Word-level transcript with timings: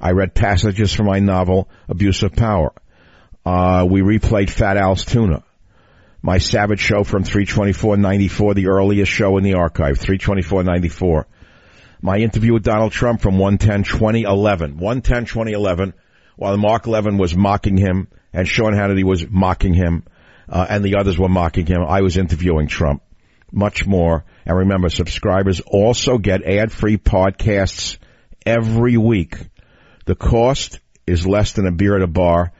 I 0.00 0.10
read 0.10 0.34
passages 0.34 0.92
from 0.92 1.06
my 1.06 1.18
novel, 1.20 1.68
Abuse 1.88 2.22
of 2.22 2.32
Power. 2.32 2.72
Uh, 3.44 3.86
we 3.88 4.00
replayed 4.00 4.50
Fat 4.50 4.76
Al's 4.76 5.04
Tuna. 5.04 5.44
My 6.22 6.38
Savage 6.38 6.80
show 6.80 7.04
from 7.04 7.24
324.94, 7.24 8.54
the 8.54 8.68
earliest 8.68 9.12
show 9.12 9.36
in 9.36 9.44
the 9.44 9.54
archive, 9.54 9.98
324.94. 9.98 11.24
My 12.00 12.16
interview 12.16 12.54
with 12.54 12.64
Donald 12.64 12.92
Trump 12.92 13.20
from 13.20 13.36
110-2011, 13.36 14.78
110-2011, 14.78 15.92
while 16.36 16.56
Mark 16.56 16.86
Levin 16.86 17.18
was 17.18 17.36
mocking 17.36 17.76
him 17.76 18.08
and 18.32 18.48
Sean 18.48 18.72
Hannity 18.72 19.04
was 19.04 19.24
mocking 19.28 19.74
him, 19.74 20.04
uh, 20.48 20.66
and 20.68 20.84
the 20.84 20.96
others 20.96 21.18
were 21.18 21.28
mocking 21.28 21.66
him. 21.66 21.82
I 21.86 22.02
was 22.02 22.16
interviewing 22.16 22.66
Trump. 22.66 23.02
Much 23.52 23.86
more. 23.86 24.24
And 24.44 24.58
remember, 24.58 24.88
subscribers 24.88 25.60
also 25.60 26.18
get 26.18 26.42
ad-free 26.42 26.98
podcasts 26.98 27.98
every 28.44 28.96
week. 28.96 29.36
The 30.06 30.14
cost 30.14 30.80
is 31.06 31.26
less 31.26 31.52
than 31.52 31.66
a 31.66 31.72
beer 31.72 31.96
at 31.96 32.02
a 32.02 32.06
bar 32.06 32.52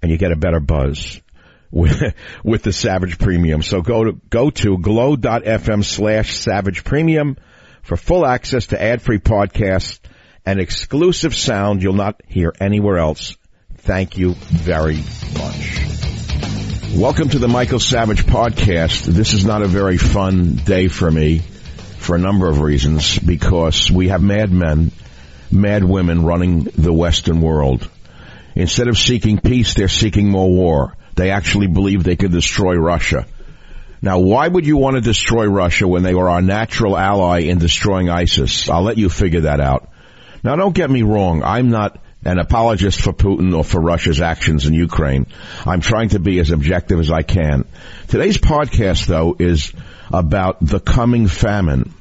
and 0.00 0.10
you 0.10 0.16
get 0.16 0.32
a 0.32 0.36
better 0.36 0.60
buzz 0.60 1.20
with, 1.70 2.02
with 2.44 2.62
the 2.62 2.72
Savage 2.72 3.18
Premium. 3.18 3.62
So 3.62 3.82
go 3.82 4.04
to, 4.04 4.12
go 4.30 4.50
to 4.50 4.78
glow.fm 4.78 5.84
slash 5.84 6.36
Savage 6.36 6.84
Premium 6.84 7.36
for 7.82 7.96
full 7.96 8.26
access 8.26 8.68
to 8.68 8.80
ad-free 8.80 9.18
podcasts 9.18 10.00
and 10.46 10.60
exclusive 10.60 11.34
sound 11.34 11.82
you'll 11.82 11.92
not 11.92 12.22
hear 12.26 12.54
anywhere 12.58 12.96
else. 12.96 13.36
Thank 13.76 14.16
you 14.16 14.34
very 14.34 14.96
much. 15.34 15.88
Welcome 16.96 17.28
to 17.30 17.38
the 17.38 17.48
Michael 17.48 17.80
Savage 17.80 18.24
podcast. 18.24 19.04
This 19.04 19.34
is 19.34 19.44
not 19.44 19.60
a 19.60 19.68
very 19.68 19.98
fun 19.98 20.56
day 20.56 20.88
for 20.88 21.10
me 21.10 21.40
for 21.98 22.16
a 22.16 22.18
number 22.18 22.48
of 22.48 22.60
reasons 22.60 23.18
because 23.18 23.90
we 23.90 24.08
have 24.08 24.22
mad 24.22 24.50
men 24.50 24.90
mad 25.50 25.84
women 25.84 26.24
running 26.24 26.64
the 26.64 26.92
Western 26.92 27.40
world. 27.40 27.88
Instead 28.54 28.88
of 28.88 28.98
seeking 28.98 29.38
peace, 29.38 29.74
they're 29.74 29.88
seeking 29.88 30.28
more 30.28 30.50
war. 30.50 30.96
They 31.14 31.30
actually 31.30 31.66
believe 31.66 32.04
they 32.04 32.16
could 32.16 32.32
destroy 32.32 32.74
Russia. 32.76 33.26
Now, 34.00 34.20
why 34.20 34.46
would 34.46 34.66
you 34.66 34.76
want 34.76 34.94
to 34.94 35.00
destroy 35.00 35.46
Russia 35.46 35.88
when 35.88 36.02
they 36.02 36.14
were 36.14 36.28
our 36.28 36.42
natural 36.42 36.96
ally 36.96 37.40
in 37.40 37.58
destroying 37.58 38.08
ISIS? 38.08 38.68
I'll 38.68 38.82
let 38.82 38.98
you 38.98 39.08
figure 39.08 39.42
that 39.42 39.60
out. 39.60 39.88
Now, 40.44 40.54
don't 40.56 40.74
get 40.74 40.90
me 40.90 41.02
wrong. 41.02 41.42
I'm 41.42 41.70
not 41.70 41.98
an 42.24 42.38
apologist 42.38 43.00
for 43.00 43.12
Putin 43.12 43.56
or 43.56 43.64
for 43.64 43.80
Russia's 43.80 44.20
actions 44.20 44.66
in 44.66 44.74
Ukraine. 44.74 45.26
I'm 45.66 45.80
trying 45.80 46.10
to 46.10 46.18
be 46.18 46.38
as 46.40 46.50
objective 46.50 47.00
as 47.00 47.10
I 47.10 47.22
can. 47.22 47.64
Today's 48.08 48.38
podcast, 48.38 49.06
though, 49.06 49.36
is 49.38 49.72
about 50.12 50.58
the 50.60 50.80
coming 50.80 51.26
famine, 51.26 51.94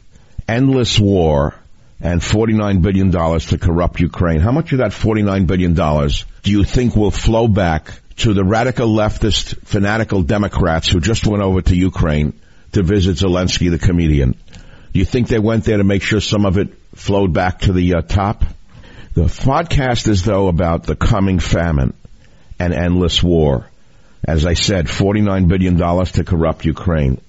endless 0.48 1.00
war, 1.00 1.56
and 2.00 2.22
$49 2.22 2.82
billion 2.82 3.12
to 3.12 3.58
corrupt 3.58 4.00
Ukraine. 4.00 4.40
How 4.40 4.52
much 4.52 4.72
of 4.72 4.80
that 4.80 4.92
$49 4.92 5.48
billion 5.48 5.74
do 5.74 6.52
you 6.52 6.64
think 6.64 6.96
will 6.96 7.12
flow 7.12 7.48
back 7.48 7.92
to 8.18 8.34
the 8.34 8.44
radical 8.44 8.90
leftist 8.90 9.66
fanatical 9.66 10.22
Democrats 10.24 10.90
who 10.90 11.00
just 11.00 11.26
went 11.26 11.44
over 11.44 11.62
to 11.62 11.76
Ukraine 11.76 12.40
to 12.74 12.84
visit 12.84 13.18
Zelensky 13.18 13.72
the 13.72 13.80
comedian? 13.80 14.32
Do 14.94 15.00
you 15.00 15.06
think 15.06 15.28
they 15.28 15.40
went 15.40 15.66
there 15.66 15.78
to 15.78 15.84
make 15.84 16.04
sure 16.04 16.22
some 16.22 16.46
of 16.46 16.58
it 16.58 16.70
flowed 16.96 17.34
back 17.34 17.60
to 17.62 17.74
the 17.74 17.96
uh, 17.96 18.02
top? 18.02 18.44
The 19.14 19.24
podcast 19.24 20.08
is 20.08 20.24
though 20.24 20.48
about 20.48 20.84
the 20.84 20.96
coming 20.96 21.40
famine 21.40 21.96
and 22.60 22.74
endless 22.74 23.24
war. 23.24 23.70
As 24.24 24.46
I 24.46 24.54
said, 24.54 24.88
$49 24.88 25.48
billion 25.48 25.78
to 25.78 26.24
corrupt 26.24 26.66
Ukraine. 26.66 27.22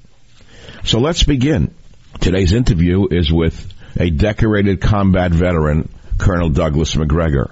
So 0.85 1.01
let's 1.01 1.23
begin. 1.23 1.75
Today's 2.21 2.53
interview 2.53 3.07
is 3.11 3.33
with 3.33 3.73
a 3.99 4.11
decorated 4.11 4.81
combat 4.81 5.33
veteran, 5.33 5.89
Colonel 6.19 6.49
Douglas 6.49 6.97
Macgregor. 6.97 7.51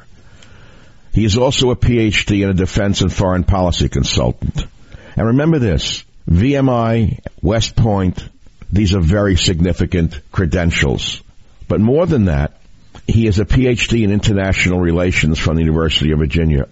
He 1.12 1.24
is 1.24 1.36
also 1.36 1.70
a 1.70 1.76
PhD 1.76 2.42
and 2.42 2.50
a 2.50 2.54
defense 2.54 3.00
and 3.00 3.12
foreign 3.12 3.44
policy 3.44 3.88
consultant. 3.88 4.64
And 5.16 5.26
remember 5.28 5.58
this, 5.58 6.04
VMI, 6.30 7.20
West 7.42 7.74
Point, 7.74 8.28
these 8.70 8.94
are 8.94 9.00
very 9.00 9.36
significant 9.36 10.20
credentials. 10.30 11.22
But 11.68 11.80
more 11.80 12.06
than 12.06 12.26
that, 12.26 12.60
he 13.06 13.26
has 13.26 13.38
a 13.38 13.44
PhD 13.44 14.02
in 14.04 14.12
international 14.12 14.80
relations 14.80 15.38
from 15.38 15.56
the 15.56 15.62
University 15.62 16.12
of 16.12 16.18
Virginia. 16.18 16.68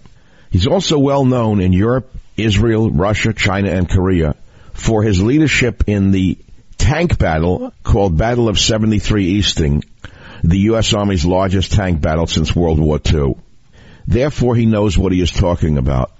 He's 0.50 0.66
also 0.66 0.98
well 0.98 1.24
known 1.24 1.60
in 1.60 1.72
Europe, 1.72 2.14
Israel, 2.36 2.90
Russia, 2.90 3.32
China, 3.32 3.70
and 3.70 3.88
Korea 3.88 4.36
for 4.72 5.02
his 5.02 5.22
leadership 5.22 5.84
in 5.86 6.10
the 6.10 6.38
tank 6.78 7.18
battle 7.18 7.72
called 7.82 8.16
Battle 8.16 8.48
of 8.48 8.58
73 8.58 9.26
Easting, 9.26 9.84
the 10.42 10.58
U.S. 10.70 10.92
Army's 10.92 11.24
largest 11.24 11.72
tank 11.72 12.00
battle 12.00 12.26
since 12.26 12.54
World 12.54 12.78
War 12.78 13.00
II. 13.04 13.36
Therefore, 14.06 14.54
he 14.54 14.66
knows 14.66 14.98
what 14.98 15.12
he 15.12 15.20
is 15.20 15.32
talking 15.32 15.78
about. 15.78 16.12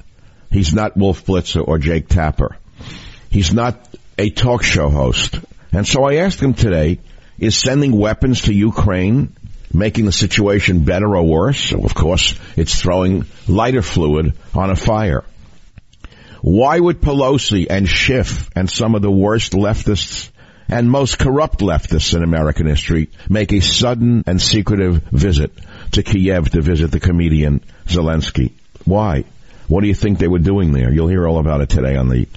He's 0.50 0.72
not 0.72 0.96
Wolf 0.96 1.26
Blitzer 1.26 1.66
or 1.66 1.78
Jake 1.78 2.08
Tapper. 2.08 2.56
He's 3.30 3.52
not 3.52 3.88
a 4.16 4.30
talk 4.30 4.62
show 4.62 4.88
host. 4.88 5.38
And 5.72 5.86
so 5.86 6.04
I 6.04 6.16
asked 6.16 6.40
him 6.40 6.54
today, 6.54 7.00
is 7.38 7.56
sending 7.56 7.98
weapons 7.98 8.42
to 8.42 8.54
Ukraine 8.54 9.34
making 9.72 10.04
the 10.04 10.12
situation 10.12 10.84
better 10.84 11.16
or 11.16 11.24
worse? 11.24 11.72
Of 11.72 11.94
course, 11.94 12.38
it's 12.56 12.80
throwing 12.80 13.26
lighter 13.48 13.82
fluid 13.82 14.34
on 14.54 14.70
a 14.70 14.76
fire. 14.76 15.24
Why 16.40 16.78
would 16.78 17.00
Pelosi 17.00 17.66
and 17.68 17.88
Schiff 17.88 18.50
and 18.54 18.70
some 18.70 18.94
of 18.94 19.02
the 19.02 19.10
worst 19.10 19.52
leftists 19.52 20.30
and 20.69 20.90
most 20.90 21.19
corrupt 21.19 21.61
leftists 21.61 22.14
in 22.14 22.22
American 22.22 22.66
history 22.66 23.11
make 23.28 23.52
a 23.52 23.61
sudden 23.61 24.25
and 24.26 24.40
secretive 24.40 25.02
visit 25.05 25.52
to 25.93 26.02
Kiev 26.02 26.50
to 26.50 26.61
visit 26.62 26.90
the 26.90 27.00
comedian 27.00 27.61
Zelensky? 27.87 28.52
Why? 28.84 29.25
What 29.69 29.81
do 29.81 29.88
you 29.88 29.94
think 29.94 30.19
they 30.19 30.28
were 30.28 30.38
doing 30.38 30.72
there? 30.72 30.93
You'll 30.93 31.08
hear 31.08 31.26
all 31.26 31.38
about 31.38 31.61
it 31.61 31.69
today 31.69 31.96
on 31.96 32.08
the 32.08 32.28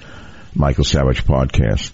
Michael 0.54 0.84
Savage 0.84 1.24
podcast. 1.24 1.92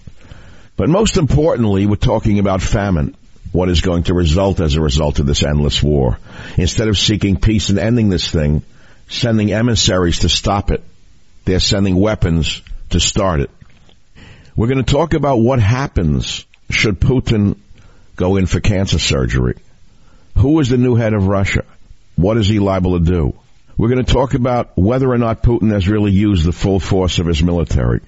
But 0.77 0.89
most 0.89 1.17
importantly, 1.17 1.85
we're 1.85 1.95
talking 1.95 2.39
about 2.39 2.61
famine. 2.61 3.15
What 3.51 3.69
is 3.69 3.81
going 3.81 4.03
to 4.03 4.13
result 4.13 4.59
as 4.59 4.75
a 4.75 4.81
result 4.81 5.19
of 5.19 5.25
this 5.25 5.43
endless 5.43 5.81
war? 5.81 6.19
Instead 6.57 6.89
of 6.89 6.97
seeking 6.97 7.39
peace 7.39 7.69
and 7.69 7.79
ending 7.79 8.09
this 8.09 8.29
thing, 8.29 8.63
sending 9.07 9.53
emissaries 9.53 10.19
to 10.19 10.29
stop 10.29 10.71
it, 10.71 10.83
they're 11.45 11.59
sending 11.59 11.95
weapons 11.95 12.61
to 12.89 12.99
start 12.99 13.39
it. 13.39 13.49
We're 14.55 14.67
going 14.67 14.83
to 14.83 14.91
talk 14.91 15.13
about 15.13 15.37
what 15.37 15.59
happens 15.59 16.45
should 16.69 16.99
Putin 16.99 17.57
go 18.15 18.37
in 18.37 18.45
for 18.45 18.61
cancer 18.61 18.99
surgery. 18.99 19.55
Who 20.37 20.59
is 20.59 20.69
the 20.69 20.77
new 20.77 20.95
head 20.95 21.13
of 21.13 21.27
Russia? 21.27 21.65
What 22.15 22.37
is 22.37 22.47
he 22.47 22.59
liable 22.59 22.97
to 22.97 23.03
do? 23.03 23.37
We're 23.77 23.89
going 23.89 24.05
to 24.05 24.13
talk 24.13 24.33
about 24.33 24.77
whether 24.77 25.09
or 25.09 25.17
not 25.17 25.43
Putin 25.43 25.73
has 25.73 25.89
really 25.89 26.13
used 26.13 26.45
the 26.45 26.53
full 26.53 26.79
force 26.79 27.19
of 27.19 27.25
his 27.25 27.43
military. 27.43 27.99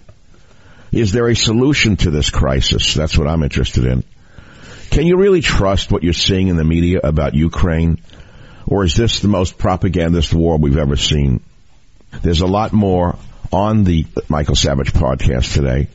Is 0.94 1.12
there 1.12 1.28
a 1.28 1.36
solution 1.36 1.98
to 1.98 2.12
this 2.12 2.30
crisis? 2.30 2.94
That's 2.94 3.18
what 3.18 3.28
I'm 3.28 3.44
interested 3.44 3.84
in. 3.84 4.06
Can 4.90 5.06
you 5.06 5.18
really 5.18 5.42
trust 5.42 5.92
what 5.92 6.04
you're 6.04 6.14
seeing 6.14 6.48
in 6.48 6.56
the 6.56 6.64
media 6.64 7.02
about 7.04 7.34
Ukraine? 7.34 8.00
Or 8.66 8.86
is 8.86 8.96
this 8.96 9.20
the 9.20 9.28
most 9.28 9.58
propagandist 9.58 10.34
war 10.34 10.58
we've 10.58 10.78
ever 10.78 10.96
seen? 10.96 11.42
There's 12.22 12.42
a 12.42 12.48
lot 12.48 12.72
more 12.72 13.18
on 13.52 13.84
the 13.84 14.06
Michael 14.30 14.56
Savage 14.56 14.94
podcast 14.94 15.54
today. 15.54 15.90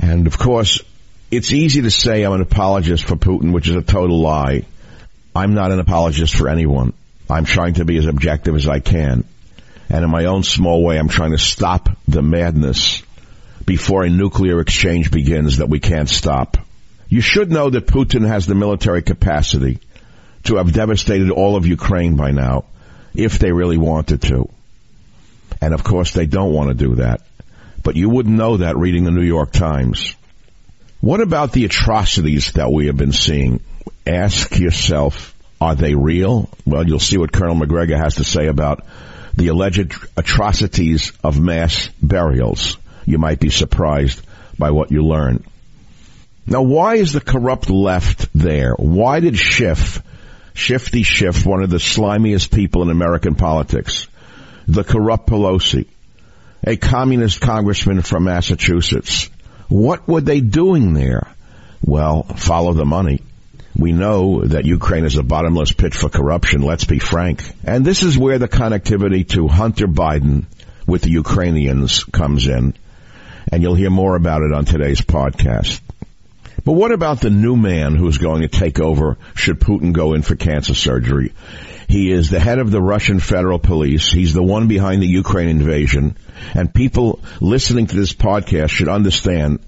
And 0.00 0.26
of 0.26 0.38
course, 0.38 0.82
it's 1.30 1.52
easy 1.52 1.82
to 1.82 1.90
say 1.90 2.24
I'm 2.24 2.32
an 2.32 2.40
apologist 2.40 3.04
for 3.04 3.16
Putin, 3.16 3.52
which 3.52 3.68
is 3.68 3.76
a 3.76 3.82
total 3.82 4.20
lie. 4.20 4.64
I'm 5.34 5.54
not 5.54 5.70
an 5.70 5.78
apologist 5.78 6.34
for 6.34 6.48
anyone. 6.48 6.92
I'm 7.28 7.44
trying 7.44 7.74
to 7.74 7.84
be 7.84 7.96
as 7.98 8.06
objective 8.06 8.56
as 8.56 8.68
I 8.68 8.80
can. 8.80 9.24
And 9.88 10.04
in 10.04 10.10
my 10.10 10.24
own 10.24 10.42
small 10.42 10.82
way, 10.82 10.98
I'm 10.98 11.08
trying 11.08 11.32
to 11.32 11.38
stop 11.38 11.88
the 12.08 12.22
madness 12.22 13.02
before 13.66 14.04
a 14.04 14.10
nuclear 14.10 14.60
exchange 14.60 15.10
begins 15.10 15.58
that 15.58 15.68
we 15.68 15.78
can't 15.78 16.08
stop. 16.08 16.56
You 17.08 17.20
should 17.20 17.50
know 17.52 17.70
that 17.70 17.86
Putin 17.86 18.26
has 18.26 18.46
the 18.46 18.54
military 18.54 19.02
capacity 19.02 19.78
to 20.44 20.56
have 20.56 20.72
devastated 20.72 21.30
all 21.30 21.56
of 21.56 21.66
Ukraine 21.66 22.16
by 22.16 22.30
now, 22.30 22.64
if 23.14 23.38
they 23.38 23.52
really 23.52 23.78
wanted 23.78 24.22
to. 24.22 24.48
And 25.60 25.74
of 25.74 25.84
course 25.84 26.12
they 26.12 26.26
don't 26.26 26.52
want 26.52 26.68
to 26.68 26.74
do 26.74 26.96
that. 26.96 27.20
But 27.82 27.96
you 27.96 28.08
wouldn't 28.08 28.36
know 28.36 28.58
that 28.58 28.76
reading 28.76 29.04
the 29.04 29.10
New 29.10 29.22
York 29.22 29.52
Times. 29.52 30.14
What 31.00 31.20
about 31.20 31.52
the 31.52 31.64
atrocities 31.64 32.52
that 32.52 32.70
we 32.70 32.86
have 32.86 32.96
been 32.96 33.12
seeing? 33.12 33.60
Ask 34.06 34.58
yourself, 34.58 35.34
are 35.60 35.74
they 35.74 35.94
real? 35.94 36.50
Well, 36.66 36.86
you'll 36.86 36.98
see 36.98 37.16
what 37.16 37.32
Colonel 37.32 37.54
Macgregor 37.54 37.96
has 37.96 38.16
to 38.16 38.24
say 38.24 38.46
about 38.46 38.84
the 39.34 39.48
alleged 39.48 39.94
atrocities 40.16 41.12
of 41.24 41.40
mass 41.40 41.88
burials. 42.02 42.76
You 43.06 43.18
might 43.18 43.40
be 43.40 43.50
surprised 43.50 44.20
by 44.58 44.70
what 44.72 44.90
you 44.90 45.02
learn. 45.02 45.44
Now, 46.46 46.62
why 46.62 46.96
is 46.96 47.12
the 47.12 47.20
corrupt 47.20 47.70
left 47.70 48.28
there? 48.34 48.74
Why 48.74 49.20
did 49.20 49.38
Schiff, 49.38 50.02
Shifty 50.52 51.02
Schiff, 51.02 51.46
one 51.46 51.62
of 51.62 51.70
the 51.70 51.78
slimiest 51.78 52.54
people 52.54 52.82
in 52.82 52.90
American 52.90 53.36
politics, 53.36 54.08
the 54.66 54.84
corrupt 54.84 55.28
Pelosi, 55.28 55.86
a 56.64 56.76
communist 56.76 57.40
congressman 57.40 58.02
from 58.02 58.24
Massachusetts, 58.24 59.30
what 59.68 60.06
were 60.08 60.20
they 60.20 60.40
doing 60.40 60.94
there? 60.94 61.28
Well, 61.82 62.24
follow 62.24 62.72
the 62.72 62.84
money. 62.84 63.22
We 63.76 63.92
know 63.92 64.44
that 64.44 64.66
Ukraine 64.66 65.04
is 65.04 65.16
a 65.16 65.22
bottomless 65.22 65.72
pit 65.72 65.94
for 65.94 66.08
corruption, 66.08 66.62
let's 66.62 66.84
be 66.84 66.98
frank. 66.98 67.42
And 67.64 67.84
this 67.84 68.02
is 68.02 68.18
where 68.18 68.38
the 68.38 68.48
connectivity 68.48 69.26
to 69.30 69.48
Hunter 69.48 69.86
Biden 69.86 70.44
with 70.86 71.02
the 71.02 71.10
Ukrainians 71.10 72.04
comes 72.04 72.46
in. 72.46 72.74
And 73.50 73.62
you'll 73.62 73.74
hear 73.74 73.90
more 73.90 74.16
about 74.16 74.42
it 74.42 74.52
on 74.52 74.64
today's 74.64 75.00
podcast. 75.00 75.80
But 76.64 76.72
what 76.72 76.92
about 76.92 77.20
the 77.20 77.30
new 77.30 77.56
man 77.56 77.94
who's 77.94 78.18
going 78.18 78.42
to 78.42 78.48
take 78.48 78.80
over 78.80 79.18
should 79.34 79.60
Putin 79.60 79.92
go 79.92 80.14
in 80.14 80.22
for 80.22 80.36
cancer 80.36 80.74
surgery? 80.74 81.32
He 81.88 82.12
is 82.12 82.30
the 82.30 82.38
head 82.38 82.58
of 82.58 82.70
the 82.70 82.80
Russian 82.80 83.18
Federal 83.18 83.58
Police. 83.58 84.12
He's 84.12 84.32
the 84.32 84.42
one 84.42 84.68
behind 84.68 85.02
the 85.02 85.08
Ukraine 85.08 85.48
invasion. 85.48 86.16
And 86.54 86.72
people 86.72 87.20
listening 87.40 87.88
to 87.88 87.96
this 87.96 88.12
podcast 88.12 88.70
should 88.70 88.88
understand 88.88 89.58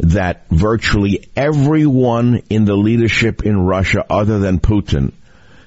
that 0.00 0.48
virtually 0.50 1.28
everyone 1.36 2.42
in 2.50 2.64
the 2.64 2.76
leadership 2.76 3.44
in 3.44 3.60
Russia 3.60 4.04
other 4.10 4.38
than 4.38 4.58
Putin 4.58 5.12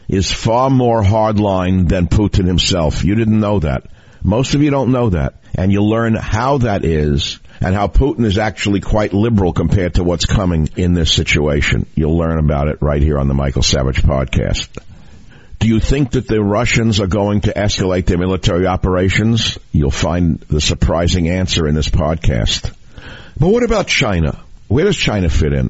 is 0.07 0.31
far 0.31 0.69
more 0.69 1.01
hardline 1.01 1.87
than 1.87 2.07
Putin 2.07 2.45
himself. 2.45 3.03
You 3.03 3.15
didn't 3.15 3.39
know 3.39 3.59
that. 3.59 3.85
Most 4.25 4.55
of 4.55 4.63
you 4.63 4.71
don't 4.71 4.91
know 4.91 5.11
that. 5.11 5.35
And 5.53 5.71
you'll 5.71 5.87
learn 5.87 6.15
how 6.15 6.57
that 6.57 6.83
is 6.83 7.39
and 7.61 7.75
how 7.75 7.87
Putin 7.87 8.25
is 8.25 8.39
actually 8.39 8.81
quite 8.81 9.13
liberal 9.13 9.53
compared 9.53 9.93
to 9.93 10.03
what's 10.03 10.25
coming 10.25 10.67
in 10.75 10.95
this 10.95 11.13
situation. 11.13 11.85
You'll 11.93 12.17
learn 12.17 12.39
about 12.39 12.67
it 12.67 12.81
right 12.81 13.01
here 13.01 13.19
on 13.19 13.27
the 13.27 13.35
Michael 13.35 13.61
Savage 13.61 14.01
podcast. 14.01 14.67
Do 15.59 15.67
you 15.67 15.79
think 15.79 16.11
that 16.11 16.27
the 16.27 16.41
Russians 16.41 16.99
are 16.99 17.07
going 17.07 17.41
to 17.41 17.53
escalate 17.53 18.07
their 18.07 18.17
military 18.17 18.65
operations? 18.65 19.59
You'll 19.71 19.91
find 19.91 20.39
the 20.39 20.59
surprising 20.59 21.29
answer 21.29 21.67
in 21.67 21.75
this 21.75 21.89
podcast. 21.89 22.75
But 23.39 23.49
what 23.49 23.63
about 23.63 23.87
China? 23.87 24.43
Where 24.67 24.85
does 24.85 24.97
China 24.97 25.29
fit 25.29 25.53
in? 25.53 25.69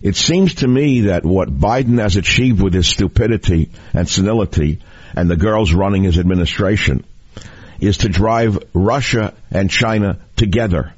It 0.00 0.14
seems 0.14 0.54
to 0.56 0.68
me 0.68 1.02
that 1.02 1.24
what 1.24 1.48
Biden 1.48 2.00
has 2.00 2.16
achieved 2.16 2.62
with 2.62 2.74
his 2.74 2.86
stupidity 2.86 3.70
and 3.92 4.08
senility 4.08 4.80
and 5.16 5.28
the 5.28 5.36
girls 5.36 5.74
running 5.74 6.04
his 6.04 6.18
administration 6.18 7.04
is 7.82 7.98
to 7.98 8.08
drive 8.08 8.58
Russia 8.72 9.34
and 9.50 9.68
China 9.68 10.18
together. 10.36 10.94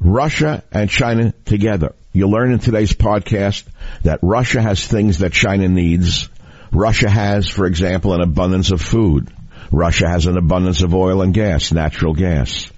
Russia 0.00 0.62
and 0.70 0.88
China 0.88 1.34
together. 1.44 1.92
You'll 2.12 2.30
learn 2.30 2.52
in 2.52 2.60
today's 2.60 2.92
podcast 2.92 3.64
that 4.04 4.20
Russia 4.22 4.62
has 4.62 4.86
things 4.86 5.18
that 5.18 5.32
China 5.32 5.68
needs. 5.68 6.28
Russia 6.70 7.10
has, 7.10 7.48
for 7.48 7.66
example, 7.66 8.14
an 8.14 8.20
abundance 8.20 8.70
of 8.70 8.80
food. 8.80 9.28
Russia 9.72 10.08
has 10.08 10.26
an 10.26 10.38
abundance 10.38 10.82
of 10.82 10.94
oil 10.94 11.20
and 11.20 11.34
gas, 11.34 11.72
natural 11.72 12.14
gas. 12.14 12.70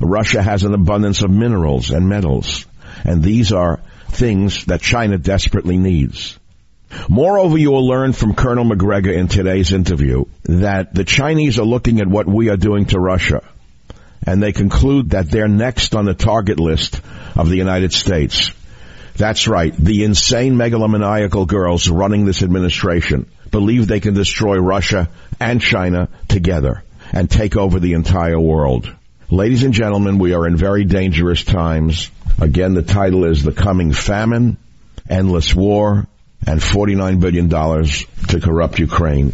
Russia 0.00 0.42
has 0.42 0.64
an 0.64 0.74
abundance 0.74 1.22
of 1.22 1.30
minerals 1.30 1.90
and 1.90 2.06
metals. 2.06 2.66
And 3.02 3.22
these 3.22 3.50
are 3.50 3.80
things 4.10 4.66
that 4.66 4.82
China 4.82 5.16
desperately 5.16 5.78
needs. 5.78 6.38
Moreover, 7.08 7.58
you 7.58 7.70
will 7.70 7.86
learn 7.86 8.12
from 8.12 8.34
Colonel 8.34 8.64
Macgregor 8.64 9.12
in 9.12 9.28
today's 9.28 9.72
interview 9.72 10.24
that 10.44 10.94
the 10.94 11.04
Chinese 11.04 11.58
are 11.58 11.64
looking 11.64 12.00
at 12.00 12.06
what 12.06 12.26
we 12.26 12.48
are 12.48 12.56
doing 12.56 12.86
to 12.86 12.98
Russia. 12.98 13.42
And 14.26 14.42
they 14.42 14.52
conclude 14.52 15.10
that 15.10 15.30
they're 15.30 15.48
next 15.48 15.94
on 15.94 16.04
the 16.04 16.14
target 16.14 16.58
list 16.58 17.00
of 17.36 17.48
the 17.48 17.56
United 17.56 17.92
States. 17.92 18.52
That's 19.16 19.48
right. 19.48 19.74
The 19.74 20.04
insane 20.04 20.54
megalomaniacal 20.54 21.46
girls 21.46 21.88
running 21.88 22.24
this 22.24 22.42
administration 22.42 23.30
believe 23.50 23.86
they 23.86 24.00
can 24.00 24.14
destroy 24.14 24.58
Russia 24.58 25.08
and 25.40 25.60
China 25.60 26.08
together 26.28 26.82
and 27.12 27.30
take 27.30 27.56
over 27.56 27.80
the 27.80 27.94
entire 27.94 28.38
world. 28.38 28.94
Ladies 29.30 29.62
and 29.62 29.74
gentlemen, 29.74 30.18
we 30.18 30.34
are 30.34 30.46
in 30.46 30.56
very 30.56 30.84
dangerous 30.84 31.42
times. 31.42 32.10
Again, 32.40 32.74
the 32.74 32.82
title 32.82 33.24
is 33.24 33.42
The 33.42 33.52
Coming 33.52 33.92
Famine, 33.92 34.56
Endless 35.08 35.54
War, 35.54 36.06
and 36.46 36.60
$49 36.60 37.20
billion 37.20 37.48
to 37.48 38.40
corrupt 38.40 38.78
Ukraine. 38.78 39.32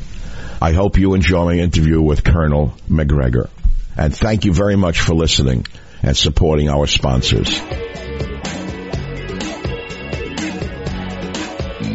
I 0.60 0.72
hope 0.72 0.98
you 0.98 1.14
enjoy 1.14 1.44
my 1.44 1.54
interview 1.54 2.00
with 2.00 2.24
Colonel 2.24 2.74
Macgregor. 2.88 3.50
And 3.96 4.14
thank 4.14 4.44
you 4.44 4.52
very 4.52 4.76
much 4.76 5.00
for 5.00 5.14
listening. 5.14 5.66
and 6.04 6.14
supporting 6.14 6.68
our 6.68 6.86
sponsors. 6.86 7.60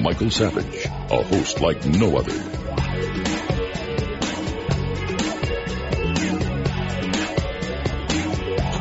Michael 0.02 0.32
Savage, 0.32 0.86
a 0.86 1.24
host 1.24 1.62
like 1.62 1.86
no 1.86 2.18
other. 2.18 2.34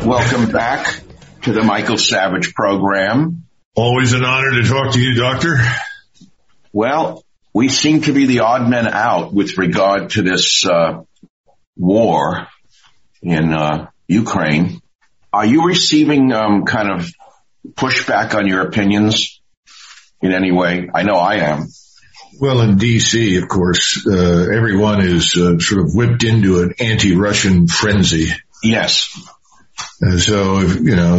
Welcome 0.07 0.51
back 0.51 1.03
to 1.43 1.53
the 1.53 1.63
Michael 1.63 1.99
Savage 1.99 2.55
program. 2.55 3.45
Always 3.75 4.15
an 4.15 4.25
honor 4.25 4.63
to 4.63 4.67
talk 4.67 4.95
to 4.95 5.01
you, 5.01 5.15
Doctor. 5.15 5.59
Well, 6.73 7.25
we 7.55 7.69
seem 7.69 8.03
to 8.03 8.13
be 8.13 8.27
the 8.27 8.41
odd 8.41 8.69
men 8.69 8.87
out 8.87 9.33
with 9.33 9.59
regard 9.59 10.11
to 10.11 10.23
this 10.23 10.67
uh, 10.67 11.03
war 11.77 12.47
in 13.23 13.53
uh, 13.53 13.89
Ukraine. 14.07 14.81
Are 15.33 15.47
you 15.47 15.67
receiving 15.67 16.33
um, 16.33 16.65
kind 16.65 16.91
of 16.91 17.11
pushback 17.71 18.35
on 18.35 18.47
your 18.47 18.67
opinions 18.67 19.41
in 20.21 20.33
any 20.33 20.53
way? 20.53 20.89
I 20.95 21.03
know 21.03 21.17
I 21.17 21.37
am. 21.37 21.69
Well, 22.41 22.61
in 22.61 22.77
D.C., 22.77 23.37
of 23.39 23.49
course, 23.49 24.07
uh, 24.07 24.47
everyone 24.55 25.01
is 25.01 25.37
uh, 25.37 25.59
sort 25.59 25.85
of 25.85 25.95
whipped 25.95 26.23
into 26.23 26.63
an 26.63 26.75
anti-Russian 26.79 27.67
frenzy. 27.67 28.31
Yes. 28.63 29.11
And 30.01 30.21
so, 30.21 30.61
if, 30.61 30.77
you 30.77 30.95
know, 30.95 31.19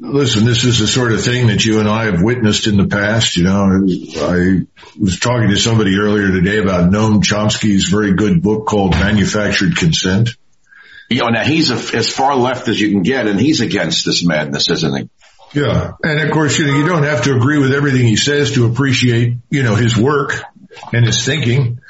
listen, 0.00 0.44
this 0.44 0.64
is 0.64 0.80
the 0.80 0.88
sort 0.88 1.12
of 1.12 1.22
thing 1.22 1.46
that 1.48 1.64
you 1.64 1.78
and 1.78 1.88
I 1.88 2.06
have 2.06 2.20
witnessed 2.20 2.66
in 2.66 2.76
the 2.76 2.88
past. 2.88 3.36
You 3.36 3.44
know, 3.44 3.86
I 4.20 4.66
was 5.00 5.20
talking 5.20 5.50
to 5.50 5.56
somebody 5.56 5.96
earlier 5.96 6.28
today 6.28 6.58
about 6.58 6.90
Noam 6.90 7.22
Chomsky's 7.22 7.88
very 7.88 8.14
good 8.14 8.42
book 8.42 8.66
called 8.66 8.90
Manufactured 8.92 9.76
Consent. 9.76 10.30
You 11.08 11.22
know, 11.22 11.28
now 11.28 11.44
he's 11.44 11.70
a, 11.70 11.96
as 11.96 12.10
far 12.10 12.34
left 12.34 12.66
as 12.66 12.80
you 12.80 12.90
can 12.90 13.02
get 13.02 13.28
and 13.28 13.40
he's 13.40 13.60
against 13.60 14.04
this 14.04 14.26
madness, 14.26 14.68
isn't 14.68 14.96
he? 14.96 15.60
Yeah. 15.60 15.92
And 16.02 16.20
of 16.20 16.30
course, 16.32 16.58
you 16.58 16.66
know, 16.66 16.76
you 16.76 16.86
don't 16.86 17.04
have 17.04 17.22
to 17.24 17.36
agree 17.36 17.58
with 17.58 17.72
everything 17.72 18.04
he 18.04 18.16
says 18.16 18.52
to 18.52 18.66
appreciate, 18.66 19.36
you 19.48 19.62
know, 19.62 19.76
his 19.76 19.96
work 19.96 20.42
and 20.92 21.06
his 21.06 21.24
thinking. 21.24 21.80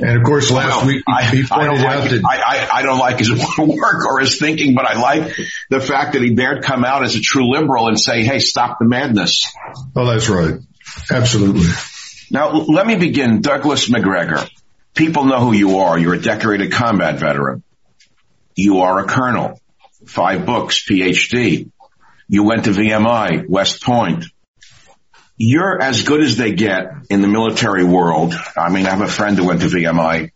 And 0.00 0.16
of 0.18 0.22
course, 0.24 0.50
last 0.50 0.78
Well, 0.78 0.86
week 0.86 1.04
I, 1.06 1.24
he 1.24 1.44
pointed 1.44 1.66
don't 1.66 1.78
out 1.80 2.00
like 2.00 2.10
that. 2.10 2.24
I, 2.24 2.36
I, 2.38 2.78
I 2.78 2.82
don't 2.82 2.98
like 2.98 3.18
his 3.18 3.30
work 3.58 4.06
or 4.06 4.20
his 4.20 4.38
thinking, 4.38 4.74
but 4.74 4.86
I 4.86 5.00
like 5.00 5.36
the 5.68 5.80
fact 5.80 6.14
that 6.14 6.22
he 6.22 6.34
dared 6.34 6.62
come 6.64 6.84
out 6.84 7.04
as 7.04 7.14
a 7.14 7.20
true 7.20 7.52
liberal 7.52 7.88
and 7.88 8.00
say, 8.00 8.24
"Hey, 8.24 8.38
stop 8.38 8.78
the 8.78 8.86
madness." 8.86 9.52
Oh, 9.94 10.06
that's 10.06 10.28
right. 10.28 10.54
Absolutely. 11.10 11.66
Now, 12.30 12.52
let 12.52 12.86
me 12.86 12.96
begin. 12.96 13.42
Douglas 13.42 13.90
Macgregor. 13.90 14.46
People 14.94 15.24
know 15.24 15.40
who 15.40 15.52
you 15.52 15.78
are. 15.78 15.98
You're 15.98 16.14
a 16.14 16.20
decorated 16.20 16.72
combat 16.72 17.18
veteran. 17.18 17.62
You 18.54 18.80
are 18.80 18.98
a 18.98 19.04
colonel. 19.04 19.60
Five 20.06 20.46
books, 20.46 20.84
PhD. 20.84 21.70
You 22.28 22.44
went 22.44 22.64
to 22.64 22.70
VMI, 22.70 23.48
West 23.48 23.82
Point. 23.82 24.24
You're 25.36 25.80
as 25.80 26.02
good 26.04 26.22
as 26.22 26.36
they 26.36 26.52
get 26.52 26.92
in 27.10 27.22
the 27.22 27.28
military 27.28 27.84
world. 27.84 28.34
I 28.56 28.70
mean, 28.70 28.86
I 28.86 28.90
have 28.90 29.00
a 29.00 29.08
friend 29.08 29.36
who 29.36 29.46
went 29.46 29.60
to 29.62 29.66
VMI 29.66 30.30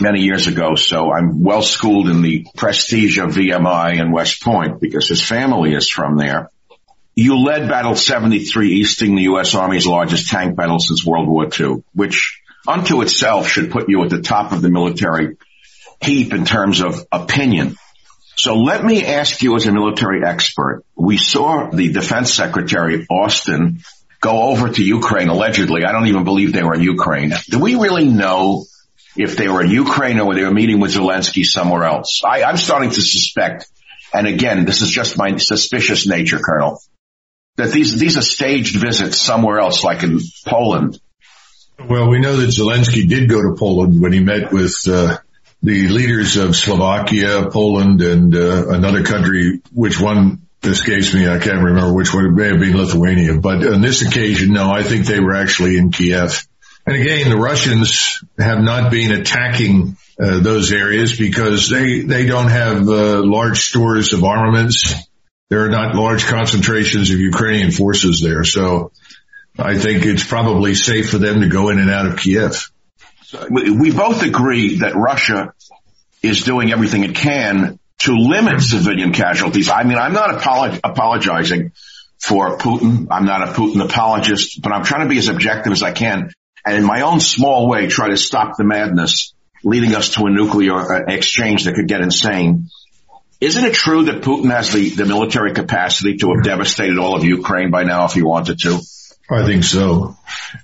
many 0.00 0.20
years 0.20 0.46
ago, 0.46 0.74
so 0.74 1.12
I'm 1.12 1.42
well 1.42 1.62
schooled 1.62 2.08
in 2.08 2.22
the 2.22 2.46
prestige 2.56 3.18
of 3.18 3.30
VMI 3.30 4.00
and 4.00 4.12
West 4.12 4.42
Point 4.42 4.80
because 4.80 5.08
his 5.08 5.22
family 5.22 5.74
is 5.74 5.88
from 5.88 6.16
there. 6.16 6.50
You 7.14 7.38
led 7.38 7.68
Battle 7.68 7.96
73 7.96 8.74
easting 8.74 9.16
the 9.16 9.22
U.S. 9.22 9.54
Army's 9.54 9.86
largest 9.86 10.28
tank 10.28 10.56
battle 10.56 10.78
since 10.78 11.04
World 11.04 11.28
War 11.28 11.48
II, 11.58 11.82
which 11.92 12.40
unto 12.66 13.02
itself 13.02 13.48
should 13.48 13.72
put 13.72 13.88
you 13.88 14.04
at 14.04 14.10
the 14.10 14.20
top 14.20 14.52
of 14.52 14.62
the 14.62 14.70
military 14.70 15.36
heap 16.00 16.32
in 16.32 16.44
terms 16.44 16.80
of 16.80 17.04
opinion. 17.10 17.76
So 18.36 18.54
let 18.54 18.84
me 18.84 19.04
ask 19.04 19.42
you 19.42 19.56
as 19.56 19.66
a 19.66 19.72
military 19.72 20.24
expert, 20.24 20.84
we 20.94 21.16
saw 21.16 21.70
the 21.70 21.92
defense 21.92 22.32
secretary, 22.32 23.04
Austin, 23.10 23.80
go 24.20 24.42
over 24.42 24.68
to 24.68 24.82
Ukraine 24.82 25.28
allegedly. 25.28 25.84
I 25.84 25.92
don't 25.92 26.06
even 26.06 26.24
believe 26.24 26.52
they 26.52 26.62
were 26.62 26.74
in 26.74 26.82
Ukraine. 26.82 27.32
Do 27.48 27.58
we 27.58 27.74
really 27.74 28.06
know 28.06 28.64
if 29.16 29.36
they 29.36 29.48
were 29.48 29.62
in 29.62 29.70
Ukraine 29.70 30.18
or 30.18 30.26
were 30.26 30.34
they 30.34 30.44
were 30.44 30.52
meeting 30.52 30.80
with 30.80 30.94
Zelensky 30.94 31.44
somewhere 31.44 31.84
else? 31.84 32.22
I, 32.24 32.42
I'm 32.42 32.56
starting 32.56 32.90
to 32.90 33.00
suspect, 33.00 33.68
and 34.12 34.26
again, 34.26 34.64
this 34.64 34.82
is 34.82 34.90
just 34.90 35.18
my 35.18 35.36
suspicious 35.36 36.06
nature, 36.06 36.38
Colonel, 36.38 36.80
that 37.56 37.70
these, 37.70 37.98
these 37.98 38.16
are 38.16 38.22
staged 38.22 38.76
visits 38.76 39.20
somewhere 39.20 39.58
else, 39.58 39.84
like 39.84 40.02
in 40.02 40.20
Poland. 40.46 41.00
Well, 41.88 42.08
we 42.08 42.18
know 42.18 42.36
that 42.36 42.50
Zelensky 42.50 43.08
did 43.08 43.28
go 43.28 43.40
to 43.42 43.56
Poland 43.56 44.00
when 44.00 44.12
he 44.12 44.20
met 44.20 44.52
with 44.52 44.76
uh, 44.88 45.18
the 45.62 45.88
leaders 45.88 46.36
of 46.36 46.56
Slovakia, 46.56 47.50
Poland, 47.50 48.02
and 48.02 48.34
uh, 48.34 48.68
another 48.68 49.04
country, 49.04 49.60
which 49.72 50.00
one 50.00 50.47
escapes 50.62 51.14
me. 51.14 51.28
I 51.28 51.38
can't 51.38 51.62
remember 51.62 51.92
which 51.92 52.12
one. 52.12 52.26
It 52.26 52.32
may 52.32 52.48
have 52.48 52.60
been 52.60 52.76
Lithuania. 52.76 53.34
But 53.34 53.66
on 53.66 53.80
this 53.80 54.02
occasion, 54.02 54.52
no, 54.52 54.70
I 54.70 54.82
think 54.82 55.06
they 55.06 55.20
were 55.20 55.34
actually 55.34 55.78
in 55.78 55.90
Kiev. 55.90 56.46
And 56.86 56.96
again, 56.96 57.28
the 57.28 57.36
Russians 57.36 58.22
have 58.38 58.60
not 58.60 58.90
been 58.90 59.12
attacking 59.12 59.96
uh, 60.20 60.40
those 60.40 60.72
areas 60.72 61.16
because 61.18 61.68
they 61.68 62.00
they 62.00 62.24
don't 62.24 62.48
have 62.48 62.88
uh, 62.88 63.22
large 63.22 63.60
stores 63.60 64.12
of 64.14 64.24
armaments. 64.24 64.94
There 65.50 65.64
are 65.64 65.68
not 65.68 65.94
large 65.94 66.26
concentrations 66.26 67.10
of 67.10 67.18
Ukrainian 67.20 67.70
forces 67.70 68.20
there, 68.20 68.44
so 68.44 68.92
I 69.58 69.76
think 69.76 70.04
it's 70.04 70.24
probably 70.24 70.74
safe 70.74 71.10
for 71.10 71.18
them 71.18 71.40
to 71.40 71.48
go 71.48 71.68
in 71.70 71.78
and 71.78 71.90
out 71.90 72.06
of 72.06 72.18
Kiev. 72.18 72.70
We, 73.50 73.70
we 73.70 73.90
both 73.90 74.22
agree 74.22 74.78
that 74.78 74.94
Russia 74.94 75.52
is 76.22 76.42
doing 76.42 76.72
everything 76.72 77.04
it 77.04 77.14
can 77.14 77.78
to 78.00 78.12
limit 78.12 78.60
civilian 78.60 79.12
casualties. 79.12 79.68
I 79.68 79.82
mean, 79.84 79.98
I'm 79.98 80.12
not 80.12 80.30
apolog- 80.40 80.80
apologizing 80.84 81.72
for 82.18 82.58
Putin. 82.58 83.08
I'm 83.10 83.26
not 83.26 83.48
a 83.48 83.52
Putin 83.52 83.84
apologist, 83.84 84.62
but 84.62 84.72
I'm 84.72 84.84
trying 84.84 85.02
to 85.02 85.08
be 85.08 85.18
as 85.18 85.28
objective 85.28 85.72
as 85.72 85.82
I 85.82 85.92
can 85.92 86.30
and 86.68 86.76
in 86.76 86.84
my 86.84 87.02
own 87.02 87.20
small 87.20 87.68
way 87.68 87.86
try 87.86 88.08
to 88.10 88.16
stop 88.16 88.56
the 88.56 88.64
madness 88.64 89.32
leading 89.64 89.94
us 89.94 90.10
to 90.10 90.26
a 90.26 90.30
nuclear 90.30 90.74
uh, 90.74 91.04
exchange 91.08 91.64
that 91.64 91.74
could 91.74 91.88
get 91.88 92.00
insane. 92.00 92.68
Isn't 93.40 93.64
it 93.64 93.74
true 93.74 94.04
that 94.04 94.22
Putin 94.22 94.50
has 94.50 94.72
the, 94.72 94.90
the 94.90 95.06
military 95.06 95.54
capacity 95.54 96.16
to 96.18 96.34
have 96.34 96.44
devastated 96.44 96.98
all 96.98 97.16
of 97.16 97.24
Ukraine 97.24 97.70
by 97.70 97.84
now 97.84 98.04
if 98.04 98.12
he 98.12 98.22
wanted 98.22 98.58
to? 98.60 98.80
I 99.30 99.44
think 99.44 99.64
so. 99.64 100.16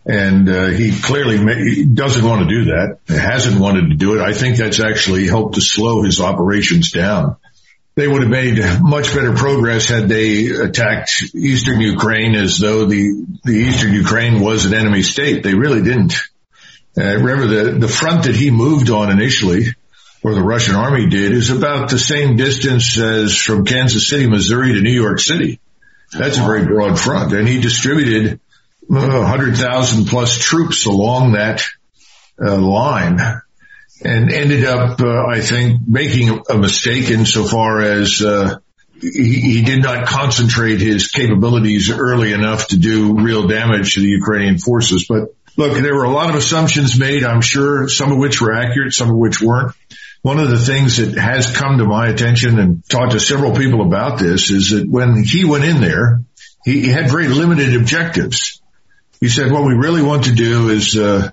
And 0.07 0.49
uh, 0.49 0.67
he 0.69 0.99
clearly 0.99 1.39
ma- 1.39 1.53
he 1.53 1.85
doesn't 1.85 2.25
want 2.25 2.49
to 2.49 2.55
do 2.55 2.65
that. 2.67 2.99
Hasn't 3.09 3.61
wanted 3.61 3.91
to 3.91 3.97
do 3.97 4.15
it. 4.15 4.23
I 4.23 4.33
think 4.33 4.57
that's 4.57 4.81
actually 4.81 5.27
helped 5.27 5.57
to 5.57 5.61
slow 5.61 6.03
his 6.03 6.21
operations 6.21 6.91
down. 6.91 7.37
They 7.97 8.09
would 8.09 8.23
have 8.23 8.31
made 8.31 8.59
much 8.81 9.15
better 9.15 9.35
progress 9.35 9.89
had 9.89 10.09
they 10.09 10.47
attacked 10.47 11.35
eastern 11.35 11.81
Ukraine 11.81 12.35
as 12.35 12.59
though 12.59 12.87
the, 12.87 13.27
the 13.45 13.53
eastern 13.53 13.93
Ukraine 13.93 14.41
was 14.41 14.65
an 14.65 14.75
enemy 14.75 15.03
state. 15.03 15.43
They 15.43 15.55
really 15.55 15.83
didn't. 15.83 16.15
Uh, 16.97 17.17
remember 17.17 17.47
the, 17.47 17.79
the 17.79 17.89
front 17.89 18.25
that 18.25 18.35
he 18.35 18.51
moved 18.51 18.91
on 18.91 19.11
initially, 19.11 19.67
or 20.25 20.35
the 20.35 20.43
Russian 20.43 20.75
army 20.75 21.09
did, 21.09 21.33
is 21.33 21.51
about 21.51 21.91
the 21.91 21.99
same 21.99 22.37
distance 22.37 22.99
as 22.99 23.37
from 23.37 23.65
Kansas 23.65 24.09
City, 24.09 24.27
Missouri 24.27 24.73
to 24.73 24.81
New 24.81 24.93
York 24.93 25.21
City. 25.21 25.61
That's 26.13 26.39
a 26.39 26.43
very 26.45 26.65
broad 26.65 26.99
front. 26.99 27.33
And 27.33 27.47
he 27.47 27.61
distributed 27.61 28.41
100,000 28.89 30.07
plus 30.07 30.39
troops 30.39 30.87
along 30.87 31.33
that 31.33 31.65
uh, 32.43 32.57
line 32.57 33.19
and 34.05 34.31
ended 34.31 34.65
up, 34.65 35.01
uh, 35.01 35.27
I 35.27 35.41
think, 35.41 35.81
making 35.87 36.43
a 36.51 36.59
mistake 36.59 37.11
insofar 37.11 37.81
as 37.81 38.21
uh, 38.21 38.59
he, 39.01 39.41
he 39.41 39.63
did 39.63 39.83
not 39.83 40.07
concentrate 40.07 40.81
his 40.81 41.09
capabilities 41.09 41.91
early 41.91 42.33
enough 42.33 42.69
to 42.69 42.77
do 42.77 43.15
real 43.15 43.47
damage 43.47 43.95
to 43.95 44.01
the 44.01 44.09
Ukrainian 44.09 44.59
forces. 44.59 45.07
But 45.09 45.35
look, 45.57 45.75
there 45.75 45.95
were 45.95 46.05
a 46.05 46.11
lot 46.11 46.31
of 46.31 46.37
assumptions 46.37 46.99
made, 46.99 47.25
I'm 47.25 47.41
sure, 47.41 47.89
some 47.89 48.13
of 48.13 48.19
which 48.19 48.41
were 48.41 48.53
accurate, 48.53 48.93
some 48.93 49.11
of 49.11 49.17
which 49.17 49.41
weren't. 49.41 49.75
One 50.23 50.39
of 50.39 50.49
the 50.49 50.59
things 50.59 50.97
that 50.97 51.19
has 51.19 51.55
come 51.55 51.79
to 51.79 51.85
my 51.85 52.09
attention 52.09 52.59
and 52.59 52.83
talked 52.89 53.13
to 53.13 53.21
several 53.21 53.55
people 53.55 53.83
about 53.83 54.19
this 54.19 54.51
is 54.51 54.71
that 54.71 54.89
when 54.89 55.23
he 55.23 55.45
went 55.45 55.65
in 55.65 55.83
there, 55.83 56.23
he, 56.65 56.81
he 56.81 56.89
had 56.89 57.11
very 57.11 57.29
limited 57.29 57.77
objectives. 57.77 58.63
He 59.21 59.29
said, 59.29 59.51
what 59.53 59.65
we 59.65 59.75
really 59.75 60.03
want 60.03 60.25
to 60.25 60.35
do 60.35 60.69
is, 60.69 60.97
uh, 60.97 61.31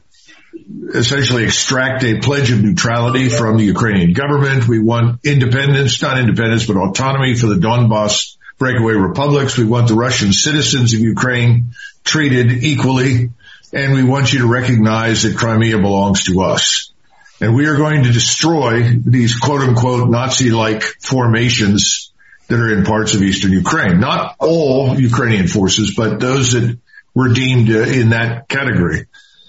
essentially 0.93 1.43
extract 1.43 2.03
a 2.03 2.19
pledge 2.19 2.51
of 2.51 2.61
neutrality 2.61 3.29
from 3.29 3.57
the 3.57 3.63
Ukrainian 3.63 4.13
government. 4.13 4.67
We 4.67 4.79
want 4.79 5.21
independence, 5.23 6.01
not 6.01 6.17
independence, 6.17 6.65
but 6.65 6.75
autonomy 6.77 7.35
for 7.35 7.47
the 7.47 7.55
Donbass 7.55 8.37
breakaway 8.57 8.93
republics. 8.93 9.57
We 9.57 9.65
want 9.65 9.87
the 9.87 9.95
Russian 9.95 10.33
citizens 10.33 10.93
of 10.93 10.99
Ukraine 10.99 11.71
treated 12.03 12.63
equally. 12.63 13.31
And 13.73 13.93
we 13.93 14.03
want 14.03 14.33
you 14.33 14.39
to 14.39 14.47
recognize 14.47 15.23
that 15.23 15.37
Crimea 15.37 15.77
belongs 15.79 16.25
to 16.25 16.41
us. 16.41 16.91
And 17.39 17.55
we 17.55 17.65
are 17.67 17.77
going 17.77 18.03
to 18.03 18.11
destroy 18.11 18.93
these 19.03 19.39
quote 19.39 19.61
unquote 19.61 20.09
Nazi-like 20.09 20.83
formations 21.01 22.11
that 22.49 22.59
are 22.59 22.77
in 22.77 22.83
parts 22.83 23.15
of 23.15 23.21
eastern 23.23 23.51
Ukraine. 23.51 23.99
Not 24.01 24.35
all 24.39 24.99
Ukrainian 24.99 25.47
forces, 25.47 25.95
but 25.95 26.19
those 26.19 26.51
that 26.51 26.77
were 27.13 27.29
deemed 27.33 27.69
uh, 27.69 27.79
in 27.79 28.09
that 28.09 28.47
category. 28.47 29.07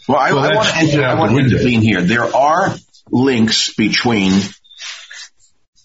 Well, 0.08 0.18
I, 0.18 0.32
Well, 0.32 0.44
I 0.44 0.54
want 0.54 0.68
to 0.68 1.02
I 1.02 1.14
want 1.14 1.32
to 1.32 1.38
intervene 1.38 1.80
here. 1.80 2.02
There 2.02 2.24
are 2.24 2.74
links 3.10 3.72
between 3.74 4.32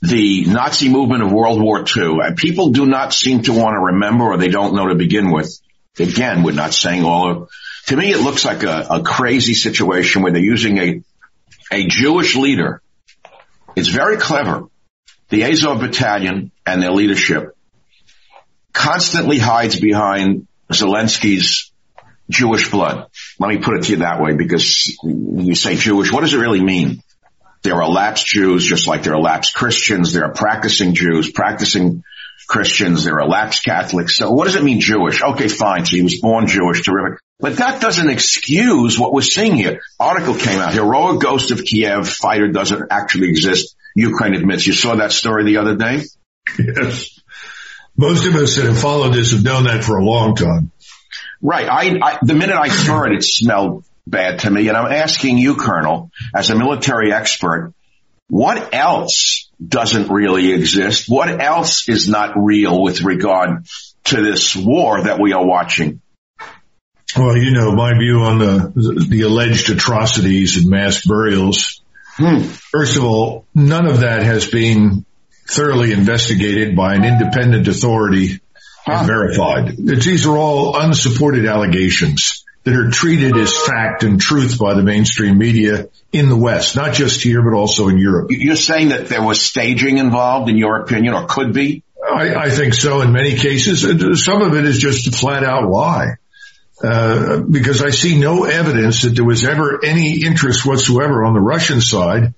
the 0.01 0.46
Nazi 0.46 0.89
movement 0.89 1.24
of 1.24 1.31
World 1.31 1.62
War 1.62 1.79
II. 1.79 2.19
And 2.24 2.38
people 2.38 2.69
do 2.69 2.86
not 2.86 3.13
seem 3.13 3.43
to 3.43 3.53
want 3.53 3.74
to 3.74 3.93
remember 3.93 4.25
or 4.25 4.38
they 4.38 4.50
don't 4.50 4.75
know 4.75 4.88
to 4.88 4.96
begin 4.96 5.31
with. 5.31 5.60
Again, 6.00 6.43
we're 6.43 6.51
not 6.51 6.74
saying 6.74 7.03
all 7.03 7.31
of, 7.31 7.50
to 7.88 7.96
me 7.96 8.12
it 8.12 8.19
looks 8.19 8.46
like 8.46 8.63
a, 8.63 8.88
a 8.91 9.03
crazy 9.03 9.55
situation 9.55 10.22
where 10.22 10.31
they're 10.31 10.41
using 10.41 10.77
a, 10.77 11.01
a 11.72 11.88
Jewish 11.88 12.36
leader. 12.36 12.81
It's 13.75 13.89
very 13.89 14.17
clever. 14.17 14.65
The 15.29 15.43
Azov 15.43 15.79
battalion 15.79 16.51
and 16.65 16.81
their 16.81 16.91
leadership 16.91 17.57
constantly 18.72 19.39
hides 19.39 19.79
behind 19.79 20.48
Zelensky's 20.71 21.71
Jewish 22.29 22.69
blood. 22.69 23.07
Let 23.39 23.47
me 23.47 23.57
put 23.59 23.77
it 23.77 23.83
to 23.83 23.91
you 23.91 23.97
that 23.97 24.21
way 24.21 24.36
because 24.36 24.97
when 25.01 25.45
you 25.45 25.55
say 25.55 25.75
Jewish, 25.75 26.12
what 26.12 26.21
does 26.21 26.33
it 26.33 26.39
really 26.39 26.63
mean? 26.63 27.01
There 27.63 27.75
are 27.75 27.89
lapsed 27.89 28.27
Jews 28.27 28.65
just 28.65 28.88
like 28.88 29.03
there 29.03 29.13
are 29.13 29.21
lapsed 29.21 29.55
Christians. 29.55 30.13
There 30.13 30.25
are 30.25 30.33
practicing 30.33 30.93
Jews, 30.93 31.31
practicing 31.31 32.03
Christians. 32.47 33.03
There 33.03 33.19
are 33.19 33.27
lapsed 33.27 33.63
Catholics. 33.63 34.15
So 34.17 34.31
what 34.31 34.45
does 34.45 34.55
it 34.55 34.63
mean 34.63 34.79
Jewish? 34.79 35.21
Okay, 35.21 35.47
fine. 35.47 35.86
So 35.86 35.95
he 35.95 36.03
was 36.03 36.19
born 36.21 36.47
Jewish. 36.47 36.83
Terrific. 36.83 37.19
But 37.39 37.57
that 37.57 37.81
doesn't 37.81 38.09
excuse 38.09 38.97
what 38.97 39.13
we're 39.13 39.21
seeing 39.21 39.55
here. 39.55 39.81
Article 40.00 40.36
came 40.36 40.59
out. 40.59 40.74
Heroic 40.74 41.21
ghost 41.21 41.51
of 41.51 41.63
Kiev 41.63 42.07
fighter 42.07 42.47
doesn't 42.47 42.88
actually 42.89 43.29
exist. 43.29 43.75
Ukraine 43.95 44.33
admits. 44.33 44.65
You 44.65 44.74
saw 44.74 44.95
that 44.95 45.12
story 45.12 45.45
the 45.45 45.57
other 45.57 45.75
day? 45.75 46.03
Yes. 46.57 47.19
Most 47.97 48.27
of 48.27 48.35
us 48.35 48.55
that 48.55 48.65
have 48.65 48.79
followed 48.79 49.13
this 49.13 49.31
have 49.31 49.43
known 49.43 49.63
that 49.63 49.83
for 49.83 49.97
a 49.97 50.05
long 50.05 50.35
time. 50.35 50.71
Right. 51.41 51.67
I, 51.67 51.99
I, 52.01 52.19
the 52.21 52.35
minute 52.35 52.55
I 52.55 52.69
saw 52.69 53.03
it, 53.03 53.13
it 53.13 53.23
smelled 53.23 53.85
bad 54.05 54.39
to 54.39 54.49
me. 54.49 54.67
And 54.67 54.77
I'm 54.77 54.91
asking 54.91 55.37
you, 55.37 55.55
Colonel, 55.55 56.11
as 56.33 56.49
a 56.49 56.57
military 56.57 57.11
expert, 57.13 57.73
what 58.29 58.73
else 58.73 59.49
doesn't 59.65 60.09
really 60.09 60.51
exist? 60.53 61.09
What 61.09 61.41
else 61.41 61.89
is 61.89 62.07
not 62.07 62.33
real 62.35 62.81
with 62.81 63.01
regard 63.01 63.65
to 64.05 64.21
this 64.21 64.55
war 64.55 65.03
that 65.03 65.19
we 65.19 65.33
are 65.33 65.45
watching? 65.45 66.01
Well, 67.15 67.37
you 67.37 67.51
know, 67.51 67.71
my 67.71 67.97
view 67.97 68.19
on 68.19 68.37
the, 68.37 69.07
the 69.09 69.21
alleged 69.21 69.69
atrocities 69.69 70.57
and 70.57 70.69
mass 70.69 71.05
burials. 71.05 71.81
Hmm. 72.17 72.41
First 72.41 72.97
of 72.97 73.05
all, 73.05 73.45
none 73.55 73.87
of 73.87 74.01
that 74.01 74.23
has 74.23 74.47
been 74.47 75.05
thoroughly 75.47 75.93
investigated 75.93 76.75
by 76.75 76.95
an 76.95 77.03
independent 77.03 77.67
authority 77.67 78.41
and 78.85 79.07
verified. 79.07 79.75
These 79.77 80.25
are 80.25 80.37
all 80.37 80.77
unsupported 80.79 81.45
allegations 81.45 82.43
that 82.63 82.75
are 82.75 82.89
treated 82.89 83.37
as 83.37 83.55
fact 83.55 84.03
and 84.03 84.19
truth 84.19 84.59
by 84.59 84.73
the 84.73 84.83
mainstream 84.83 85.37
media 85.37 85.87
in 86.11 86.29
the 86.29 86.35
West, 86.35 86.75
not 86.75 86.93
just 86.93 87.21
here, 87.21 87.41
but 87.41 87.55
also 87.55 87.87
in 87.87 87.97
Europe. 87.97 88.27
You're 88.29 88.55
saying 88.55 88.89
that 88.89 89.07
there 89.07 89.23
was 89.23 89.41
staging 89.41 89.97
involved 89.97 90.49
in 90.49 90.57
your 90.57 90.81
opinion 90.81 91.13
or 91.13 91.27
could 91.27 91.53
be? 91.53 91.83
I, 92.03 92.35
I 92.35 92.49
think 92.49 92.73
so 92.73 93.01
in 93.01 93.11
many 93.11 93.35
cases. 93.35 93.81
Some 94.23 94.41
of 94.41 94.53
it 94.53 94.65
is 94.65 94.79
just 94.79 95.07
a 95.07 95.11
flat 95.11 95.43
out 95.43 95.69
lie. 95.69 96.15
Uh, 96.83 97.39
because 97.39 97.81
I 97.81 97.89
see 97.89 98.19
no 98.19 98.43
evidence 98.43 99.01
that 99.01 99.15
there 99.15 99.25
was 99.25 99.43
ever 99.43 99.83
any 99.83 100.23
interest 100.23 100.63
whatsoever 100.63 101.23
on 101.23 101.33
the 101.33 101.39
Russian 101.39 101.81
side 101.81 102.35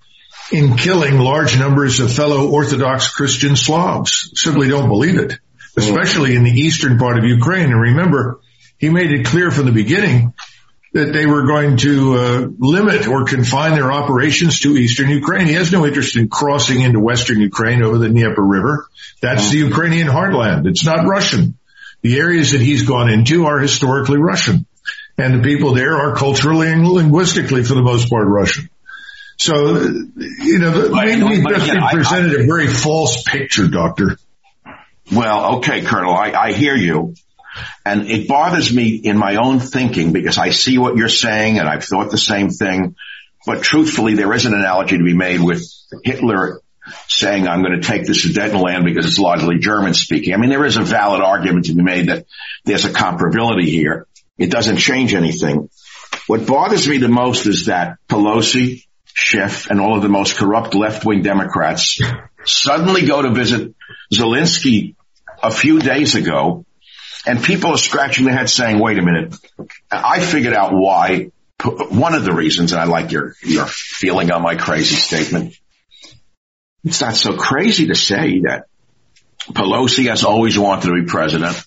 in 0.52 0.78
killing 0.78 1.18
large 1.20 1.58
numbers 1.60 2.00
of 2.00 2.14
fellow 2.14 2.50
Orthodox 2.50 3.10
Christian 3.12 3.56
Slavs. 3.56 4.32
Simply 4.36 4.68
don't 4.68 4.90
believe 4.90 5.20
it, 5.20 5.40
especially 5.78 6.36
in 6.36 6.44
the 6.44 6.52
eastern 6.52 6.98
part 6.98 7.18
of 7.18 7.24
Ukraine. 7.24 7.72
And 7.72 7.82
remember, 7.82 8.40
he 8.78 8.90
made 8.90 9.12
it 9.12 9.26
clear 9.26 9.52
from 9.52 9.66
the 9.66 9.72
beginning 9.72 10.34
that 10.94 11.14
they 11.14 11.28
were 11.28 11.46
going 11.46 11.78
to 11.78 12.16
uh, 12.16 12.48
limit 12.58 13.08
or 13.08 13.26
confine 13.26 13.74
their 13.74 13.92
operations 13.92 14.60
to 14.62 14.76
eastern 14.76 15.10
Ukraine. 15.10 15.46
He 15.46 15.54
has 15.54 15.72
no 15.72 15.86
interest 15.86 16.16
in 16.16 16.30
crossing 16.30 16.82
into 16.82 17.00
western 17.00 17.40
Ukraine 17.40 17.84
over 17.84 18.00
the 18.00 18.10
Dnieper 18.10 18.42
River. 18.42 18.88
That's 19.22 19.52
the 19.52 19.58
Ukrainian 19.60 20.08
heartland. 20.08 20.66
It's 20.66 20.86
not 20.86 21.06
Russian. 21.06 21.58
The 22.02 22.18
areas 22.18 22.54
that 22.54 22.62
he's 22.62 22.84
gone 22.88 23.10
into 23.10 23.46
are 23.46 23.60
historically 23.60 24.18
Russian. 24.18 24.66
And 25.18 25.40
the 25.40 25.44
people 25.44 25.74
there 25.74 25.98
are 25.98 26.16
culturally 26.16 26.72
and 26.72 26.88
linguistically, 26.88 27.64
for 27.64 27.76
the 27.76 27.84
most 27.84 28.10
part, 28.10 28.26
Russian. 28.26 28.69
So, 29.40 29.56
you 29.56 30.60
know, 30.60 30.82
the, 30.82 30.90
maybe 30.92 31.42
just 31.44 31.72
presented 31.94 32.36
I, 32.36 32.40
I, 32.40 32.44
a 32.44 32.46
very 32.46 32.68
false 32.68 33.24
picture, 33.24 33.70
Doctor. 33.70 34.18
Well, 35.12 35.56
okay, 35.58 35.82
Colonel, 35.82 36.14
I, 36.14 36.32
I 36.32 36.52
hear 36.52 36.76
you. 36.76 37.16
And 37.86 38.10
it 38.10 38.28
bothers 38.28 38.74
me 38.74 38.96
in 38.96 39.18
my 39.18 39.38
own 39.38 39.60
thinking 39.60 40.12
because 40.12 40.38
I 40.38 40.50
see 40.50 40.78
what 40.78 40.98
you're 40.98 41.08
saying 41.08 41.58
and 41.58 41.70
I've 41.70 41.86
thought 41.86 42.12
the 42.12 42.18
same 42.18 42.50
thing. 42.50 42.96
But 43.46 43.64
truthfully, 43.64 44.16
there 44.16 44.34
is 44.34 44.46
an 44.46 44.54
analogy 44.54 44.98
to 44.98 45.04
be 45.04 45.16
made 45.16 45.42
with 45.42 45.64
Hitler 46.04 46.60
saying 47.08 47.48
I'm 47.48 47.64
going 47.64 47.80
to 47.80 47.88
take 47.88 48.06
the 48.06 48.14
Sudetenland 48.14 48.84
because 48.84 49.06
it's 49.06 49.20
largely 49.20 49.60
German 49.60 49.94
speaking. 49.94 50.34
I 50.34 50.38
mean, 50.38 50.50
there 50.50 50.66
is 50.66 50.76
a 50.76 50.84
valid 50.84 51.22
argument 51.22 51.66
to 51.66 51.74
be 51.74 51.82
made 51.82 52.10
that 52.10 52.26
there's 52.66 52.86
a 52.86 52.90
comparability 52.90 53.66
here. 53.66 54.06
It 54.38 54.52
doesn't 54.52 54.78
change 54.78 55.14
anything. 55.14 55.70
What 56.28 56.46
bothers 56.46 56.88
me 56.88 56.98
the 56.98 57.08
most 57.08 57.46
is 57.46 57.66
that 57.66 57.98
Pelosi, 58.10 58.86
Schiff, 59.14 59.70
and 59.70 59.80
all 59.80 59.96
of 59.96 60.02
the 60.02 60.10
most 60.10 60.38
corrupt 60.38 60.74
left-wing 60.76 61.22
Democrats 61.22 62.00
suddenly 62.46 63.06
go 63.06 63.22
to 63.22 63.32
visit 63.32 63.76
Zelensky 64.14 64.96
a 65.42 65.52
few 65.52 65.80
days 65.80 66.16
ago 66.16 66.66
and 67.26 67.44
people 67.44 67.72
are 67.72 67.78
scratching 67.78 68.26
their 68.26 68.36
heads 68.36 68.54
saying, 68.54 68.80
wait 68.80 68.98
a 68.98 69.02
minute. 69.02 69.36
I 69.92 70.20
figured 70.20 70.54
out 70.54 70.72
why. 70.74 71.32
One 71.62 72.14
of 72.14 72.24
the 72.24 72.32
reasons, 72.32 72.72
and 72.72 72.80
I 72.80 72.86
like 72.86 73.12
your, 73.12 73.34
your 73.44 73.66
feeling 73.68 74.32
on 74.32 74.42
my 74.42 74.56
crazy 74.56 74.96
statement. 74.96 75.56
It's 76.86 77.02
not 77.02 77.16
so 77.16 77.36
crazy 77.36 77.88
to 77.88 77.96
say 77.96 78.40
that 78.46 78.68
Pelosi 79.52 80.08
has 80.08 80.24
always 80.24 80.58
wanted 80.58 80.88
to 80.88 80.94
be 80.94 81.06
president. 81.06 81.62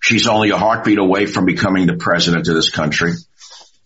She's 0.00 0.28
only 0.28 0.50
a 0.50 0.56
heartbeat 0.56 0.98
away 0.98 1.26
from 1.26 1.44
becoming 1.44 1.86
the 1.86 1.96
president 1.96 2.46
of 2.46 2.54
this 2.54 2.70
country. 2.70 3.14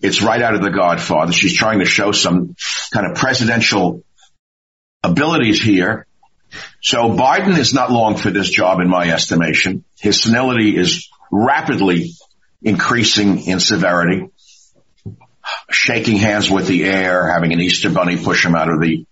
It's 0.01 0.23
right 0.23 0.41
out 0.41 0.55
of 0.55 0.63
the 0.63 0.71
Godfather. 0.71 1.33
She's 1.33 1.57
trying 1.57 1.81
to 1.81 1.85
show 1.85 2.13
some 2.13 2.55
kind 2.93 3.07
of 3.07 3.17
presidential 3.17 4.03
abilities 5.03 5.61
here. 5.61 6.07
So 6.83 7.11
Biden 7.11 7.57
is 7.59 7.75
not 7.75 7.91
long 7.91 8.17
for 8.17 8.31
this 8.31 8.51
job 8.51 8.81
in 8.81 8.89
my 8.89 9.11
estimation. 9.11 9.85
His 9.99 10.23
senility 10.23 10.77
is 10.77 11.09
rapidly 11.31 12.13
increasing 12.63 13.47
in 13.47 13.61
severity. 13.61 14.29
Shaking 15.71 16.17
hands 16.17 16.51
with 16.51 16.67
the 16.67 16.85
air, 16.85 17.31
having 17.31 17.53
an 17.53 17.61
Easter 17.61 17.91
bunny 17.91 18.23
push 18.23 18.45
him 18.45 18.55
out 18.55 18.69
of 18.69 18.81
the 18.81 19.07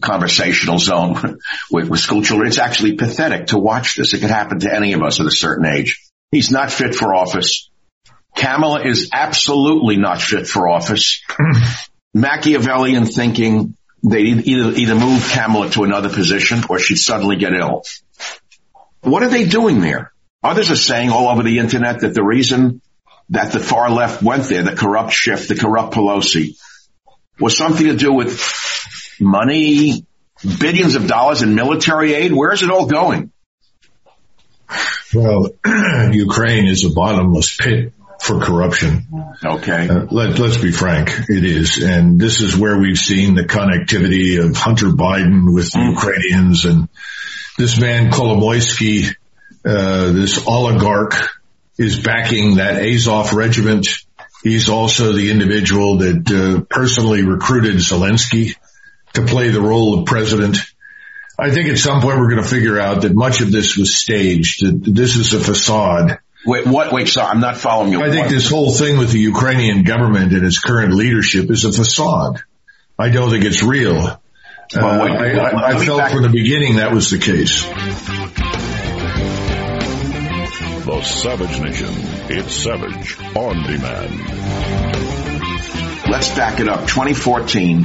conversational 0.00 0.78
zone 0.78 1.38
with, 1.70 1.88
with 1.88 2.00
school 2.00 2.22
children. 2.22 2.48
It's 2.48 2.58
actually 2.58 2.96
pathetic 2.96 3.48
to 3.48 3.58
watch 3.58 3.96
this. 3.96 4.14
It 4.14 4.20
could 4.20 4.30
happen 4.30 4.60
to 4.60 4.74
any 4.74 4.92
of 4.92 5.02
us 5.02 5.20
at 5.20 5.26
a 5.26 5.30
certain 5.30 5.66
age. 5.66 6.10
He's 6.30 6.50
not 6.50 6.70
fit 6.70 6.94
for 6.94 7.14
office. 7.14 7.69
Kamala 8.40 8.86
is 8.86 9.10
absolutely 9.12 9.96
not 9.96 10.20
fit 10.20 10.46
for 10.46 10.66
office. 10.66 11.22
Mm-hmm. 11.28 12.20
Machiavellian 12.20 13.04
thinking, 13.04 13.76
they 14.02 14.22
either, 14.22 14.72
either 14.72 14.94
move 14.94 15.28
Kamala 15.30 15.68
to 15.70 15.84
another 15.84 16.08
position 16.08 16.62
or 16.70 16.78
she'd 16.78 16.96
suddenly 16.96 17.36
get 17.36 17.52
ill. 17.52 17.82
What 19.02 19.22
are 19.22 19.28
they 19.28 19.46
doing 19.46 19.80
there? 19.80 20.12
Others 20.42 20.70
are 20.70 20.76
saying 20.76 21.10
all 21.10 21.28
over 21.28 21.42
the 21.42 21.58
internet 21.58 22.00
that 22.00 22.14
the 22.14 22.24
reason 22.24 22.80
that 23.28 23.52
the 23.52 23.60
far 23.60 23.90
left 23.90 24.22
went 24.22 24.44
there, 24.44 24.62
the 24.62 24.74
corrupt 24.74 25.12
Schiff, 25.12 25.46
the 25.46 25.54
corrupt 25.54 25.92
Pelosi, 25.92 26.56
was 27.38 27.56
something 27.56 27.86
to 27.86 27.96
do 27.96 28.12
with 28.12 28.40
money, 29.20 30.06
billions 30.58 30.94
of 30.94 31.06
dollars 31.06 31.42
in 31.42 31.54
military 31.54 32.14
aid. 32.14 32.32
Where 32.32 32.52
is 32.52 32.62
it 32.62 32.70
all 32.70 32.86
going? 32.86 33.32
Well, 35.14 35.50
Ukraine 36.12 36.68
is 36.68 36.84
a 36.84 36.90
bottomless 36.90 37.56
pit 37.56 37.92
for 38.20 38.40
corruption. 38.40 39.06
Okay. 39.44 39.88
Uh, 39.88 40.06
let, 40.10 40.38
let's 40.38 40.58
be 40.58 40.72
frank, 40.72 41.10
it 41.28 41.44
is. 41.44 41.82
And 41.82 42.20
this 42.20 42.40
is 42.40 42.56
where 42.56 42.78
we've 42.78 42.98
seen 42.98 43.34
the 43.34 43.44
connectivity 43.44 44.44
of 44.44 44.56
Hunter 44.56 44.88
Biden 44.88 45.52
with 45.54 45.70
mm. 45.70 45.92
Ukrainians 45.92 46.64
and 46.64 46.88
this 47.56 47.78
man 47.78 48.10
Kolomoisky, 48.10 49.14
uh, 49.64 50.12
this 50.12 50.46
oligarch 50.46 51.14
is 51.78 51.98
backing 51.98 52.56
that 52.56 52.82
Azov 52.82 53.32
regiment. 53.32 53.88
He's 54.42 54.68
also 54.68 55.12
the 55.12 55.30
individual 55.30 55.98
that 55.98 56.30
uh, 56.30 56.64
personally 56.68 57.22
recruited 57.22 57.76
Zelensky 57.76 58.56
to 59.14 59.22
play 59.22 59.48
the 59.48 59.60
role 59.60 59.98
of 59.98 60.06
president. 60.06 60.58
I 61.38 61.50
think 61.50 61.68
at 61.68 61.78
some 61.78 62.00
point 62.02 62.18
we're 62.18 62.30
going 62.30 62.42
to 62.42 62.48
figure 62.48 62.78
out 62.78 63.02
that 63.02 63.14
much 63.14 63.40
of 63.40 63.50
this 63.50 63.76
was 63.76 63.94
staged, 63.94 64.64
that 64.64 64.94
this 64.94 65.16
is 65.16 65.32
a 65.32 65.40
facade 65.40 66.18
Wait, 66.46 66.66
what? 66.66 66.92
Wait, 66.92 67.08
sorry, 67.08 67.28
I'm 67.28 67.40
not 67.40 67.56
following 67.56 67.92
you. 67.92 68.02
I 68.02 68.10
think 68.10 68.28
this 68.28 68.48
whole 68.48 68.72
thing 68.72 68.98
with 68.98 69.10
the 69.10 69.18
Ukrainian 69.18 69.82
government 69.84 70.32
and 70.32 70.44
its 70.44 70.58
current 70.58 70.94
leadership 70.94 71.50
is 71.50 71.64
a 71.64 71.72
facade. 71.72 72.40
I 72.98 73.10
don't 73.10 73.30
think 73.30 73.44
it's 73.44 73.62
real. 73.62 74.20
Well, 74.74 75.04
wait, 75.04 75.36
uh, 75.36 75.42
I, 75.42 75.50
I, 75.50 75.68
I 75.70 75.84
felt 75.84 75.98
back. 75.98 76.12
from 76.12 76.22
the 76.22 76.28
beginning 76.28 76.76
that 76.76 76.92
was 76.92 77.10
the 77.10 77.18
case. 77.18 77.64
The 80.84 81.02
Savage 81.02 81.60
Nation. 81.60 81.88
It's 82.28 82.54
Savage 82.54 83.18
on 83.36 83.62
demand. 83.64 84.20
Let's 86.10 86.34
back 86.34 86.60
it 86.60 86.68
up. 86.68 86.86
2014. 86.86 87.84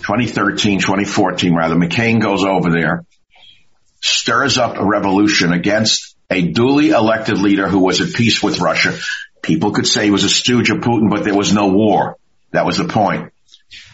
2013, 0.00 0.80
2014 0.80 1.54
rather, 1.54 1.76
McCain 1.76 2.20
goes 2.20 2.42
over 2.42 2.70
there, 2.70 3.04
stirs 4.00 4.58
up 4.58 4.76
a 4.76 4.84
revolution 4.84 5.52
against 5.52 6.09
a 6.30 6.42
duly 6.42 6.90
elected 6.90 7.38
leader 7.38 7.68
who 7.68 7.80
was 7.80 8.00
at 8.00 8.14
peace 8.14 8.42
with 8.42 8.60
Russia. 8.60 8.96
People 9.42 9.72
could 9.72 9.86
say 9.86 10.04
he 10.04 10.10
was 10.10 10.24
a 10.24 10.28
stooge 10.28 10.70
of 10.70 10.78
Putin, 10.78 11.10
but 11.10 11.24
there 11.24 11.34
was 11.34 11.52
no 11.52 11.68
war. 11.68 12.16
That 12.52 12.66
was 12.66 12.78
the 12.78 12.86
point. 12.86 13.32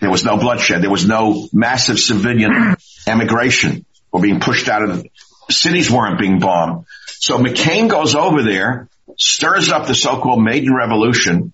There 0.00 0.10
was 0.10 0.24
no 0.24 0.36
bloodshed. 0.36 0.82
There 0.82 0.90
was 0.90 1.06
no 1.06 1.48
massive 1.52 1.98
civilian 1.98 2.76
emigration 3.06 3.86
or 4.12 4.20
being 4.20 4.40
pushed 4.40 4.68
out 4.68 4.82
of 4.82 5.02
the 5.02 5.10
cities 5.50 5.90
weren't 5.90 6.18
being 6.18 6.38
bombed. 6.38 6.86
So 7.06 7.38
McCain 7.38 7.88
goes 7.88 8.14
over 8.14 8.42
there, 8.42 8.88
stirs 9.16 9.70
up 9.70 9.86
the 9.86 9.94
so-called 9.94 10.42
Maidan 10.42 10.74
Revolution, 10.74 11.52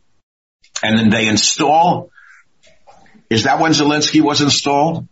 and 0.83 0.99
then 0.99 1.11
they 1.11 1.29
install. 1.29 2.11
Is 3.31 3.45
that 3.45 3.61
when 3.61 3.73
Zelensky 3.73 4.21
was 4.21 4.40
installed? 4.40 5.09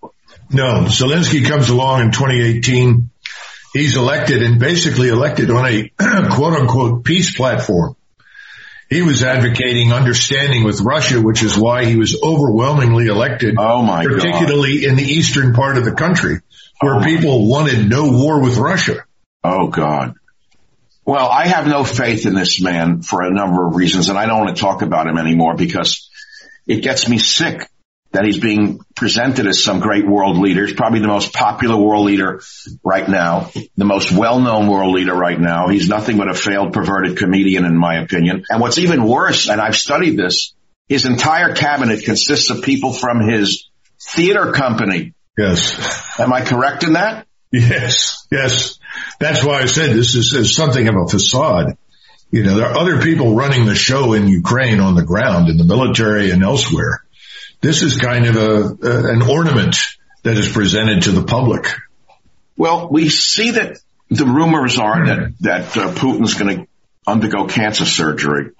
No, 0.52 0.85
Zelensky 0.87 1.46
comes 1.46 1.70
along 1.70 2.02
in 2.02 2.12
2018. 2.12 3.11
He's 3.72 3.96
elected 3.96 4.42
and 4.42 4.59
basically 4.59 5.09
elected 5.09 5.50
on 5.50 5.66
a 5.66 5.88
quote 6.30 6.54
unquote 6.54 7.04
peace 7.04 7.37
platform. 7.37 7.96
He 8.88 9.02
was 9.02 9.22
advocating 9.22 9.92
understanding 9.92 10.64
with 10.64 10.80
Russia, 10.80 11.20
which 11.20 11.44
is 11.44 11.56
why 11.56 11.85
he 11.85 11.96
was 11.96 12.20
overwhelmingly 12.20 13.06
elected. 13.06 13.54
Oh 13.56 13.83
my 13.83 14.04
particularly 14.04 14.80
God. 14.80 14.90
in 14.90 14.96
the 14.96 15.04
eastern 15.04 15.54
part 15.54 15.78
of 15.78 15.85
the 15.85 15.92
country 15.92 16.40
where 16.80 16.96
Oh 16.96 17.04
people 17.04 17.48
wanted 17.48 17.88
no 17.88 18.11
war 18.11 18.42
with 18.42 18.56
Russia. 18.56 19.04
Oh 19.44 19.68
God. 19.68 20.14
Well, 21.04 21.28
I 21.28 21.46
have 21.46 21.66
no 21.66 21.85
faith 21.85 22.26
in 22.26 22.35
this 22.35 22.61
man 22.61 23.02
for 23.02 23.22
a 23.22 23.30
number 23.30 23.66
of 23.66 23.76
reasons, 23.76 24.09
and 24.09 24.18
I 24.18 24.26
don't 24.26 24.44
want 24.44 24.56
to 24.56 24.61
talk 24.61 24.83
about 24.83 25.06
him 25.06 25.18
anymore 25.18 25.54
because 25.54 26.11
it 26.66 26.83
gets 26.83 27.09
me 27.09 27.18
sick 27.18 27.68
that 28.12 28.24
he's 28.24 28.38
being 28.38 28.80
presented 28.96 29.46
as 29.46 29.62
some 29.62 29.80
great 29.80 30.06
world 30.06 30.36
leader. 30.38 30.66
He's 30.66 30.74
probably 30.74 31.00
the 31.00 31.06
most 31.06 31.32
popular 31.32 31.76
world 31.76 32.06
leader 32.06 32.42
right 32.82 33.08
now, 33.08 33.50
the 33.76 33.84
most 33.84 34.10
well-known 34.10 34.68
world 34.68 34.94
leader 34.94 35.14
right 35.14 35.38
now. 35.38 35.68
He's 35.68 35.88
nothing 35.88 36.16
but 36.16 36.28
a 36.28 36.34
failed, 36.34 36.72
perverted 36.72 37.16
comedian, 37.16 37.64
in 37.64 37.76
my 37.76 38.00
opinion. 38.00 38.44
And 38.50 38.60
what's 38.60 38.78
even 38.78 39.04
worse, 39.04 39.48
and 39.48 39.60
I've 39.60 39.76
studied 39.76 40.16
this, 40.16 40.54
his 40.88 41.06
entire 41.06 41.54
cabinet 41.54 42.04
consists 42.04 42.50
of 42.50 42.62
people 42.62 42.92
from 42.92 43.20
his 43.20 43.68
theater 44.00 44.50
company. 44.52 45.14
Yes. 45.38 46.18
Am 46.18 46.32
I 46.32 46.44
correct 46.44 46.82
in 46.82 46.94
that? 46.94 47.28
Yes. 47.52 48.26
Yes. 48.30 48.78
That's 49.20 49.44
why 49.44 49.60
I 49.60 49.66
said 49.66 49.90
this 49.90 50.16
is, 50.16 50.32
is 50.34 50.54
something 50.54 50.88
of 50.88 50.96
a 50.96 51.08
facade. 51.08 51.76
You 52.32 52.42
know, 52.44 52.56
there 52.56 52.66
are 52.66 52.78
other 52.78 53.00
people 53.02 53.34
running 53.34 53.66
the 53.66 53.74
show 53.74 54.12
in 54.14 54.28
Ukraine 54.28 54.80
on 54.80 54.94
the 54.94 55.04
ground 55.04 55.48
in 55.48 55.56
the 55.56 55.64
military 55.64 56.30
and 56.30 56.42
elsewhere. 56.42 57.04
This 57.60 57.82
is 57.82 57.96
kind 57.96 58.26
of 58.26 58.36
a, 58.36 58.86
a 58.86 59.12
an 59.12 59.22
ornament 59.22 59.76
that 60.22 60.36
is 60.36 60.50
presented 60.50 61.02
to 61.02 61.12
the 61.12 61.24
public. 61.24 61.66
Well, 62.56 62.88
we 62.90 63.08
see 63.08 63.52
that 63.52 63.78
the 64.08 64.26
rumors 64.26 64.78
are 64.78 65.06
that 65.06 65.32
that 65.40 65.76
uh, 65.76 65.92
Putin's 65.92 66.34
going 66.34 66.56
to 66.56 66.66
undergo 67.06 67.46
cancer 67.46 67.84
surgery. 67.84 68.50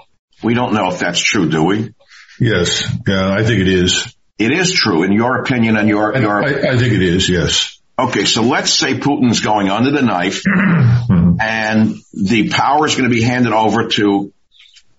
We 0.43 0.55
don't 0.55 0.73
know 0.73 0.89
if 0.89 1.01
that's 1.01 1.21
true, 1.21 1.49
do 1.51 1.65
we? 1.65 1.95
Yes. 2.39 2.89
Yeah, 3.07 3.33
I 3.33 3.45
think 3.45 3.61
it 3.61 3.69
is. 3.69 4.15
It 4.39 4.53
is 4.53 4.73
true, 4.73 5.03
in 5.03 5.13
your 5.13 5.41
opinion, 5.43 5.77
and 5.77 5.89
your 5.89 6.17
your. 6.17 6.43
I, 6.43 6.73
I 6.73 6.79
think 6.79 6.95
it 6.95 7.03
is. 7.03 7.29
Yes. 7.29 7.79
Okay, 7.99 8.25
so 8.25 8.43
let's 8.43 8.73
say 8.73 8.95
Putin's 8.95 9.41
going 9.41 9.69
under 9.69 9.91
the 9.91 10.01
knife, 10.01 10.43
and 10.47 11.95
the 12.15 12.49
power 12.49 12.87
is 12.87 12.95
going 12.95 13.11
to 13.11 13.15
be 13.15 13.21
handed 13.21 13.53
over 13.53 13.89
to 13.89 14.33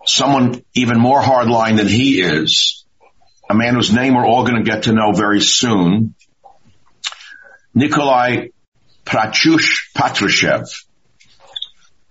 someone 0.05 0.63
even 0.75 0.99
more 0.99 1.19
hardline 1.19 1.77
than 1.77 1.87
he 1.87 2.21
is, 2.21 2.80
a 3.51 3.53
man 3.53 3.75
whose 3.75 3.93
name 3.93 4.15
we're 4.15 4.25
all 4.25 4.45
going 4.45 4.63
to 4.63 4.69
get 4.69 4.83
to 4.83 4.93
know 4.93 5.11
very 5.11 5.41
soon, 5.41 6.15
Nikolai 7.73 8.47
Prachush 9.05 9.91
Patrushev, 9.93 10.67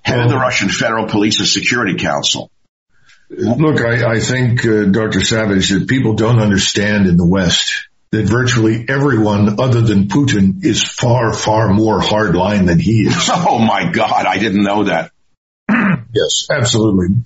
head 0.03 0.21
of 0.21 0.29
the 0.29 0.37
Russian 0.37 0.69
Federal 0.69 1.07
Police 1.07 1.39
and 1.39 1.49
Security 1.49 1.97
Council. 1.97 2.51
Look, 3.31 3.81
I, 3.81 4.17
I 4.17 4.21
think, 4.21 4.67
uh, 4.67 4.85
Dr. 4.85 5.23
Savage, 5.23 5.71
that 5.71 5.89
people 5.89 6.15
don't 6.15 6.41
understand 6.41 7.07
in 7.07 7.17
the 7.17 7.27
West 7.27 7.89
that 8.11 8.27
virtually 8.27 8.85
everyone 8.89 9.61
other 9.61 9.81
than 9.81 10.09
Putin 10.09 10.65
is 10.65 10.83
far, 10.83 11.33
far 11.33 11.73
more 11.73 12.01
hardline 12.01 12.67
than 12.67 12.79
he 12.79 13.03
is. 13.03 13.31
Oh 13.33 13.59
my 13.59 13.91
God, 13.91 14.27
I 14.27 14.39
didn't 14.39 14.65
know 14.65 14.85
that. 14.85 15.13
Yes, 15.69 16.49
absolutely. 16.51 17.23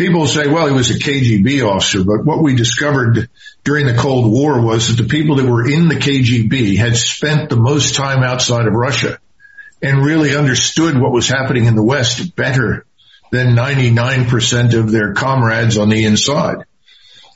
People 0.00 0.26
say, 0.26 0.48
well, 0.48 0.66
he 0.66 0.72
was 0.72 0.88
a 0.88 0.98
KGB 0.98 1.62
officer, 1.62 2.02
but 2.02 2.24
what 2.24 2.42
we 2.42 2.56
discovered 2.56 3.28
during 3.64 3.84
the 3.84 3.92
Cold 3.92 4.32
War 4.32 4.64
was 4.64 4.88
that 4.88 5.02
the 5.02 5.06
people 5.06 5.36
that 5.36 5.44
were 5.44 5.68
in 5.68 5.88
the 5.88 5.96
KGB 5.96 6.78
had 6.78 6.96
spent 6.96 7.50
the 7.50 7.58
most 7.58 7.96
time 7.96 8.22
outside 8.22 8.66
of 8.66 8.72
Russia 8.72 9.18
and 9.82 10.02
really 10.02 10.34
understood 10.34 10.98
what 10.98 11.12
was 11.12 11.28
happening 11.28 11.66
in 11.66 11.74
the 11.74 11.82
West 11.82 12.34
better 12.34 12.86
than 13.30 13.54
99% 13.54 14.72
of 14.72 14.90
their 14.90 15.12
comrades 15.12 15.76
on 15.76 15.90
the 15.90 16.06
inside. 16.06 16.64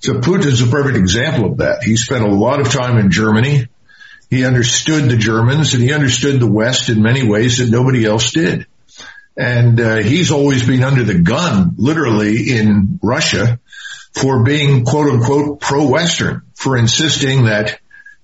So 0.00 0.14
Putin's 0.14 0.62
a 0.62 0.66
perfect 0.66 0.96
example 0.96 1.52
of 1.52 1.58
that. 1.58 1.82
He 1.82 1.96
spent 1.96 2.24
a 2.24 2.34
lot 2.34 2.62
of 2.62 2.70
time 2.70 2.96
in 2.96 3.10
Germany. 3.10 3.68
He 4.30 4.46
understood 4.46 5.10
the 5.10 5.18
Germans 5.18 5.74
and 5.74 5.82
he 5.82 5.92
understood 5.92 6.40
the 6.40 6.50
West 6.50 6.88
in 6.88 7.02
many 7.02 7.28
ways 7.28 7.58
that 7.58 7.68
nobody 7.68 8.06
else 8.06 8.32
did. 8.32 8.66
And 9.36 9.80
uh, 9.80 9.96
he's 9.96 10.30
always 10.30 10.66
been 10.66 10.84
under 10.84 11.02
the 11.02 11.18
gun, 11.18 11.74
literally 11.76 12.52
in 12.56 13.00
Russia, 13.02 13.58
for 14.12 14.44
being 14.44 14.84
quote 14.84 15.10
unquote 15.10 15.60
pro-Western, 15.60 16.42
for 16.54 16.76
insisting 16.76 17.46
that 17.46 17.80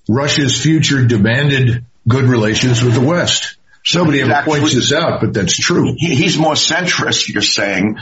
Russia's 0.09 0.61
future 0.61 1.05
demanded 1.07 1.85
good 2.07 2.25
relations 2.25 2.83
with 2.83 2.95
the 2.95 3.01
West. 3.01 3.57
Somebody 3.85 4.21
ever 4.21 4.31
Exactly. 4.31 4.61
points 4.61 4.75
this 4.75 4.93
out, 4.93 5.21
but 5.21 5.33
that's 5.33 5.57
true. 5.59 5.95
He, 5.97 6.15
he's 6.15 6.39
more 6.39 6.53
centrist, 6.55 7.29
you're 7.29 7.43
saying, 7.43 7.97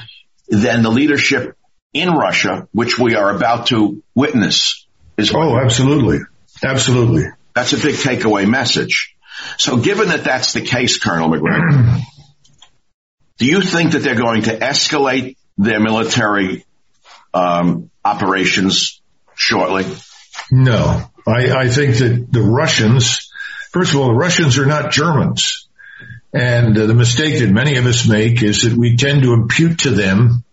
than 0.49 0.83
the 0.83 0.91
leadership 0.91 1.57
in 1.95 2.11
Russia, 2.11 2.69
which 2.73 2.99
we 2.99 3.15
are 3.15 3.35
about 3.35 3.69
to 3.69 4.03
witness. 4.15 4.87
Is 5.17 5.33
Oh, 5.35 5.59
absolutely. 5.59 6.19
Absolutely. 6.63 7.25
That's 7.55 7.73
a 7.73 7.77
big 7.77 7.95
takeaway 7.95 8.49
message. 8.49 9.15
So 9.57 9.77
given 9.79 10.09
that 10.09 10.25
that's 10.25 10.53
the 10.53 10.61
case, 10.61 10.99
Colonel 10.99 11.29
Macgregor, 11.29 12.01
do 13.39 13.47
you 13.47 13.61
think 13.61 13.93
that 13.93 14.01
they're 14.01 14.15
going 14.15 14.43
to 14.43 14.59
escalate 14.59 15.37
their 15.57 15.81
military 15.81 16.65
um, 17.33 17.91
operations 18.05 19.01
shortly? 19.35 19.85
No, 20.51 21.05
I, 21.27 21.51
I 21.51 21.69
think 21.69 21.99
that 21.99 22.27
the 22.31 22.43
Russians, 22.43 23.31
first 23.71 23.95
of 23.95 24.01
all, 24.01 24.09
the 24.09 24.15
Russians 24.15 24.59
are 24.59 24.67
not 24.67 24.93
Germans. 24.93 25.69
And 26.33 26.77
uh, 26.77 26.87
the 26.87 26.95
mistake 26.95 27.39
that 27.39 27.51
many 27.51 27.77
of 27.79 27.87
us 27.87 28.07
make 28.07 28.43
is 28.43 28.63
that 28.63 28.75
we 28.75 28.97
tend 28.97 29.23
to 29.23 29.33
impute 29.33 29.81
to 29.81 29.91
them 29.91 30.45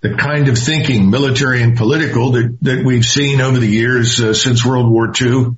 the 0.00 0.16
kind 0.16 0.48
of 0.48 0.58
thinking, 0.58 1.08
military 1.08 1.62
and 1.62 1.76
political, 1.76 2.32
that, 2.32 2.58
that 2.62 2.84
we've 2.84 3.04
seen 3.04 3.40
over 3.40 3.58
the 3.58 3.68
years 3.68 4.20
uh, 4.20 4.34
since 4.34 4.66
World 4.66 4.90
War 4.90 5.12
II, 5.20 5.56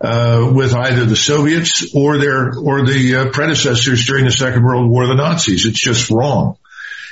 uh, 0.00 0.50
with 0.54 0.74
either 0.74 1.04
the 1.04 1.16
Soviets 1.16 1.94
or 1.94 2.18
their 2.18 2.56
or 2.58 2.86
the 2.86 3.16
uh, 3.16 3.30
predecessors 3.30 4.04
during 4.06 4.24
the 4.24 4.30
Second 4.30 4.64
World 4.64 4.90
War, 4.90 5.06
the 5.06 5.14
Nazis. 5.14 5.66
It's 5.66 5.80
just 5.80 6.10
wrong. 6.10 6.56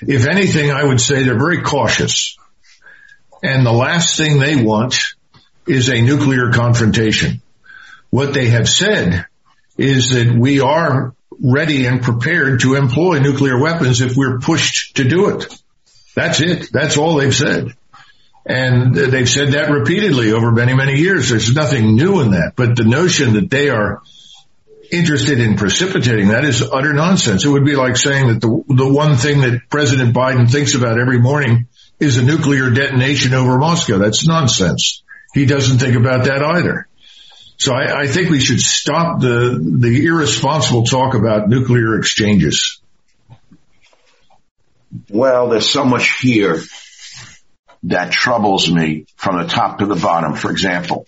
If 0.01 0.27
anything, 0.27 0.71
I 0.71 0.85
would 0.85 1.01
say 1.01 1.23
they're 1.23 1.39
very 1.39 1.63
cautious, 1.63 2.39
and 3.43 3.67
the 3.67 3.73
last 3.73 4.17
thing 4.17 4.39
they 4.39 4.63
want 4.63 4.97
is 5.67 5.91
a 5.91 6.01
nuclear 6.01 6.53
confrontation. 6.53 7.43
What 8.11 8.33
they 8.33 8.49
have 8.49 8.69
said 8.69 9.27
is 9.77 10.11
that 10.11 10.35
we 10.35 10.61
are 10.61 11.15
ready 11.41 11.87
and 11.87 12.03
prepared 12.03 12.61
to 12.61 12.75
employ 12.75 13.19
nuclear 13.19 13.61
weapons 13.61 14.01
if 14.01 14.17
we're 14.17 14.39
pushed 14.39 14.97
to 14.97 15.05
do 15.05 15.37
it. 15.37 15.47
That's 16.15 16.41
it. 16.41 16.71
That's 16.73 16.97
all 16.97 17.17
they've 17.17 17.35
said. 17.35 17.77
And 18.49 18.95
they've 18.95 19.29
said 19.29 19.53
that 19.53 19.71
repeatedly 19.71 20.33
over 20.33 20.51
many, 20.51 20.75
many 20.75 20.95
years. 20.95 21.29
There's 21.29 21.55
nothing 21.55 21.95
new 21.95 22.21
in 22.23 22.31
that, 22.31 22.55
but 22.57 22.77
the 22.77 22.85
notion 22.85 23.35
that 23.35 23.51
they 23.51 23.69
are 23.69 24.01
interested 24.91 25.39
in 25.39 25.57
precipitating 25.57 26.29
that 26.29 26.47
is 26.47 26.63
utter 26.63 26.95
nonsense. 26.95 27.45
It 27.45 27.51
would 27.51 27.67
be 27.67 27.77
like 27.77 27.99
saying 27.99 28.29
that 28.29 28.41
the, 28.41 28.65
the 28.75 28.91
one 28.91 29.17
thing 29.17 29.43
that 29.43 29.69
President 29.69 30.15
Biden 30.15 30.51
thinks 30.51 30.75
about 30.75 30.99
every 30.99 31.21
morning 31.21 31.69
is 32.01 32.17
a 32.17 32.25
nuclear 32.25 32.71
detonation 32.71 33.35
over 33.35 33.59
Moscow. 33.59 33.99
That's 33.99 34.27
nonsense. 34.27 35.03
He 35.35 35.45
doesn't 35.45 35.79
think 35.79 35.95
about 35.95 36.25
that 36.25 36.43
either. 36.43 36.89
So 37.59 37.75
I, 37.75 38.03
I 38.03 38.07
think 38.07 38.31
we 38.31 38.41
should 38.41 38.61
stop 38.61 39.21
the, 39.21 39.61
the 39.61 40.07
irresponsible 40.07 40.85
talk 40.85 41.15
about 41.15 41.51
nuclear 41.51 41.99
exchanges. 41.99 42.81
Well, 45.11 45.51
there's 45.51 45.69
so 45.69 45.85
much 45.85 46.21
here 46.21 46.63
that 47.85 48.13
troubles 48.13 48.71
me 48.71 49.07
from 49.17 49.41
the 49.41 49.49
top 49.49 49.79
to 49.79 49.87
the 49.87 49.97
bottom. 49.97 50.35
For 50.35 50.51
example, 50.51 51.07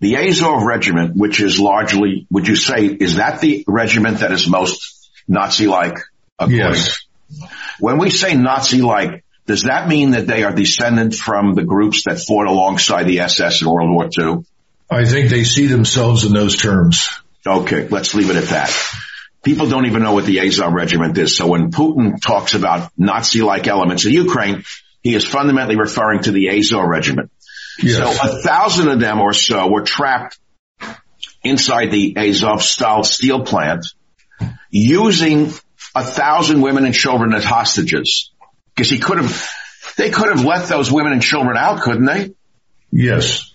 the 0.00 0.16
Azov 0.16 0.62
regiment, 0.62 1.16
which 1.16 1.40
is 1.40 1.58
largely, 1.58 2.26
would 2.30 2.46
you 2.46 2.56
say, 2.56 2.86
is 2.86 3.16
that 3.16 3.40
the 3.40 3.64
regiment 3.66 4.18
that 4.18 4.32
is 4.32 4.48
most 4.48 5.10
Nazi-like? 5.26 5.98
Yes. 6.48 7.04
When 7.80 7.98
we 7.98 8.10
say 8.10 8.34
Nazi-like, 8.34 9.24
does 9.46 9.62
that 9.62 9.88
mean 9.88 10.10
that 10.10 10.26
they 10.26 10.44
are 10.44 10.52
descended 10.52 11.14
from 11.14 11.54
the 11.54 11.64
groups 11.64 12.04
that 12.04 12.18
fought 12.18 12.46
alongside 12.46 13.04
the 13.04 13.20
SS 13.20 13.62
in 13.62 13.70
World 13.70 13.90
War 13.90 14.08
II? 14.16 14.44
I 14.90 15.04
think 15.04 15.30
they 15.30 15.44
see 15.44 15.66
themselves 15.66 16.24
in 16.24 16.32
those 16.32 16.56
terms. 16.56 17.08
Okay, 17.46 17.88
let's 17.88 18.14
leave 18.14 18.30
it 18.30 18.36
at 18.36 18.48
that. 18.50 18.74
People 19.42 19.68
don't 19.68 19.86
even 19.86 20.02
know 20.02 20.12
what 20.12 20.26
the 20.26 20.40
Azov 20.40 20.72
regiment 20.72 21.16
is. 21.16 21.36
So 21.36 21.46
when 21.46 21.70
Putin 21.70 22.20
talks 22.20 22.54
about 22.54 22.90
Nazi-like 22.98 23.66
elements 23.66 24.04
in 24.04 24.12
Ukraine, 24.12 24.64
he 25.08 25.14
is 25.14 25.24
fundamentally 25.24 25.76
referring 25.76 26.20
to 26.20 26.32
the 26.32 26.50
Azov 26.50 26.86
regiment. 26.86 27.30
Yes. 27.82 27.96
So 27.96 28.10
a 28.10 28.42
thousand 28.42 28.88
of 28.88 29.00
them 29.00 29.22
or 29.22 29.32
so 29.32 29.70
were 29.70 29.80
trapped 29.80 30.38
inside 31.42 31.90
the 31.90 32.12
Azovstal 32.12 33.06
steel 33.06 33.42
plant 33.42 33.86
using 34.70 35.50
a 35.94 36.04
thousand 36.04 36.60
women 36.60 36.84
and 36.84 36.94
children 36.94 37.32
as 37.32 37.42
hostages. 37.42 38.32
Because 38.74 38.90
he 38.90 38.98
could 38.98 39.16
have, 39.16 39.50
they 39.96 40.10
could 40.10 40.28
have 40.28 40.44
let 40.44 40.68
those 40.68 40.92
women 40.92 41.14
and 41.14 41.22
children 41.22 41.56
out, 41.56 41.80
couldn't 41.80 42.04
they? 42.04 42.34
Yes. 42.92 43.54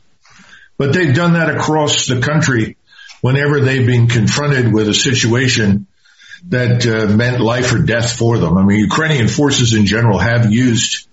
But 0.79 0.91
they've 0.93 1.13
done 1.13 1.33
that 1.33 1.55
across 1.55 2.07
the 2.07 2.19
country 2.19 2.77
whenever 3.21 3.59
they've 3.59 3.85
been 3.85 4.07
confronted 4.07 4.73
with 4.73 4.89
a 4.89 4.93
situation 4.95 5.85
that 6.47 6.83
uh, 6.87 7.15
meant 7.15 7.39
life 7.39 7.71
or 7.73 7.83
death 7.83 8.17
for 8.17 8.39
them. 8.39 8.57
I 8.57 8.63
mean, 8.63 8.79
Ukrainian 8.79 9.27
forces 9.27 9.75
in 9.75 9.85
general 9.85 10.17
have 10.17 10.51
used 10.51 11.07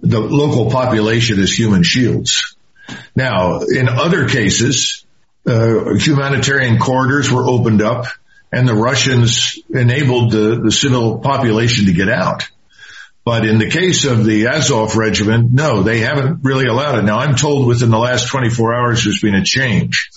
the 0.00 0.20
local 0.20 0.70
population 0.70 1.38
as 1.40 1.56
human 1.56 1.82
shields. 1.82 2.56
Now, 3.16 3.60
in 3.60 3.88
other 3.88 4.28
cases, 4.28 5.04
uh, 5.46 5.94
humanitarian 5.94 6.78
corridors 6.78 7.30
were 7.30 7.44
opened 7.44 7.82
up 7.82 8.06
and 8.52 8.68
the 8.68 8.74
Russians 8.74 9.58
enabled 9.68 10.30
the, 10.30 10.60
the 10.62 10.72
civil 10.72 11.18
population 11.18 11.86
to 11.86 11.92
get 11.92 12.08
out. 12.08 12.48
But 13.24 13.46
in 13.46 13.58
the 13.58 13.70
case 13.70 14.04
of 14.04 14.24
the 14.24 14.48
Azov 14.48 14.96
regiment, 14.96 15.50
no, 15.52 15.82
they 15.82 16.00
haven't 16.00 16.44
really 16.44 16.66
allowed 16.66 16.98
it. 16.98 17.04
Now 17.04 17.18
I'm 17.18 17.36
told 17.36 17.66
within 17.66 17.90
the 17.90 17.98
last 17.98 18.28
24 18.28 18.74
hours 18.74 19.04
there's 19.04 19.20
been 19.20 19.34
a 19.34 19.44
change 19.44 20.10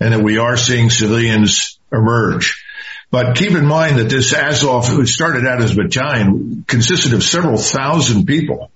and 0.00 0.12
that 0.12 0.22
we 0.22 0.38
are 0.38 0.56
seeing 0.56 0.90
civilians 0.90 1.78
emerge. 1.92 2.64
But 3.10 3.36
keep 3.36 3.52
in 3.52 3.66
mind 3.66 3.98
that 3.98 4.08
this 4.08 4.34
Azov, 4.34 4.88
who 4.88 5.06
started 5.06 5.46
out 5.46 5.62
as 5.62 5.72
a 5.72 5.82
battalion, 5.82 6.64
consisted 6.66 7.14
of 7.14 7.22
several 7.22 7.58
thousand 7.58 8.26
people. 8.26 8.72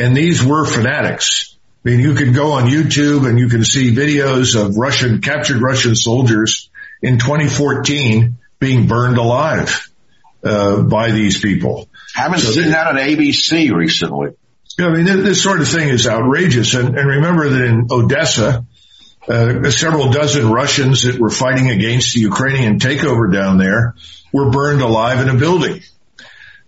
And 0.00 0.16
these 0.16 0.42
were 0.42 0.64
fanatics. 0.64 1.58
I 1.84 1.90
mean, 1.90 2.00
you 2.00 2.14
can 2.14 2.32
go 2.32 2.52
on 2.52 2.70
YouTube 2.70 3.28
and 3.28 3.38
you 3.38 3.48
can 3.48 3.64
see 3.64 3.94
videos 3.94 4.58
of 4.58 4.76
Russian, 4.76 5.20
captured 5.20 5.60
Russian 5.60 5.94
soldiers 5.94 6.70
in 7.02 7.18
2014 7.18 8.38
being 8.58 8.86
burned 8.86 9.18
alive, 9.18 9.90
uh, 10.42 10.82
by 10.82 11.10
these 11.10 11.38
people. 11.38 11.86
Haven't 12.14 12.40
so 12.40 12.50
seen 12.52 12.70
that 12.70 12.86
on 12.86 12.96
ABC 12.96 13.74
recently. 13.74 14.30
I 14.78 14.88
mean, 14.88 15.04
this 15.04 15.42
sort 15.42 15.60
of 15.60 15.68
thing 15.68 15.88
is 15.88 16.06
outrageous. 16.06 16.72
And, 16.72 16.96
and 16.96 17.06
remember 17.06 17.50
that 17.50 17.62
in 17.62 17.88
Odessa, 17.90 18.64
uh, 19.28 19.70
several 19.70 20.10
dozen 20.10 20.50
Russians 20.50 21.02
that 21.02 21.20
were 21.20 21.28
fighting 21.28 21.68
against 21.68 22.14
the 22.14 22.20
Ukrainian 22.20 22.78
takeover 22.78 23.30
down 23.30 23.58
there 23.58 23.96
were 24.32 24.50
burned 24.50 24.80
alive 24.80 25.20
in 25.20 25.28
a 25.28 25.38
building. 25.38 25.82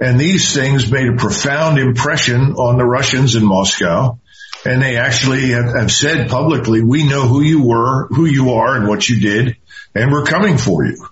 And 0.02 0.18
these 0.18 0.52
things 0.52 0.90
made 0.90 1.06
a 1.06 1.16
profound 1.16 1.78
impression 1.78 2.54
on 2.54 2.76
the 2.76 2.84
Russians 2.84 3.36
in 3.36 3.44
Moscow. 3.44 4.18
And 4.64 4.82
they 4.82 4.96
actually 4.96 5.50
have, 5.50 5.76
have 5.78 5.92
said 5.92 6.28
publicly, 6.28 6.82
we 6.82 7.08
know 7.08 7.28
who 7.28 7.40
you 7.40 7.62
were, 7.62 8.08
who 8.08 8.24
you 8.24 8.54
are 8.54 8.74
and 8.74 8.88
what 8.88 9.08
you 9.08 9.20
did, 9.20 9.58
and 9.94 10.10
we're 10.10 10.24
coming 10.24 10.58
for 10.58 10.84
you. 10.84 11.06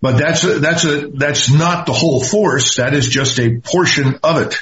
But 0.00 0.16
that's 0.16 0.42
a, 0.42 0.58
that's 0.58 0.84
a, 0.84 1.08
that's 1.08 1.52
not 1.52 1.84
the 1.84 1.92
whole 1.92 2.24
force. 2.24 2.76
That 2.76 2.94
is 2.94 3.06
just 3.06 3.38
a 3.40 3.60
portion 3.60 4.18
of 4.22 4.40
it. 4.40 4.56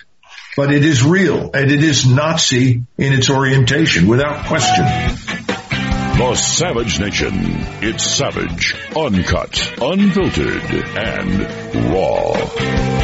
But 0.57 0.73
it 0.73 0.85
is 0.85 1.05
real 1.05 1.53
and 1.55 1.71
it 1.71 1.85
is 1.85 2.05
Nazi 2.05 2.83
in 2.99 3.13
its 3.13 3.31
orientation 3.31 4.09
without 4.09 4.47
question. 4.47 5.46
The 6.19 6.35
Savage 6.35 6.99
Nation. 6.99 7.35
It's 7.83 8.03
savage, 8.03 8.75
uncut, 8.97 9.75
unfiltered, 9.83 10.63
and 10.97 11.41
raw. 11.93 12.33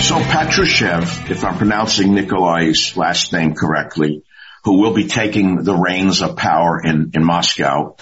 So 0.01 0.19
Patrushev, 0.19 1.31
if 1.31 1.45
I'm 1.45 1.59
pronouncing 1.59 2.15
Nikolai's 2.15 2.97
last 2.97 3.35
name 3.35 3.55
correctly, 3.55 4.25
who 4.65 4.81
will 4.81 4.95
be 4.95 5.09
taking 5.09 5.63
the 5.63 5.75
reins 5.75 6.23
of 6.23 6.39
power 6.39 6.81
in, 6.83 7.11
in 7.13 7.23
Moscow 7.23 7.97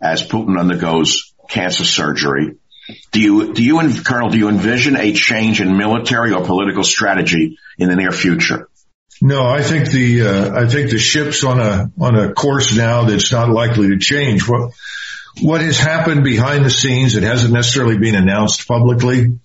as 0.00 0.22
Putin 0.28 0.56
undergoes 0.56 1.34
cancer 1.48 1.84
surgery. 1.84 2.56
Do 3.10 3.20
you, 3.20 3.54
do 3.54 3.64
you, 3.64 3.80
Colonel, 4.04 4.30
do 4.30 4.38
you 4.38 4.48
envision 4.48 4.94
a 4.96 5.12
change 5.12 5.60
in 5.60 5.76
military 5.76 6.32
or 6.32 6.44
political 6.44 6.84
strategy 6.84 7.58
in 7.78 7.88
the 7.88 7.96
near 7.96 8.12
future? 8.12 8.68
No, 9.24 9.46
I 9.46 9.62
think 9.62 9.88
the 9.88 10.22
uh, 10.22 10.62
I 10.62 10.66
think 10.66 10.90
the 10.90 10.98
ship's 10.98 11.44
on 11.44 11.60
a 11.60 11.92
on 12.00 12.16
a 12.16 12.34
course 12.34 12.76
now 12.76 13.04
that's 13.04 13.30
not 13.30 13.50
likely 13.50 13.90
to 13.90 13.98
change. 14.00 14.48
What 14.48 14.72
what 15.40 15.60
has 15.60 15.78
happened 15.78 16.24
behind 16.24 16.64
the 16.64 16.70
scenes 16.70 17.14
that 17.14 17.22
hasn't 17.22 17.54
necessarily 17.54 17.96
been 17.96 18.16
announced 18.16 18.66
publicly 18.66 19.38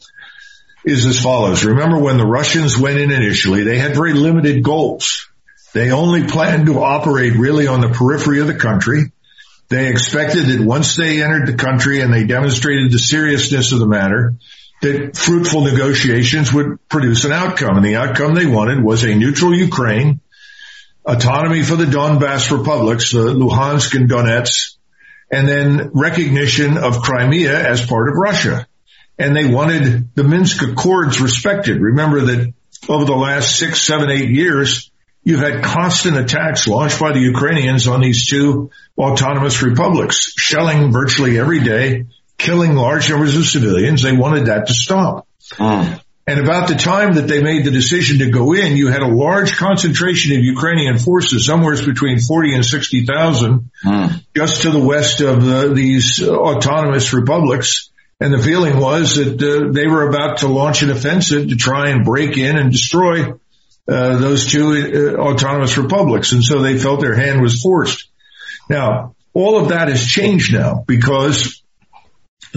is 0.84 1.06
as 1.06 1.22
follows. 1.22 1.64
Remember 1.64 2.00
when 2.00 2.18
the 2.18 2.26
Russians 2.26 2.76
went 2.76 2.98
in 2.98 3.12
initially, 3.12 3.66
they 3.66 3.78
had 3.78 3.94
very 3.94 4.14
limited 4.14 4.64
goals. 4.64 5.30
They 5.76 5.92
only 5.92 6.26
planned 6.26 6.66
to 6.66 6.82
operate 6.82 7.34
really 7.34 7.68
on 7.68 7.80
the 7.80 7.90
periphery 7.90 8.40
of 8.42 8.48
the 8.48 8.56
country. 8.56 9.12
They 9.70 9.90
expected 9.90 10.48
that 10.48 10.66
once 10.66 10.96
they 10.96 11.22
entered 11.22 11.46
the 11.46 11.54
country 11.54 12.02
and 12.02 12.12
they 12.12 12.26
demonstrated 12.26 12.92
the 12.92 12.98
seriousness 12.98 13.72
of 13.72 13.78
the 13.78 13.88
matter, 13.88 14.34
that 14.82 15.18
fruitful 15.18 15.62
negotiations 15.62 16.54
would 16.54 16.78
produce 16.90 17.26
an 17.26 17.32
outcome. 17.32 17.78
And 17.78 17.86
the 17.86 17.96
outcome 17.96 18.36
they 18.36 18.46
wanted 18.46 18.84
was 18.84 19.04
a 19.04 19.16
neutral 19.16 19.56
Ukraine, 19.56 20.22
autonomy 21.06 21.64
for 21.64 21.76
the 21.76 21.86
Donbass 21.86 22.52
republics, 22.52 23.12
the 23.12 23.34
Luhansk 23.34 23.96
and 23.96 24.10
Donetsk, 24.10 24.76
and 25.32 25.48
then 25.48 25.92
recognition 25.94 26.78
of 26.78 27.02
Crimea 27.02 27.68
as 27.68 27.86
part 27.86 28.10
of 28.10 28.16
Russia. 28.16 28.68
And 29.20 29.36
they 29.36 29.48
wanted 29.48 30.14
the 30.16 30.24
Minsk 30.24 30.62
Accords 30.62 31.20
respected. 31.20 31.82
Remember 31.82 32.22
that 32.22 32.54
over 32.88 33.06
the 33.06 33.16
last 33.16 33.58
six, 33.58 33.82
seven, 33.82 34.12
eight 34.12 34.30
years, 34.30 34.92
You've 35.28 35.42
had 35.42 35.62
constant 35.62 36.16
attacks 36.16 36.70
launched 36.70 37.02
by 37.02 37.12
the 37.12 37.20
Ukrainians 37.20 37.86
on 37.86 38.00
these 38.00 38.28
two 38.28 38.72
autonomous 38.98 39.62
republics, 39.62 40.32
shelling 40.38 40.94
virtually 40.94 41.38
every 41.38 41.60
day, 41.60 42.06
killing 42.38 42.76
large 42.76 43.10
numbers 43.10 43.36
of 43.36 43.46
civilians. 43.46 44.02
They 44.02 44.16
wanted 44.16 44.48
that 44.48 44.68
to 44.68 44.74
stop. 44.74 45.28
Mm. 45.54 46.02
And 46.30 46.42
about 46.42 46.68
the 46.68 46.76
time 46.76 47.14
that 47.14 47.28
they 47.28 47.42
made 47.42 47.64
the 47.64 47.72
decision 47.72 48.20
to 48.20 48.30
go 48.30 48.54
in, 48.54 48.76
you 48.76 48.88
had 48.88 49.02
a 49.02 49.08
large 49.08 49.56
concentration 49.56 50.38
of 50.38 50.44
Ukrainian 50.44 51.00
forces, 51.00 51.46
somewhere 51.46 51.76
between 51.86 52.20
40 52.20 52.56
and 52.56 52.66
60,000, 52.66 53.72
mm. 53.86 54.24
just 54.36 54.64
to 54.64 54.72
the 54.72 54.84
west 54.84 55.22
of 55.22 55.46
the, 55.46 55.74
these 55.74 56.22
autonomous 56.28 57.14
republics. 57.14 57.92
And 58.20 58.34
the 58.34 58.40
feeling 58.40 58.78
was 58.78 59.16
that 59.16 59.42
uh, 59.42 59.72
they 59.72 59.88
were 59.88 60.10
about 60.10 60.40
to 60.40 60.48
launch 60.48 60.82
an 60.82 60.90
offensive 60.90 61.48
to 61.48 61.56
try 61.56 61.92
and 61.92 62.04
break 62.04 62.38
in 62.38 62.58
and 62.58 62.74
destroy 62.74 63.32
uh, 63.88 64.18
those 64.18 64.52
two 64.52 65.16
uh, 65.16 65.22
autonomous 65.22 65.78
republics. 65.78 66.34
And 66.34 66.44
so 66.44 66.62
they 66.62 66.78
felt 66.78 67.00
their 67.00 67.16
hand 67.16 67.42
was 67.42 67.62
forced. 67.62 68.10
Now, 68.70 69.16
all 69.34 69.62
of 69.62 69.70
that 69.70 69.88
has 69.88 70.06
changed 70.06 70.54
now 70.54 70.84
because 70.86 71.62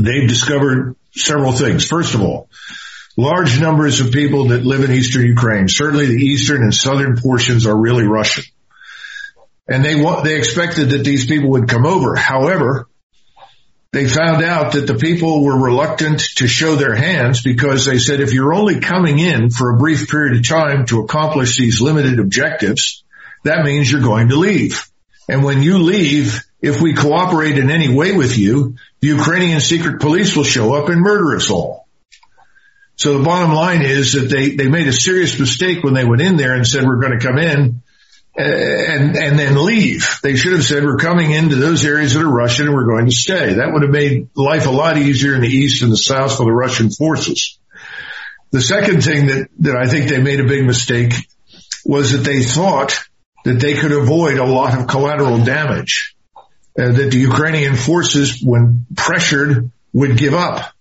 they've 0.04 0.28
discovered 0.28 0.96
several 1.12 1.52
things. 1.52 1.86
First 1.86 2.14
of 2.14 2.22
all, 2.22 2.48
large 3.16 3.60
numbers 3.60 4.00
of 4.00 4.12
people 4.12 4.48
that 4.48 4.64
live 4.64 4.84
in 4.84 4.92
eastern 4.92 5.26
Ukraine, 5.26 5.68
certainly 5.68 6.06
the 6.06 6.24
eastern 6.24 6.62
and 6.62 6.74
southern 6.74 7.16
portions 7.16 7.66
are 7.66 7.76
really 7.76 8.04
Russian. 8.04 8.44
And 9.68 9.84
they 9.84 10.00
want, 10.00 10.24
they 10.24 10.36
expected 10.36 10.90
that 10.90 11.04
these 11.04 11.26
people 11.26 11.50
would 11.50 11.68
come 11.68 11.86
over. 11.86 12.16
However, 12.16 12.88
they 13.92 14.08
found 14.08 14.44
out 14.44 14.72
that 14.72 14.86
the 14.86 14.94
people 14.94 15.44
were 15.44 15.64
reluctant 15.64 16.20
to 16.36 16.46
show 16.46 16.76
their 16.76 16.94
hands 16.94 17.42
because 17.42 17.86
they 17.86 17.98
said 17.98 18.20
if 18.20 18.32
you're 18.32 18.54
only 18.54 18.80
coming 18.80 19.18
in 19.18 19.50
for 19.50 19.70
a 19.70 19.78
brief 19.78 20.08
period 20.08 20.36
of 20.36 20.48
time 20.48 20.86
to 20.86 21.00
accomplish 21.00 21.56
these 21.56 21.80
limited 21.80 22.20
objectives, 22.20 23.04
that 23.44 23.64
means 23.64 23.90
you're 23.90 24.00
going 24.00 24.28
to 24.28 24.36
leave. 24.36 24.88
And 25.28 25.42
when 25.42 25.62
you 25.62 25.78
leave, 25.78 26.44
if 26.60 26.80
we 26.80 26.94
cooperate 26.94 27.58
in 27.58 27.70
any 27.70 27.92
way 27.92 28.12
with 28.12 28.36
you, 28.36 28.76
the 29.00 29.08
Ukrainian 29.08 29.60
secret 29.60 30.00
police 30.00 30.36
will 30.36 30.44
show 30.44 30.74
up 30.74 30.88
and 30.88 31.00
murder 31.00 31.36
us 31.36 31.50
all. 31.50 31.88
So 32.96 33.16
the 33.16 33.24
bottom 33.24 33.54
line 33.54 33.82
is 33.82 34.12
that 34.12 34.28
they, 34.28 34.50
they 34.50 34.68
made 34.68 34.86
a 34.86 34.92
serious 34.92 35.38
mistake 35.40 35.82
when 35.82 35.94
they 35.94 36.04
went 36.04 36.20
in 36.20 36.36
there 36.36 36.54
and 36.54 36.66
said 36.66 36.84
we're 36.84 37.00
going 37.00 37.18
to 37.18 37.26
come 37.26 37.38
in 37.38 37.82
and 38.36 39.16
and 39.16 39.38
then 39.38 39.64
leave. 39.64 40.06
They 40.22 40.36
should 40.36 40.52
have 40.52 40.64
said 40.64 40.84
we're 40.84 40.98
coming 40.98 41.30
into 41.30 41.56
those 41.56 41.84
areas 41.84 42.14
that 42.14 42.22
are 42.22 42.30
Russian 42.30 42.66
and 42.66 42.74
we're 42.74 42.86
going 42.86 43.06
to 43.06 43.12
stay. 43.12 43.54
That 43.54 43.72
would 43.72 43.82
have 43.82 43.90
made 43.90 44.28
life 44.34 44.66
a 44.66 44.70
lot 44.70 44.98
easier 44.98 45.34
in 45.34 45.40
the 45.40 45.48
east 45.48 45.82
and 45.82 45.90
the 45.90 45.96
south 45.96 46.36
for 46.36 46.44
the 46.44 46.52
Russian 46.52 46.90
forces. 46.90 47.58
The 48.50 48.60
second 48.60 49.02
thing 49.02 49.26
that 49.26 49.48
that 49.60 49.76
I 49.76 49.88
think 49.88 50.08
they 50.08 50.20
made 50.20 50.40
a 50.40 50.44
big 50.44 50.64
mistake 50.64 51.12
was 51.84 52.12
that 52.12 52.18
they 52.18 52.42
thought 52.42 53.00
that 53.44 53.60
they 53.60 53.74
could 53.74 53.92
avoid 53.92 54.38
a 54.38 54.44
lot 54.44 54.78
of 54.78 54.86
collateral 54.86 55.42
damage. 55.42 56.14
Uh, 56.78 56.92
that 56.92 57.10
the 57.10 57.18
Ukrainian 57.18 57.74
forces, 57.74 58.40
when 58.40 58.86
pressured, 58.96 59.72
would 59.92 60.16
give 60.16 60.34
up. 60.34 60.72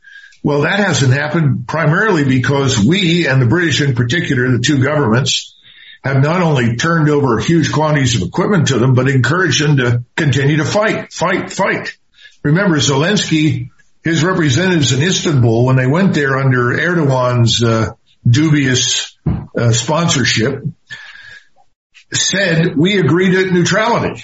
Well, 0.43 0.61
that 0.61 0.79
hasn't 0.79 1.11
happened 1.11 1.67
primarily 1.67 2.23
because 2.25 2.79
we 2.79 3.27
and 3.27 3.41
the 3.41 3.47
British 3.47 3.81
in 3.81 3.95
particular, 3.95 4.51
the 4.51 4.59
two 4.59 4.83
governments, 4.83 5.55
have 6.03 6.21
not 6.21 6.41
only 6.41 6.75
turned 6.75 7.09
over 7.09 7.39
huge 7.39 7.73
quantities 7.73 8.15
of 8.15 8.27
equipment 8.27 8.67
to 8.67 8.77
them, 8.77 8.93
but 8.93 9.09
encouraged 9.09 9.63
them 9.63 9.77
to 9.77 10.03
continue 10.15 10.57
to 10.57 10.63
fight, 10.63 11.11
fight, 11.11 11.51
fight. 11.51 11.97
remember 12.43 12.77
Zelensky, 12.77 13.69
his 14.03 14.23
representatives 14.23 14.93
in 14.93 15.01
Istanbul, 15.01 15.65
when 15.65 15.75
they 15.75 15.87
went 15.87 16.13
there 16.13 16.37
under 16.37 16.71
Erdogan's 16.71 17.63
uh, 17.63 17.93
dubious 18.25 19.17
uh, 19.57 19.71
sponsorship, 19.71 20.63
said 22.13 22.77
we 22.77 22.99
agreed 22.99 23.31
to 23.31 23.51
neutrality 23.51 24.23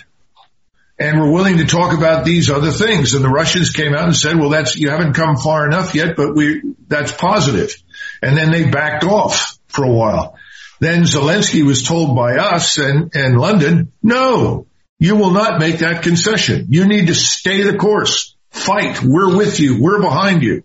and 0.97 1.19
we're 1.19 1.31
willing 1.31 1.57
to 1.57 1.65
talk 1.65 1.97
about 1.97 2.23
these 2.23 2.49
other 2.49 2.71
things. 2.71 3.13
And 3.13 3.23
the 3.23 3.29
Russians 3.29 3.71
came 3.71 3.93
out 3.93 4.05
and 4.05 4.15
said, 4.15 4.37
well, 4.37 4.49
that's, 4.49 4.77
you 4.77 4.89
haven't 4.89 5.13
come 5.13 5.35
far 5.35 5.67
enough 5.67 5.93
yet, 5.93 6.15
but 6.15 6.35
we, 6.35 6.61
that's 6.87 7.11
positive. 7.11 7.75
And 8.21 8.37
then 8.37 8.51
they 8.51 8.69
backed 8.69 9.03
off 9.03 9.57
for 9.67 9.83
a 9.83 9.91
while. 9.91 10.37
Then 10.79 11.03
Zelensky 11.03 11.65
was 11.65 11.83
told 11.83 12.15
by 12.15 12.37
us 12.37 12.77
and, 12.77 13.13
and 13.13 13.37
London, 13.37 13.91
no, 14.01 14.67
you 14.99 15.15
will 15.17 15.31
not 15.31 15.59
make 15.59 15.79
that 15.79 16.03
concession. 16.03 16.67
You 16.69 16.87
need 16.87 17.07
to 17.07 17.15
stay 17.15 17.63
the 17.63 17.77
course, 17.77 18.35
fight. 18.51 19.01
We're 19.03 19.35
with 19.35 19.59
you. 19.59 19.81
We're 19.81 20.01
behind 20.01 20.43
you. 20.43 20.63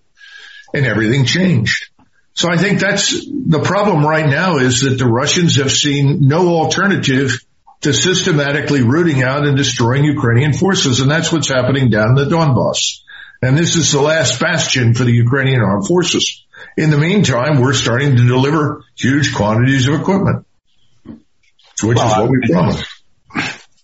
And 0.72 0.86
everything 0.86 1.24
changed. 1.24 1.90
So 2.34 2.48
I 2.48 2.56
think 2.56 2.78
that's 2.78 3.26
the 3.28 3.60
problem 3.60 4.06
right 4.06 4.26
now 4.26 4.58
is 4.58 4.82
that 4.82 4.98
the 4.98 5.06
Russians 5.06 5.56
have 5.56 5.72
seen 5.72 6.28
no 6.28 6.48
alternative 6.56 7.32
to 7.82 7.94
systematically 7.94 8.82
rooting 8.82 9.22
out 9.22 9.46
and 9.46 9.56
destroying 9.56 10.04
Ukrainian 10.04 10.52
forces. 10.52 11.00
And 11.00 11.10
that's 11.10 11.32
what's 11.32 11.48
happening 11.48 11.90
down 11.90 12.10
in 12.10 12.14
the 12.16 12.24
Donbass. 12.26 13.00
And 13.42 13.56
this 13.56 13.76
is 13.76 13.92
the 13.92 14.02
last 14.02 14.38
bastion 14.38 14.94
for 14.94 15.04
the 15.04 15.12
Ukrainian 15.12 15.62
armed 15.62 15.86
forces. 15.86 16.44
In 16.76 16.90
the 16.90 16.98
meantime, 16.98 17.60
we're 17.60 17.72
starting 17.72 18.16
to 18.16 18.26
deliver 18.26 18.84
huge 18.96 19.34
quantities 19.34 19.88
of 19.88 19.98
equipment, 19.98 20.46
which 21.82 21.96
well, 21.96 22.06
is 22.06 22.18
what 22.18 22.30
we 22.30 22.52
promised. 22.52 22.86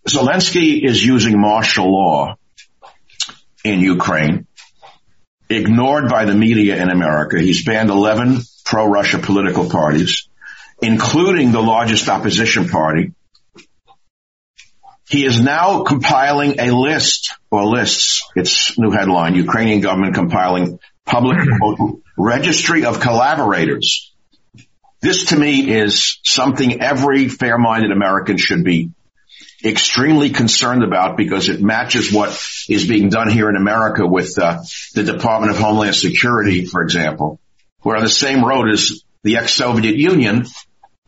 Zelensky 0.06 0.84
is 0.84 1.04
using 1.04 1.40
martial 1.40 1.90
law 1.90 2.36
in 3.64 3.80
Ukraine, 3.80 4.46
ignored 5.48 6.10
by 6.10 6.26
the 6.26 6.34
media 6.34 6.80
in 6.80 6.90
America. 6.90 7.40
He's 7.40 7.64
banned 7.64 7.88
11 7.88 8.40
pro-Russia 8.64 9.18
political 9.18 9.70
parties, 9.70 10.28
including 10.82 11.50
the 11.50 11.62
largest 11.62 12.08
opposition 12.08 12.68
party, 12.68 13.12
he 15.08 15.24
is 15.24 15.40
now 15.40 15.84
compiling 15.84 16.58
a 16.58 16.70
list 16.72 17.34
or 17.50 17.64
lists. 17.64 18.28
It's 18.34 18.78
new 18.78 18.90
headline. 18.90 19.34
Ukrainian 19.34 19.80
government 19.80 20.14
compiling 20.14 20.80
public 21.04 21.38
quote, 21.58 22.00
registry 22.18 22.84
of 22.84 23.00
collaborators. 23.00 24.12
This 25.00 25.26
to 25.26 25.36
me 25.36 25.70
is 25.70 26.18
something 26.24 26.80
every 26.80 27.28
fair-minded 27.28 27.92
American 27.92 28.36
should 28.38 28.64
be 28.64 28.90
extremely 29.64 30.30
concerned 30.30 30.82
about 30.82 31.16
because 31.16 31.48
it 31.48 31.62
matches 31.62 32.12
what 32.12 32.30
is 32.68 32.86
being 32.86 33.08
done 33.08 33.30
here 33.30 33.48
in 33.48 33.56
America 33.56 34.06
with 34.06 34.38
uh, 34.38 34.62
the 34.94 35.04
Department 35.04 35.52
of 35.52 35.58
Homeland 35.58 35.94
Security, 35.94 36.66
for 36.66 36.82
example, 36.82 37.40
where 37.80 37.96
on 37.96 38.02
the 38.02 38.10
same 38.10 38.44
road 38.44 38.70
as 38.70 39.02
the 39.22 39.36
ex-Soviet 39.36 39.96
Union, 39.96 40.46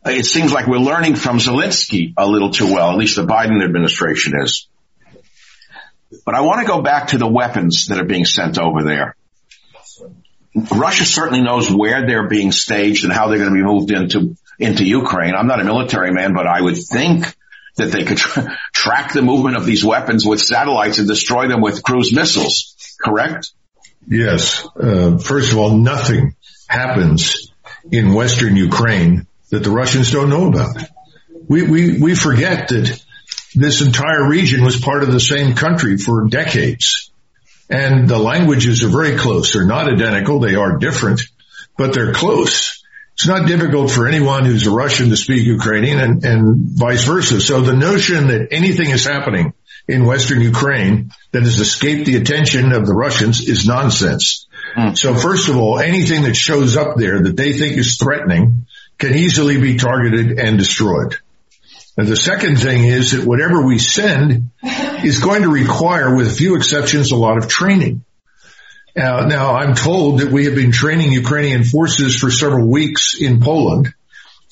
it 0.05 0.25
seems 0.25 0.53
like 0.53 0.67
we're 0.67 0.77
learning 0.77 1.15
from 1.15 1.37
Zelensky 1.37 2.13
a 2.17 2.27
little 2.27 2.51
too 2.51 2.73
well, 2.73 2.91
at 2.91 2.97
least 2.97 3.15
the 3.15 3.25
Biden 3.25 3.63
administration 3.63 4.33
is. 4.41 4.67
But 6.25 6.35
I 6.35 6.41
want 6.41 6.61
to 6.61 6.67
go 6.67 6.81
back 6.81 7.09
to 7.09 7.17
the 7.17 7.27
weapons 7.27 7.87
that 7.87 7.99
are 7.99 8.05
being 8.05 8.25
sent 8.25 8.57
over 8.57 8.83
there. 8.83 9.15
Russia 10.71 11.05
certainly 11.05 11.41
knows 11.41 11.71
where 11.71 12.07
they're 12.07 12.27
being 12.27 12.51
staged 12.51 13.03
and 13.03 13.13
how 13.13 13.27
they're 13.27 13.37
going 13.37 13.51
to 13.51 13.55
be 13.55 13.63
moved 13.63 13.91
into, 13.91 14.35
into 14.57 14.83
Ukraine. 14.83 15.35
I'm 15.35 15.47
not 15.47 15.61
a 15.61 15.63
military 15.63 16.11
man, 16.11 16.33
but 16.33 16.47
I 16.47 16.61
would 16.61 16.77
think 16.77 17.25
that 17.77 17.91
they 17.91 18.03
could 18.03 18.17
tra- 18.17 18.57
track 18.73 19.13
the 19.13 19.21
movement 19.21 19.57
of 19.57 19.65
these 19.65 19.85
weapons 19.85 20.25
with 20.25 20.41
satellites 20.41 20.97
and 20.97 21.07
destroy 21.07 21.47
them 21.47 21.61
with 21.61 21.83
cruise 21.83 22.13
missiles, 22.13 22.75
correct? 23.01 23.51
Yes. 24.07 24.67
Uh, 24.75 25.17
first 25.17 25.51
of 25.51 25.59
all, 25.59 25.77
nothing 25.77 26.35
happens 26.67 27.51
in 27.91 28.13
Western 28.13 28.55
Ukraine 28.55 29.27
that 29.49 29.63
the 29.63 29.71
Russians 29.71 30.11
don't 30.11 30.29
know 30.29 30.47
about. 30.47 30.77
We, 31.47 31.63
we, 31.63 31.99
we 31.99 32.15
forget 32.15 32.67
that 32.69 33.01
this 33.55 33.81
entire 33.81 34.27
region 34.27 34.63
was 34.63 34.79
part 34.79 35.03
of 35.03 35.11
the 35.11 35.19
same 35.19 35.55
country 35.55 35.97
for 35.97 36.27
decades. 36.27 37.11
And 37.69 38.07
the 38.07 38.17
languages 38.17 38.83
are 38.83 38.89
very 38.89 39.17
close. 39.17 39.53
They're 39.53 39.65
not 39.65 39.91
identical. 39.91 40.39
They 40.39 40.55
are 40.55 40.77
different, 40.77 41.21
but 41.77 41.93
they're 41.93 42.13
close. 42.13 42.83
It's 43.13 43.27
not 43.27 43.47
difficult 43.47 43.91
for 43.91 44.07
anyone 44.07 44.45
who's 44.45 44.65
a 44.65 44.71
Russian 44.71 45.09
to 45.09 45.17
speak 45.17 45.45
Ukrainian 45.45 45.99
and, 45.99 46.23
and 46.23 46.55
vice 46.69 47.03
versa. 47.03 47.41
So 47.41 47.61
the 47.61 47.75
notion 47.75 48.27
that 48.27 48.47
anything 48.51 48.91
is 48.91 49.05
happening 49.05 49.53
in 49.87 50.05
Western 50.05 50.41
Ukraine 50.41 51.11
that 51.31 51.43
has 51.43 51.59
escaped 51.59 52.05
the 52.05 52.15
attention 52.15 52.71
of 52.71 52.85
the 52.85 52.93
Russians 52.93 53.41
is 53.41 53.67
nonsense. 53.67 54.47
Mm. 54.77 54.97
So 54.97 55.15
first 55.15 55.49
of 55.49 55.57
all, 55.57 55.79
anything 55.79 56.23
that 56.23 56.35
shows 56.35 56.77
up 56.77 56.95
there 56.95 57.21
that 57.23 57.35
they 57.35 57.53
think 57.53 57.77
is 57.77 57.97
threatening 57.97 58.67
can 58.99 59.15
easily 59.15 59.59
be 59.59 59.77
targeted 59.77 60.37
and 60.37 60.59
destroyed. 60.59 61.15
And 61.97 62.07
the 62.07 62.15
second 62.15 62.57
thing 62.57 62.85
is 62.85 63.11
that 63.11 63.25
whatever 63.25 63.65
we 63.65 63.79
send 63.79 64.51
is 65.03 65.19
going 65.19 65.41
to 65.41 65.49
require, 65.49 66.15
with 66.15 66.37
few 66.37 66.55
exceptions, 66.55 67.11
a 67.11 67.15
lot 67.17 67.37
of 67.37 67.47
training. 67.47 68.03
Uh, 68.95 69.25
now, 69.25 69.55
I'm 69.55 69.75
told 69.75 70.19
that 70.19 70.31
we 70.31 70.45
have 70.45 70.55
been 70.55 70.71
training 70.71 71.11
Ukrainian 71.11 71.63
forces 71.63 72.17
for 72.17 72.31
several 72.31 72.67
weeks 72.67 73.19
in 73.19 73.41
Poland. 73.41 73.93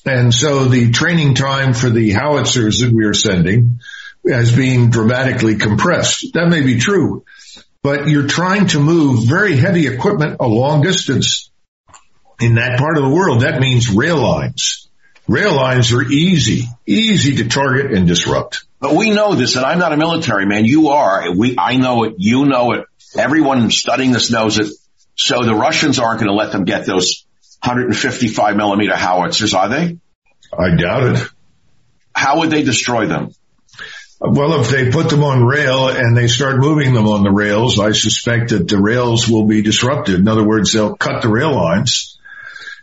And 0.04 0.32
so 0.32 0.64
the 0.64 0.90
training 0.90 1.34
time 1.34 1.74
for 1.74 1.90
the 1.90 2.10
howitzers 2.10 2.80
that 2.80 2.92
we 2.92 3.04
are 3.04 3.14
sending 3.14 3.80
has 4.28 4.54
been 4.54 4.90
dramatically 4.90 5.56
compressed. 5.56 6.32
That 6.34 6.48
may 6.48 6.62
be 6.62 6.78
true, 6.78 7.24
but 7.82 8.08
you're 8.08 8.26
trying 8.26 8.68
to 8.68 8.80
move 8.80 9.24
very 9.24 9.56
heavy 9.56 9.86
equipment 9.86 10.36
a 10.40 10.46
long 10.46 10.82
distance 10.82 11.50
in 12.40 12.54
that 12.56 12.78
part 12.78 12.96
of 12.96 13.04
the 13.04 13.10
world, 13.10 13.42
that 13.42 13.60
means 13.60 13.90
rail 13.90 14.16
lines. 14.16 14.88
Rail 15.26 15.54
lines 15.54 15.92
are 15.92 16.02
easy, 16.02 16.64
easy 16.86 17.36
to 17.36 17.48
target 17.48 17.92
and 17.92 18.06
disrupt. 18.06 18.64
But 18.80 18.94
we 18.94 19.10
know 19.10 19.34
this, 19.34 19.56
and 19.56 19.64
I'm 19.64 19.78
not 19.78 19.92
a 19.92 19.96
military 19.96 20.46
man. 20.46 20.64
You 20.64 20.88
are. 20.88 21.34
We, 21.34 21.56
I 21.58 21.76
know 21.76 22.04
it. 22.04 22.14
You 22.18 22.46
know 22.46 22.72
it. 22.72 22.86
Everyone 23.16 23.70
studying 23.70 24.12
this 24.12 24.30
knows 24.30 24.58
it. 24.58 24.72
So 25.16 25.42
the 25.42 25.54
Russians 25.54 25.98
aren't 25.98 26.20
going 26.20 26.30
to 26.30 26.36
let 26.36 26.52
them 26.52 26.64
get 26.64 26.86
those 26.86 27.26
155 27.62 28.56
millimeter 28.56 28.94
howitzers, 28.94 29.52
are 29.52 29.68
they? 29.68 29.98
I 30.56 30.76
doubt 30.76 31.02
it. 31.16 31.28
How 32.14 32.38
would 32.38 32.50
they 32.50 32.62
destroy 32.62 33.06
them? 33.06 33.32
Well, 34.20 34.60
if 34.60 34.70
they 34.70 34.90
put 34.90 35.10
them 35.10 35.22
on 35.22 35.44
rail 35.44 35.88
and 35.88 36.16
they 36.16 36.26
start 36.26 36.58
moving 36.58 36.94
them 36.94 37.06
on 37.06 37.22
the 37.22 37.30
rails, 37.30 37.78
I 37.78 37.92
suspect 37.92 38.50
that 38.50 38.66
the 38.66 38.80
rails 38.80 39.28
will 39.28 39.46
be 39.46 39.62
disrupted. 39.62 40.18
In 40.18 40.26
other 40.26 40.46
words, 40.46 40.72
they'll 40.72 40.96
cut 40.96 41.22
the 41.22 41.28
rail 41.28 41.54
lines 41.54 42.17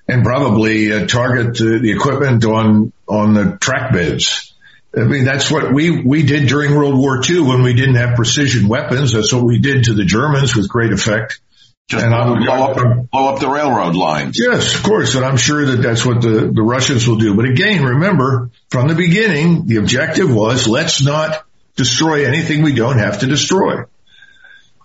and 0.07 0.23
probably 0.23 0.91
uh, 0.91 1.07
target 1.07 1.59
uh, 1.61 1.79
the 1.81 1.91
equipment 1.91 2.45
on 2.45 2.93
on 3.07 3.33
the 3.33 3.57
track 3.59 3.93
beds. 3.93 4.53
I 4.95 5.01
mean, 5.01 5.25
that's 5.25 5.51
what 5.51 5.73
we, 5.73 6.01
we 6.01 6.23
did 6.23 6.47
during 6.47 6.73
World 6.73 6.97
War 6.97 7.21
II 7.27 7.41
when 7.41 7.63
we 7.63 7.73
didn't 7.73 7.95
have 7.95 8.15
precision 8.15 8.69
weapons. 8.69 9.11
That's 9.11 9.33
what 9.33 9.43
we 9.43 9.59
did 9.59 9.85
to 9.85 9.93
the 9.93 10.05
Germans 10.05 10.55
with 10.55 10.69
great 10.69 10.93
effect. 10.93 11.41
Just 11.87 12.03
and 12.03 12.13
blow, 12.13 12.35
blow, 12.37 12.63
up, 12.63 13.11
blow 13.11 13.27
up 13.33 13.39
the 13.39 13.49
railroad 13.49 13.95
lines. 13.95 14.39
Yes, 14.39 14.73
of 14.73 14.83
course. 14.83 15.15
And 15.15 15.25
I'm 15.25 15.37
sure 15.37 15.65
that 15.65 15.81
that's 15.81 16.05
what 16.05 16.21
the, 16.21 16.51
the 16.51 16.63
Russians 16.63 17.07
will 17.07 17.17
do. 17.17 17.35
But 17.35 17.45
again, 17.45 17.83
remember 17.83 18.49
from 18.69 18.87
the 18.87 18.95
beginning, 18.95 19.67
the 19.67 19.77
objective 19.77 20.33
was 20.33 20.67
let's 20.67 21.03
not 21.03 21.43
destroy 21.75 22.25
anything 22.25 22.63
we 22.63 22.73
don't 22.73 22.97
have 22.97 23.19
to 23.19 23.27
destroy. 23.27 23.83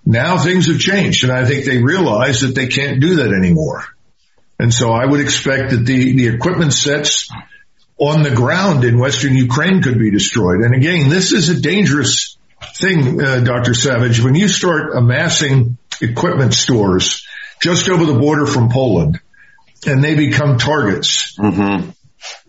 Now 0.04 0.38
things 0.38 0.66
have 0.66 0.80
changed 0.80 1.24
and 1.24 1.32
I 1.32 1.44
think 1.46 1.64
they 1.64 1.78
realize 1.78 2.40
that 2.40 2.54
they 2.54 2.66
can't 2.66 3.00
do 3.00 3.16
that 3.16 3.32
anymore. 3.32 3.84
And 4.60 4.74
so 4.74 4.92
I 4.92 5.06
would 5.06 5.20
expect 5.20 5.70
that 5.70 5.86
the, 5.86 6.12
the 6.12 6.28
equipment 6.28 6.74
sets 6.74 7.30
on 7.96 8.22
the 8.22 8.30
ground 8.30 8.84
in 8.84 8.98
Western 8.98 9.34
Ukraine 9.34 9.80
could 9.80 9.98
be 9.98 10.10
destroyed. 10.10 10.60
And 10.60 10.74
again, 10.74 11.08
this 11.08 11.32
is 11.32 11.48
a 11.48 11.58
dangerous 11.58 12.36
thing, 12.74 13.22
uh, 13.22 13.40
Dr. 13.40 13.72
Savage. 13.72 14.22
When 14.22 14.34
you 14.34 14.48
start 14.48 14.94
amassing 14.94 15.78
equipment 16.02 16.52
stores 16.52 17.26
just 17.62 17.88
over 17.88 18.04
the 18.04 18.18
border 18.18 18.44
from 18.44 18.68
Poland 18.68 19.20
and 19.86 20.04
they 20.04 20.14
become 20.14 20.58
targets, 20.58 21.38
mm-hmm. 21.38 21.88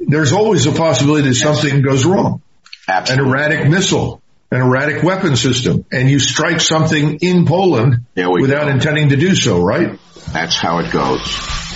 there's 0.01 0.33
always 0.33 0.65
a 0.65 0.73
possibility 0.73 1.29
that 1.29 1.35
something 1.35 1.81
goes 1.81 2.03
wrong. 2.03 2.41
Absolutely. 2.89 3.23
An 3.23 3.31
erratic 3.31 3.69
missile, 3.69 4.21
an 4.51 4.59
erratic 4.59 5.01
weapon 5.01 5.37
system, 5.37 5.85
and 5.93 6.09
you 6.09 6.19
strike 6.19 6.59
something 6.59 7.19
in 7.21 7.45
Poland 7.45 8.05
without 8.17 8.65
go. 8.65 8.67
intending 8.67 9.09
to 9.09 9.15
do 9.15 9.33
so, 9.33 9.63
right? 9.63 9.97
That's 10.33 10.57
how 10.57 10.79
it 10.79 10.91
goes 10.91 11.70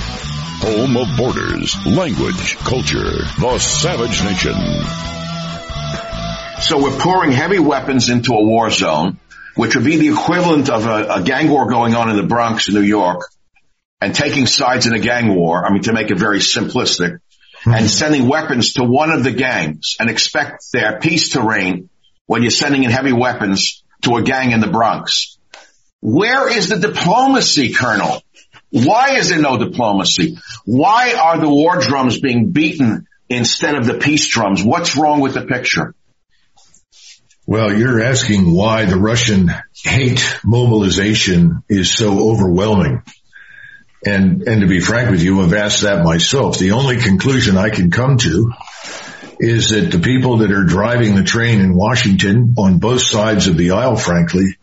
home 0.66 0.97
of 0.97 1.16
borders, 1.16 1.76
language, 1.86 2.57
culture, 2.57 3.22
the 3.39 3.59
savage 3.59 4.24
nation. 4.24 4.55
So 6.59 6.82
we're 6.82 6.97
pouring 6.99 7.32
heavy 7.32 7.59
weapons 7.59 8.09
into 8.09 8.34
a 8.34 8.43
war 8.43 8.72
zone, 8.72 9.20
which 9.55 9.76
would 9.76 9.86
be 9.86 9.97
the 9.97 10.09
equivalent 10.09 10.72
of 10.72 10.88
a, 10.88 11.18
a 11.18 11.22
gang 11.22 11.51
war 11.51 11.70
going 11.70 11.93
on 11.93 12.09
in 12.09 12.18
the 12.18 12.24
Bronx 12.24 12.68
in 12.68 12.74
New 12.74 12.82
York 12.82 13.22
and 14.01 14.16
taking 14.16 14.47
sides 14.47 14.88
in 14.88 14.93
a 14.93 14.99
gang 14.99 15.36
war. 15.36 15.63
I 15.63 15.72
mean, 15.72 15.84
to 15.84 15.93
make 15.93 16.09
it 16.09 16.18
very 16.18 16.39
simplistic 16.39 17.11
mm-hmm. 17.11 17.72
and 17.72 17.88
sending 17.88 18.28
weapons 18.28 18.74
to 18.74 18.84
one 18.84 19.11
of 19.11 19.24
the 19.24 19.34
gangs 19.34 19.97
and 19.99 20.09
expect 20.09 20.63
their 20.74 20.99
peace 20.99 21.30
to 21.34 21.43
reign 21.43 21.89
when 22.26 22.41
you're 22.41 22.49
sending 22.49 22.84
in 22.84 22.89
heavy 22.89 23.13
weapons 23.13 23.84
to 24.01 24.16
a 24.16 24.24
gang 24.24 24.51
in 24.51 24.61
the 24.61 24.68
Bronx. 24.68 25.38
Where 26.01 26.49
is 26.49 26.70
the 26.70 26.80
diplomacy, 26.80 27.74
Colonel? 27.74 28.24
Why 28.76 29.16
is 29.16 29.30
there 29.30 29.40
no 29.40 29.58
diplomacy? 29.58 30.38
Why 30.66 31.14
are 31.14 31.40
the 31.40 31.48
war 31.48 31.80
drums 31.80 32.20
being 32.20 32.52
beaten 32.52 33.08
instead 33.30 33.76
of 33.76 33.86
the 33.86 33.94
peace 33.94 34.28
drums? 34.28 34.62
What's 34.62 34.98
wrong 34.98 35.22
with 35.22 35.36
the 35.36 35.46
picture? 35.46 35.96
Well, 37.48 37.74
you're 37.74 38.04
asking 38.04 38.54
why 38.54 38.84
the 38.84 38.98
Russian 38.98 39.50
hate 39.82 40.40
mobilization 40.44 41.64
is 41.70 41.94
so 41.94 42.32
overwhelming. 42.32 43.02
And, 44.06 44.42
and 44.42 44.60
to 44.60 44.68
be 44.68 44.82
frank 44.82 45.10
with 45.10 45.24
you, 45.24 45.40
I've 45.40 45.54
asked 45.54 45.84
that 45.84 46.04
myself. 46.04 46.58
The 46.58 46.72
only 46.72 46.98
conclusion 46.98 47.56
I 47.56 47.70
can 47.70 47.92
come 47.92 48.18
to 48.18 48.52
is 49.40 49.70
that 49.70 49.90
the 49.90 50.00
people 50.00 50.40
that 50.40 50.52
are 50.52 50.66
driving 50.66 51.16
the 51.16 51.24
train 51.24 51.62
in 51.62 51.76
Washington 51.76 52.56
on 52.58 52.80
both 52.80 53.04
sides 53.04 53.48
of 53.48 53.56
the 53.56 53.72
aisle, 53.72 53.96
frankly, 53.96 54.58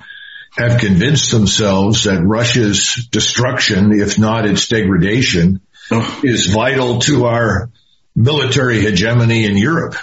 have 0.57 0.81
convinced 0.81 1.31
themselves 1.31 2.05
that 2.05 2.23
Russia's 2.23 3.09
destruction, 3.11 3.93
if 3.93 4.19
not 4.19 4.47
its 4.47 4.69
degradation, 4.69 5.61
is 6.23 6.47
vital 6.47 7.01
to 7.01 7.27
our 7.27 7.71
military 8.15 8.81
hegemony 8.81 9.47
in 9.47 9.57
Europe. 9.57 9.97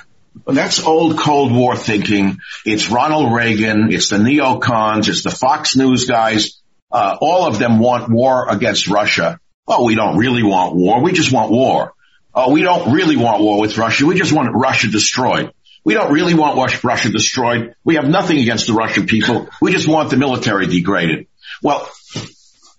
That's 0.45 0.83
old 0.83 1.17
Cold 1.17 1.53
War 1.53 1.75
thinking. 1.75 2.39
It's 2.65 2.89
Ronald 2.89 3.33
Reagan. 3.33 3.91
It's 3.91 4.09
the 4.09 4.17
neocons. 4.17 5.07
It's 5.07 5.23
the 5.23 5.31
Fox 5.31 5.75
News 5.75 6.05
guys. 6.05 6.61
Uh, 6.91 7.17
all 7.19 7.47
of 7.47 7.59
them 7.59 7.79
want 7.79 8.09
war 8.09 8.49
against 8.49 8.87
Russia. 8.87 9.39
Oh, 9.67 9.85
we 9.85 9.95
don't 9.95 10.17
really 10.17 10.43
want 10.43 10.75
war. 10.75 11.03
We 11.03 11.11
just 11.11 11.31
want 11.31 11.51
war. 11.51 11.93
Oh, 12.33 12.51
we 12.51 12.61
don't 12.61 12.93
really 12.93 13.17
want 13.17 13.41
war 13.41 13.59
with 13.59 13.77
Russia. 13.77 14.05
We 14.05 14.15
just 14.15 14.33
want 14.33 14.49
Russia 14.53 14.87
destroyed. 14.87 15.53
We 15.84 15.93
don't 15.93 16.11
really 16.11 16.34
want 16.34 16.84
Russia 16.84 17.09
destroyed. 17.09 17.75
We 17.84 17.95
have 17.95 18.07
nothing 18.07 18.38
against 18.39 18.67
the 18.67 18.73
Russian 18.73 19.05
people. 19.05 19.49
We 19.61 19.71
just 19.71 19.88
want 19.88 20.09
the 20.09 20.17
military 20.17 20.67
degraded. 20.67 21.27
Well, 21.63 21.89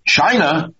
China 0.07 0.73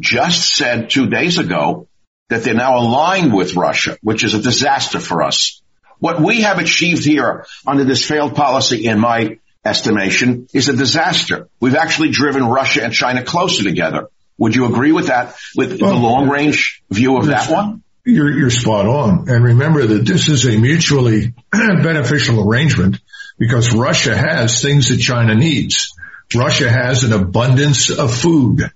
just 0.00 0.54
said 0.54 0.90
two 0.90 1.08
days 1.08 1.38
ago 1.38 1.88
that 2.28 2.42
they're 2.42 2.54
now 2.54 2.78
aligned 2.78 3.32
with 3.32 3.54
Russia, 3.54 3.96
which 4.02 4.24
is 4.24 4.34
a 4.34 4.40
disaster 4.40 4.98
for 4.98 5.22
us. 5.22 5.62
What 5.98 6.20
we 6.20 6.42
have 6.42 6.58
achieved 6.58 7.04
here 7.04 7.46
under 7.66 7.84
this 7.84 8.04
failed 8.04 8.34
policy, 8.34 8.86
in 8.86 8.98
my 8.98 9.38
estimation, 9.64 10.48
is 10.52 10.68
a 10.68 10.76
disaster. 10.76 11.48
We've 11.60 11.76
actually 11.76 12.10
driven 12.10 12.44
Russia 12.44 12.82
and 12.82 12.92
China 12.92 13.22
closer 13.22 13.62
together. 13.62 14.08
Would 14.36 14.56
you 14.56 14.66
agree 14.66 14.92
with 14.92 15.06
that, 15.06 15.36
with 15.56 15.80
well, 15.80 15.94
the 15.94 16.00
long 16.00 16.28
range 16.28 16.82
view 16.90 17.16
of 17.16 17.26
that 17.26 17.50
one? 17.50 17.83
You're, 18.04 18.32
you're 18.32 18.50
spot 18.50 18.86
on. 18.86 19.30
And 19.30 19.44
remember 19.44 19.86
that 19.86 20.04
this 20.06 20.28
is 20.28 20.44
a 20.46 20.58
mutually 20.58 21.34
beneficial 21.52 22.46
arrangement 22.46 23.00
because 23.38 23.74
Russia 23.74 24.16
has 24.16 24.60
things 24.60 24.88
that 24.88 24.98
China 24.98 25.34
needs. 25.34 25.94
Russia 26.34 26.70
has 26.70 27.04
an 27.04 27.12
abundance 27.12 27.90
of 27.90 28.14
food. 28.14 28.70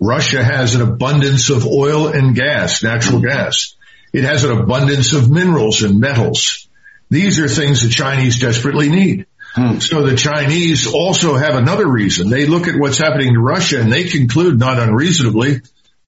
Russia 0.00 0.42
has 0.42 0.74
an 0.74 0.82
abundance 0.82 1.50
of 1.50 1.66
oil 1.66 2.08
and 2.08 2.34
gas, 2.34 2.82
natural 2.82 3.20
gas. 3.20 3.76
It 4.12 4.24
has 4.24 4.44
an 4.44 4.58
abundance 4.58 5.12
of 5.12 5.30
minerals 5.30 5.82
and 5.82 6.00
metals. 6.00 6.68
These 7.10 7.38
are 7.40 7.48
things 7.48 7.82
the 7.82 7.90
Chinese 7.90 8.40
desperately 8.40 8.88
need. 8.88 9.26
Hmm. 9.54 9.78
So 9.78 10.02
the 10.02 10.16
Chinese 10.16 10.92
also 10.92 11.36
have 11.36 11.54
another 11.54 11.86
reason. 11.86 12.28
They 12.28 12.46
look 12.46 12.66
at 12.66 12.78
what's 12.78 12.98
happening 12.98 13.34
to 13.34 13.40
Russia 13.40 13.80
and 13.80 13.92
they 13.92 14.04
conclude 14.04 14.58
not 14.58 14.80
unreasonably 14.80 15.60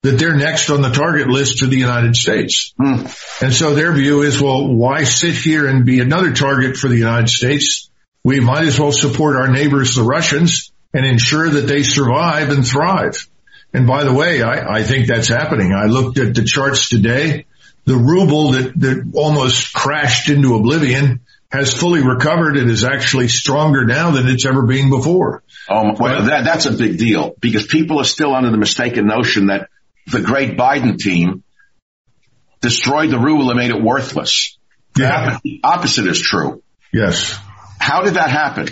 that 0.06 0.18
they're 0.18 0.36
next 0.36 0.70
on 0.70 0.82
the 0.82 0.90
target 0.90 1.26
list 1.26 1.58
to 1.58 1.66
the 1.66 1.76
United 1.76 2.14
States. 2.14 2.72
Hmm. 2.78 3.06
And 3.42 3.52
so 3.52 3.74
their 3.74 3.92
view 3.92 4.22
is, 4.22 4.40
well, 4.40 4.72
why 4.72 5.02
sit 5.02 5.34
here 5.34 5.66
and 5.66 5.84
be 5.84 6.00
another 6.00 6.32
target 6.32 6.76
for 6.76 6.88
the 6.88 6.96
United 6.96 7.28
States? 7.28 7.90
We 8.22 8.38
might 8.40 8.66
as 8.66 8.78
well 8.78 8.92
support 8.92 9.36
our 9.36 9.48
neighbors, 9.48 9.96
the 9.96 10.04
Russians, 10.04 10.72
and 10.94 11.04
ensure 11.04 11.50
that 11.50 11.66
they 11.66 11.82
survive 11.82 12.50
and 12.50 12.66
thrive. 12.66 13.28
And 13.72 13.86
by 13.86 14.04
the 14.04 14.14
way, 14.14 14.42
I, 14.42 14.78
I 14.78 14.82
think 14.84 15.08
that's 15.08 15.28
happening. 15.28 15.72
I 15.72 15.86
looked 15.86 16.18
at 16.18 16.34
the 16.34 16.44
charts 16.44 16.88
today. 16.88 17.46
The 17.84 17.96
ruble 17.96 18.52
that, 18.52 18.78
that 18.80 19.12
almost 19.14 19.72
crashed 19.72 20.28
into 20.28 20.54
oblivion 20.54 21.20
has 21.50 21.74
fully 21.74 22.02
recovered 22.02 22.56
and 22.56 22.70
is 22.70 22.84
actually 22.84 23.28
stronger 23.28 23.84
now 23.84 24.12
than 24.12 24.28
it's 24.28 24.46
ever 24.46 24.62
been 24.66 24.88
before. 24.88 25.42
Oh, 25.68 25.94
well, 25.98 26.24
that, 26.26 26.44
that's 26.44 26.66
a 26.66 26.72
big 26.72 26.98
deal 26.98 27.34
because 27.40 27.66
people 27.66 28.00
are 28.00 28.04
still 28.04 28.34
under 28.34 28.50
the 28.50 28.56
mistaken 28.56 29.06
notion 29.06 29.48
that 29.48 29.68
the 30.06 30.20
great 30.20 30.56
Biden 30.56 30.98
team 30.98 31.42
destroyed 32.60 33.10
the 33.10 33.18
ruble 33.18 33.50
and 33.50 33.58
made 33.58 33.70
it 33.70 33.82
worthless. 33.82 34.58
Yeah. 34.96 35.38
The 35.42 35.60
opposite 35.62 36.06
is 36.06 36.20
true. 36.20 36.62
Yes. 36.92 37.38
How 37.78 38.02
did 38.02 38.14
that 38.14 38.30
happen? 38.30 38.68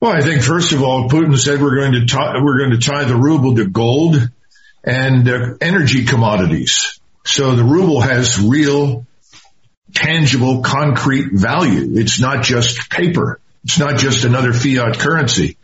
Well, 0.00 0.12
I 0.12 0.20
think 0.20 0.42
first 0.42 0.72
of 0.72 0.82
all, 0.82 1.08
Putin 1.08 1.36
said 1.36 1.60
we're 1.60 1.76
going 1.76 1.92
to 1.92 2.06
tie, 2.06 2.34
we're 2.42 2.58
going 2.58 2.78
to 2.78 2.86
tie 2.86 3.04
the 3.04 3.16
ruble 3.16 3.56
to 3.56 3.66
gold 3.66 4.16
and 4.84 5.28
uh, 5.28 5.54
energy 5.60 6.04
commodities. 6.04 7.00
So 7.24 7.56
the 7.56 7.64
ruble 7.64 8.02
has 8.02 8.38
real, 8.38 9.06
tangible, 9.94 10.62
concrete 10.62 11.32
value. 11.32 11.98
It's 11.98 12.20
not 12.20 12.44
just 12.44 12.90
paper. 12.90 13.40
It's 13.64 13.78
not 13.78 13.96
just 13.96 14.24
another 14.24 14.52
fiat 14.52 14.98
currency. 14.98 15.56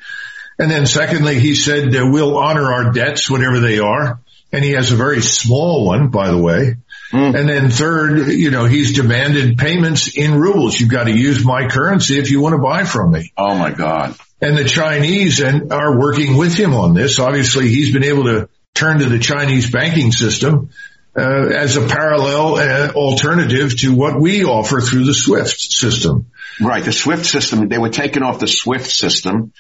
And 0.59 0.70
then 0.70 0.86
secondly, 0.86 1.38
he 1.38 1.55
said 1.55 1.95
uh, 1.95 2.09
we'll 2.11 2.38
honor 2.38 2.72
our 2.72 2.93
debts, 2.93 3.30
whatever 3.30 3.61
they 3.61 3.78
are 3.78 4.20
and 4.53 4.65
he 4.65 4.73
has 4.73 4.93
a 4.93 4.97
very 4.97 5.21
small 5.21 5.87
one, 5.87 6.09
by 6.09 6.31
the 6.31 6.39
way. 6.39 6.77
Mm. 7.13 7.39
And 7.39 7.49
then 7.49 7.71
third, 7.71 8.29
you 8.29 8.51
know, 8.51 8.65
he's 8.65 8.95
demanded 8.95 9.59
payments 9.59 10.17
in 10.17 10.35
rubles. 10.35 10.79
You've 10.79 10.91
got 10.91 11.05
to 11.05 11.17
use 11.17 11.45
my 11.45 11.69
currency 11.69 12.19
if 12.19 12.31
you 12.31 12.41
want 12.41 12.55
to 12.55 12.59
buy 12.59 12.85
from 12.85 13.13
me. 13.13 13.33
Oh 13.37 13.55
my 13.57 13.71
God. 13.71 14.17
And 14.41 14.57
the 14.57 14.65
Chinese 14.65 15.41
and 15.41 15.73
are 15.73 15.99
working 15.99 16.37
with 16.37 16.55
him 16.55 16.75
on 16.75 16.95
this. 16.95 17.19
Obviously, 17.19 17.69
he's 17.69 17.93
been 17.93 18.05
able 18.05 18.25
to 18.25 18.49
turn 18.75 19.01
to 19.01 19.07
the 19.07 19.19
Chinese 19.19 19.71
banking 19.71 20.13
system 20.13 20.71
uh, 21.17 21.47
as 21.49 21.77
a 21.77 21.87
parallel 21.87 22.57
uh, 22.57 22.93
alternative 22.95 23.77
to 23.81 23.95
what 23.95 24.19
we 24.21 24.45
offer 24.45 24.81
through 24.81 25.05
the 25.05 25.15
SWIFT 25.15 25.61
system. 25.61 26.31
Right. 26.61 26.85
The 26.85 26.93
SWIFT 26.93 27.27
system, 27.27 27.69
they 27.69 27.79
were 27.79 27.91
taken 27.91 28.23
off 28.23 28.39
the 28.39 28.47
SWIFT 28.47 28.91
system 28.91 29.53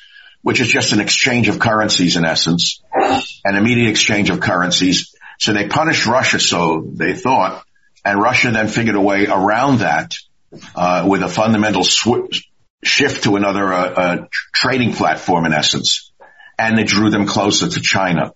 which 0.42 0.60
is 0.60 0.68
just 0.68 0.92
an 0.92 1.00
exchange 1.00 1.48
of 1.48 1.58
currencies 1.58 2.16
in 2.16 2.24
essence, 2.24 2.82
an 3.44 3.56
immediate 3.56 3.90
exchange 3.90 4.30
of 4.30 4.40
currencies. 4.40 5.14
So 5.38 5.52
they 5.52 5.68
punished 5.68 6.06
Russia, 6.06 6.38
so 6.38 6.90
they 6.94 7.14
thought, 7.14 7.64
and 8.04 8.20
Russia 8.20 8.50
then 8.50 8.68
figured 8.68 8.96
a 8.96 9.00
way 9.00 9.26
around 9.26 9.78
that 9.78 10.14
uh, 10.74 11.06
with 11.08 11.22
a 11.22 11.28
fundamental 11.28 11.84
sw- 11.84 12.42
shift 12.82 13.24
to 13.24 13.36
another 13.36 13.72
uh, 13.72 13.90
uh, 13.90 14.26
trading 14.54 14.92
platform 14.92 15.46
in 15.46 15.52
essence, 15.52 16.12
and 16.58 16.78
it 16.78 16.86
drew 16.86 17.10
them 17.10 17.26
closer 17.26 17.68
to 17.68 17.80
China. 17.80 18.32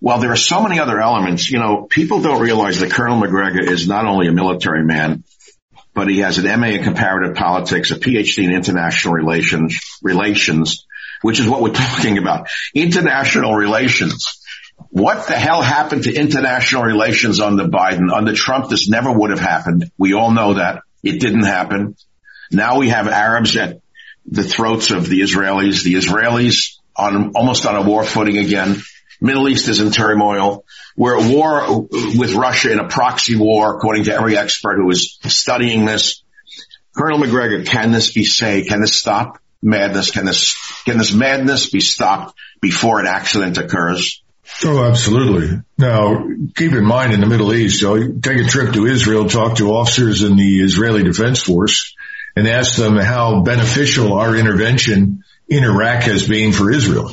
Well, 0.00 0.18
there 0.18 0.32
are 0.32 0.36
so 0.36 0.62
many 0.62 0.78
other 0.78 1.00
elements. 1.00 1.50
You 1.50 1.58
know, 1.58 1.84
people 1.84 2.20
don't 2.20 2.42
realize 2.42 2.80
that 2.80 2.90
Colonel 2.90 3.18
Macgregor 3.18 3.60
is 3.60 3.88
not 3.88 4.04
only 4.04 4.28
a 4.28 4.32
military 4.32 4.84
man, 4.84 5.24
but 5.94 6.08
he 6.08 6.18
has 6.18 6.36
an 6.36 6.60
MA 6.60 6.68
in 6.68 6.84
comparative 6.84 7.34
politics, 7.34 7.90
a 7.90 7.96
PhD 7.96 8.44
in 8.44 8.52
international 8.52 9.14
relations, 9.14 9.98
relations, 10.02 10.85
which 11.22 11.40
is 11.40 11.48
what 11.48 11.62
we're 11.62 11.70
talking 11.72 12.18
about. 12.18 12.48
International 12.74 13.54
relations. 13.54 14.40
What 14.90 15.26
the 15.26 15.34
hell 15.34 15.62
happened 15.62 16.04
to 16.04 16.14
international 16.14 16.82
relations 16.82 17.40
under 17.40 17.64
Biden? 17.64 18.12
Under 18.12 18.34
Trump, 18.34 18.68
this 18.68 18.88
never 18.88 19.10
would 19.12 19.30
have 19.30 19.40
happened. 19.40 19.90
We 19.98 20.14
all 20.14 20.30
know 20.30 20.54
that. 20.54 20.82
It 21.02 21.20
didn't 21.20 21.44
happen. 21.44 21.96
Now 22.50 22.78
we 22.78 22.90
have 22.90 23.08
Arabs 23.08 23.56
at 23.56 23.80
the 24.26 24.42
throats 24.42 24.90
of 24.90 25.08
the 25.08 25.20
Israelis. 25.20 25.82
The 25.82 25.94
Israelis 25.94 26.78
on 26.94 27.32
almost 27.34 27.66
on 27.66 27.76
a 27.76 27.82
war 27.82 28.04
footing 28.04 28.38
again. 28.38 28.76
Middle 29.20 29.48
East 29.48 29.68
is 29.68 29.80
in 29.80 29.90
turmoil. 29.90 30.64
We're 30.96 31.18
at 31.18 31.30
war 31.30 31.88
with 31.90 32.34
Russia 32.34 32.72
in 32.72 32.78
a 32.78 32.88
proxy 32.88 33.36
war, 33.36 33.76
according 33.76 34.04
to 34.04 34.14
every 34.14 34.36
expert 34.36 34.76
who 34.76 34.90
is 34.90 35.18
studying 35.22 35.84
this. 35.84 36.22
Colonel 36.96 37.18
Macgregor, 37.18 37.64
can 37.64 37.92
this 37.92 38.12
be 38.12 38.24
saved? 38.24 38.68
Can 38.68 38.80
this 38.80 38.94
stop 38.94 39.38
madness? 39.66 40.10
Can 40.10 40.24
this, 40.24 40.56
can 40.84 40.96
this 40.96 41.12
madness 41.12 41.68
be 41.68 41.80
stopped 41.80 42.38
before 42.60 43.00
an 43.00 43.06
accident 43.06 43.58
occurs? 43.58 44.22
Oh, 44.64 44.84
absolutely. 44.84 45.60
Now, 45.76 46.24
keep 46.54 46.72
in 46.72 46.84
mind 46.84 47.12
in 47.12 47.20
the 47.20 47.26
Middle 47.26 47.52
East, 47.52 47.82
you 47.82 48.20
take 48.22 48.38
a 48.38 48.44
trip 48.44 48.72
to 48.74 48.86
Israel, 48.86 49.28
talk 49.28 49.58
to 49.58 49.72
officers 49.72 50.22
in 50.22 50.36
the 50.36 50.62
Israeli 50.62 51.02
Defense 51.02 51.42
Force, 51.42 51.94
and 52.36 52.46
ask 52.46 52.76
them 52.76 52.96
how 52.96 53.42
beneficial 53.42 54.14
our 54.14 54.36
intervention 54.36 55.24
in 55.48 55.64
Iraq 55.64 56.04
has 56.04 56.26
been 56.26 56.52
for 56.52 56.70
Israel. 56.70 57.10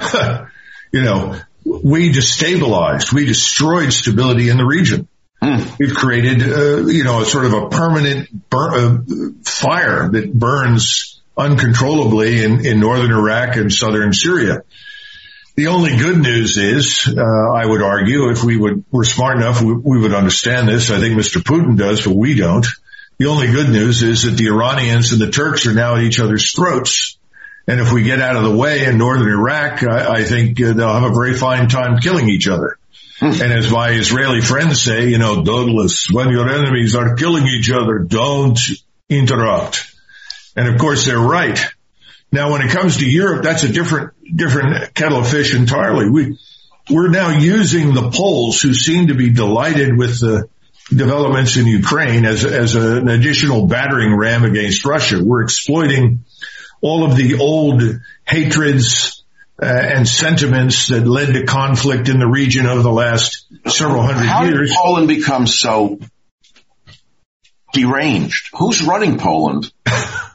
you 0.92 1.02
know, 1.02 1.38
we 1.64 2.10
destabilized, 2.10 3.12
we 3.12 3.26
destroyed 3.26 3.92
stability 3.92 4.48
in 4.48 4.56
the 4.56 4.64
region. 4.64 5.08
Mm. 5.42 5.78
We've 5.78 5.94
created, 5.94 6.42
uh, 6.42 6.86
you 6.86 7.04
know, 7.04 7.22
a 7.22 7.24
sort 7.24 7.46
of 7.46 7.54
a 7.54 7.68
permanent 7.68 8.50
bur- 8.50 8.74
uh, 8.74 8.98
fire 9.42 10.08
that 10.08 10.32
burns 10.32 11.19
uncontrollably 11.36 12.44
in, 12.44 12.64
in 12.66 12.80
northern 12.80 13.12
Iraq 13.12 13.56
and 13.56 13.72
southern 13.72 14.12
Syria. 14.12 14.62
The 15.56 15.66
only 15.68 15.96
good 15.96 16.18
news 16.18 16.56
is, 16.56 17.06
uh, 17.06 17.22
I 17.22 17.66
would 17.66 17.82
argue, 17.82 18.30
if 18.30 18.44
we 18.44 18.56
would 18.56 18.84
were 18.90 19.04
smart 19.04 19.36
enough, 19.36 19.60
we, 19.60 19.74
we 19.74 19.98
would 19.98 20.14
understand 20.14 20.68
this. 20.68 20.90
I 20.90 21.00
think 21.00 21.18
Mr. 21.18 21.42
Putin 21.42 21.76
does, 21.76 22.04
but 22.04 22.14
we 22.14 22.34
don't. 22.34 22.66
The 23.18 23.26
only 23.26 23.48
good 23.48 23.68
news 23.68 24.02
is 24.02 24.22
that 24.22 24.36
the 24.38 24.48
Iranians 24.48 25.12
and 25.12 25.20
the 25.20 25.30
Turks 25.30 25.66
are 25.66 25.74
now 25.74 25.96
at 25.96 26.02
each 26.02 26.20
other's 26.20 26.52
throats 26.52 27.18
And 27.66 27.78
if 27.80 27.92
we 27.92 28.02
get 28.02 28.20
out 28.20 28.36
of 28.36 28.44
the 28.44 28.56
way 28.56 28.84
in 28.84 28.98
northern 28.98 29.30
Iraq, 29.30 29.82
I, 29.82 30.20
I 30.20 30.24
think 30.24 30.60
uh, 30.60 30.72
they'll 30.72 30.92
have 30.92 31.10
a 31.10 31.14
very 31.14 31.34
fine 31.34 31.68
time 31.68 31.98
killing 31.98 32.28
each 32.28 32.48
other. 32.48 32.78
and 33.20 33.52
as 33.52 33.70
my 33.70 33.90
Israeli 33.90 34.40
friends 34.40 34.80
say, 34.80 35.08
you 35.08 35.18
know, 35.18 35.44
Douglas, 35.44 36.08
when 36.10 36.30
your 36.30 36.48
enemies 36.48 36.96
are 36.96 37.16
killing 37.16 37.46
each 37.46 37.70
other, 37.70 37.98
don't 37.98 38.58
interrupt. 39.10 39.89
And 40.56 40.68
of 40.68 40.78
course 40.78 41.06
they're 41.06 41.18
right. 41.18 41.58
Now 42.32 42.52
when 42.52 42.62
it 42.62 42.70
comes 42.70 42.98
to 42.98 43.08
Europe, 43.08 43.42
that's 43.42 43.62
a 43.62 43.68
different, 43.68 44.12
different 44.36 44.94
kettle 44.94 45.18
of 45.18 45.28
fish 45.28 45.54
entirely. 45.54 46.08
We, 46.08 46.38
we're 46.90 47.10
now 47.10 47.30
using 47.38 47.94
the 47.94 48.10
Poles 48.10 48.60
who 48.60 48.74
seem 48.74 49.08
to 49.08 49.14
be 49.14 49.30
delighted 49.30 49.96
with 49.96 50.20
the 50.20 50.48
developments 50.88 51.56
in 51.56 51.66
Ukraine 51.66 52.24
as, 52.24 52.44
as 52.44 52.74
an 52.74 53.08
additional 53.08 53.66
battering 53.66 54.14
ram 54.14 54.44
against 54.44 54.84
Russia. 54.84 55.22
We're 55.22 55.42
exploiting 55.42 56.24
all 56.80 57.04
of 57.04 57.16
the 57.16 57.38
old 57.38 57.82
hatreds 58.24 59.24
uh, 59.62 59.66
and 59.66 60.08
sentiments 60.08 60.88
that 60.88 61.06
led 61.06 61.34
to 61.34 61.44
conflict 61.44 62.08
in 62.08 62.18
the 62.18 62.26
region 62.26 62.66
over 62.66 62.82
the 62.82 62.92
last 62.92 63.46
several 63.66 64.02
hundred 64.02 64.26
How 64.26 64.44
years. 64.44 64.70
did 64.70 64.76
Poland 64.76 65.08
become 65.08 65.46
so 65.46 66.00
deranged? 67.72 68.48
Who's 68.54 68.82
running 68.82 69.18
Poland? 69.18 69.70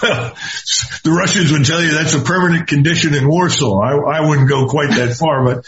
the 1.04 1.16
Russians 1.16 1.52
would 1.52 1.64
tell 1.64 1.82
you 1.82 1.92
that's 1.92 2.14
a 2.14 2.20
permanent 2.20 2.68
condition 2.68 3.14
in 3.14 3.28
Warsaw. 3.28 3.80
I, 3.80 4.18
I 4.18 4.28
wouldn't 4.28 4.48
go 4.48 4.66
quite 4.66 4.90
that 4.90 5.14
far, 5.14 5.44
but 5.44 5.64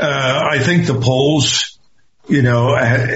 uh, 0.00 0.48
I 0.50 0.58
think 0.58 0.86
the 0.86 1.00
Poles, 1.00 1.78
you 2.28 2.42
know, 2.42 2.74
uh, 2.74 3.06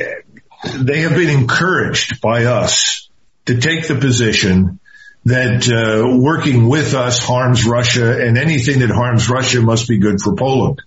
they 0.75 1.01
have 1.01 1.15
been 1.15 1.31
encouraged 1.31 2.21
by 2.21 2.45
us 2.45 3.09
to 3.47 3.59
take 3.59 3.89
the 3.89 3.97
position 3.97 4.79
that 5.25 5.69
uh, 5.69 6.19
working 6.19 6.69
with 6.69 6.95
us 6.95 7.25
harms 7.25 7.65
Russia, 7.65 8.21
and 8.21 8.37
anything 8.37 8.81
that 8.81 8.91
harms 8.91 9.29
Russia 9.29 9.61
must 9.61 9.89
be 9.89 9.99
good 9.99 10.21
for 10.21 10.35
Poland. 10.35 10.83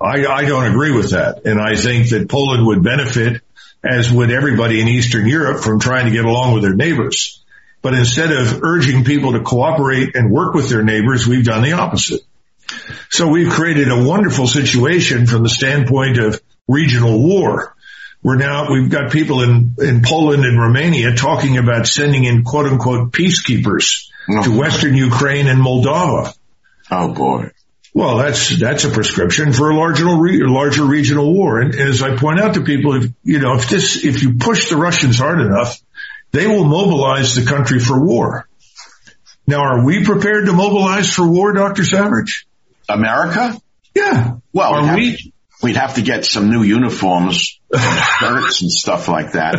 I, 0.00 0.26
I 0.26 0.44
don't 0.44 0.66
agree 0.66 0.92
with 0.92 1.10
that, 1.10 1.44
and 1.44 1.60
I 1.60 1.76
think 1.76 2.10
that 2.10 2.28
Poland 2.28 2.66
would 2.66 2.82
benefit, 2.82 3.42
as 3.84 4.10
would 4.12 4.30
everybody 4.30 4.80
in 4.80 4.88
Eastern 4.88 5.26
Europe, 5.26 5.62
from 5.62 5.80
trying 5.80 6.06
to 6.06 6.12
get 6.12 6.24
along 6.24 6.54
with 6.54 6.62
their 6.62 6.74
neighbors. 6.74 7.42
But 7.82 7.94
instead 7.94 8.30
of 8.30 8.62
urging 8.62 9.04
people 9.04 9.32
to 9.32 9.40
cooperate 9.40 10.14
and 10.14 10.30
work 10.30 10.54
with 10.54 10.68
their 10.68 10.82
neighbors, 10.82 11.26
we've 11.26 11.44
done 11.44 11.62
the 11.62 11.72
opposite. 11.72 12.20
So 13.08 13.28
we've 13.28 13.50
created 13.50 13.90
a 13.90 14.04
wonderful 14.04 14.46
situation 14.46 15.26
from 15.26 15.42
the 15.42 15.48
standpoint 15.48 16.18
of 16.18 16.40
regional 16.68 17.18
war. 17.20 17.74
We're 18.22 18.36
now, 18.36 18.70
we've 18.70 18.90
got 18.90 19.10
people 19.10 19.42
in, 19.42 19.74
in 19.78 20.02
Poland 20.02 20.44
and 20.44 20.60
Romania 20.60 21.14
talking 21.14 21.56
about 21.56 21.86
sending 21.86 22.24
in 22.24 22.44
quote 22.44 22.66
unquote 22.66 23.12
peacekeepers 23.12 24.06
Oh. 24.28 24.42
to 24.42 24.58
Western 24.58 24.94
Ukraine 24.94 25.48
and 25.48 25.58
Moldova. 25.60 26.36
Oh 26.90 27.12
boy. 27.14 27.50
Well, 27.94 28.18
that's, 28.18 28.56
that's 28.60 28.84
a 28.84 28.90
prescription 28.90 29.52
for 29.52 29.70
a 29.70 29.74
larger, 29.74 30.04
larger 30.06 30.84
regional 30.84 31.32
war. 31.32 31.60
And 31.60 31.74
as 31.74 32.02
I 32.02 32.16
point 32.16 32.38
out 32.38 32.54
to 32.54 32.60
people, 32.62 32.94
if, 32.94 33.10
you 33.24 33.40
know, 33.40 33.54
if 33.56 33.68
this, 33.68 34.04
if 34.04 34.22
you 34.22 34.34
push 34.34 34.68
the 34.68 34.76
Russians 34.76 35.18
hard 35.18 35.40
enough, 35.40 35.80
they 36.32 36.46
will 36.46 36.64
mobilize 36.64 37.34
the 37.34 37.44
country 37.44 37.80
for 37.80 38.04
war. 38.04 38.48
Now, 39.46 39.62
are 39.62 39.84
we 39.84 40.04
prepared 40.04 40.46
to 40.46 40.52
mobilize 40.52 41.12
for 41.12 41.28
war, 41.28 41.52
Dr. 41.52 41.84
Savage? 41.84 42.46
America? 42.88 43.60
Yeah. 43.94 44.36
Well, 44.52 44.74
are 44.74 44.80
we'd 44.82 44.86
have, 44.86 44.96
we? 44.96 45.32
we'd 45.62 45.76
have 45.76 45.94
to 45.94 46.02
get 46.02 46.24
some 46.24 46.50
new 46.50 46.62
uniforms, 46.62 47.58
shirts 47.74 48.62
and 48.62 48.70
stuff 48.70 49.08
like 49.08 49.32
that. 49.32 49.56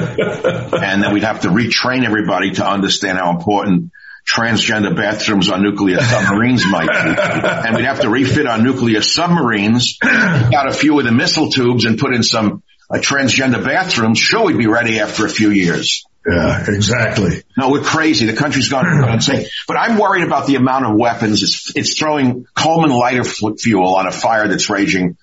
And 0.82 1.04
then 1.04 1.14
we'd 1.14 1.24
have 1.24 1.42
to 1.42 1.50
retrain 1.50 2.06
everybody 2.06 2.52
to 2.52 2.66
understand 2.66 3.18
how 3.18 3.32
important 3.32 3.92
transgender 4.28 4.96
bathrooms 4.96 5.50
on 5.50 5.64
nuclear 5.64 6.00
submarines 6.00 6.66
might 6.66 6.88
be. 6.88 7.22
And 7.68 7.76
we'd 7.76 7.86
have 7.86 8.02
to 8.02 8.10
refit 8.10 8.46
our 8.46 8.60
nuclear 8.60 9.02
submarines, 9.02 9.98
out 10.04 10.70
a 10.70 10.74
few 10.74 10.98
of 11.00 11.06
the 11.06 11.12
missile 11.12 11.50
tubes 11.50 11.86
and 11.86 11.98
put 11.98 12.14
in 12.14 12.24
some 12.24 12.64
uh, 12.90 12.98
transgender 12.98 13.64
bathrooms. 13.64 14.20
Sure, 14.20 14.46
we'd 14.46 14.58
be 14.58 14.68
ready 14.68 15.00
after 15.00 15.26
a 15.26 15.30
few 15.30 15.50
years. 15.50 16.06
Yeah, 16.26 16.66
exactly. 16.68 17.44
No, 17.58 17.72
we're 17.72 17.82
crazy. 17.82 18.28
The 18.28 18.36
country's 18.36 18.70
gone 18.70 18.86
insane. 19.10 19.48
But 19.68 19.78
I'm 19.78 19.98
worried 19.98 20.24
about 20.24 20.46
the 20.46 20.56
amount 20.56 20.86
of 20.86 20.96
weapons. 20.96 21.42
It's, 21.42 21.76
it's 21.76 21.98
throwing 21.98 22.46
Coleman 22.54 22.92
lighter 22.92 23.24
fuel 23.24 23.96
on 23.96 24.08
a 24.08 24.12
fire 24.12 24.48
that's 24.48 24.70
raging 24.70 25.18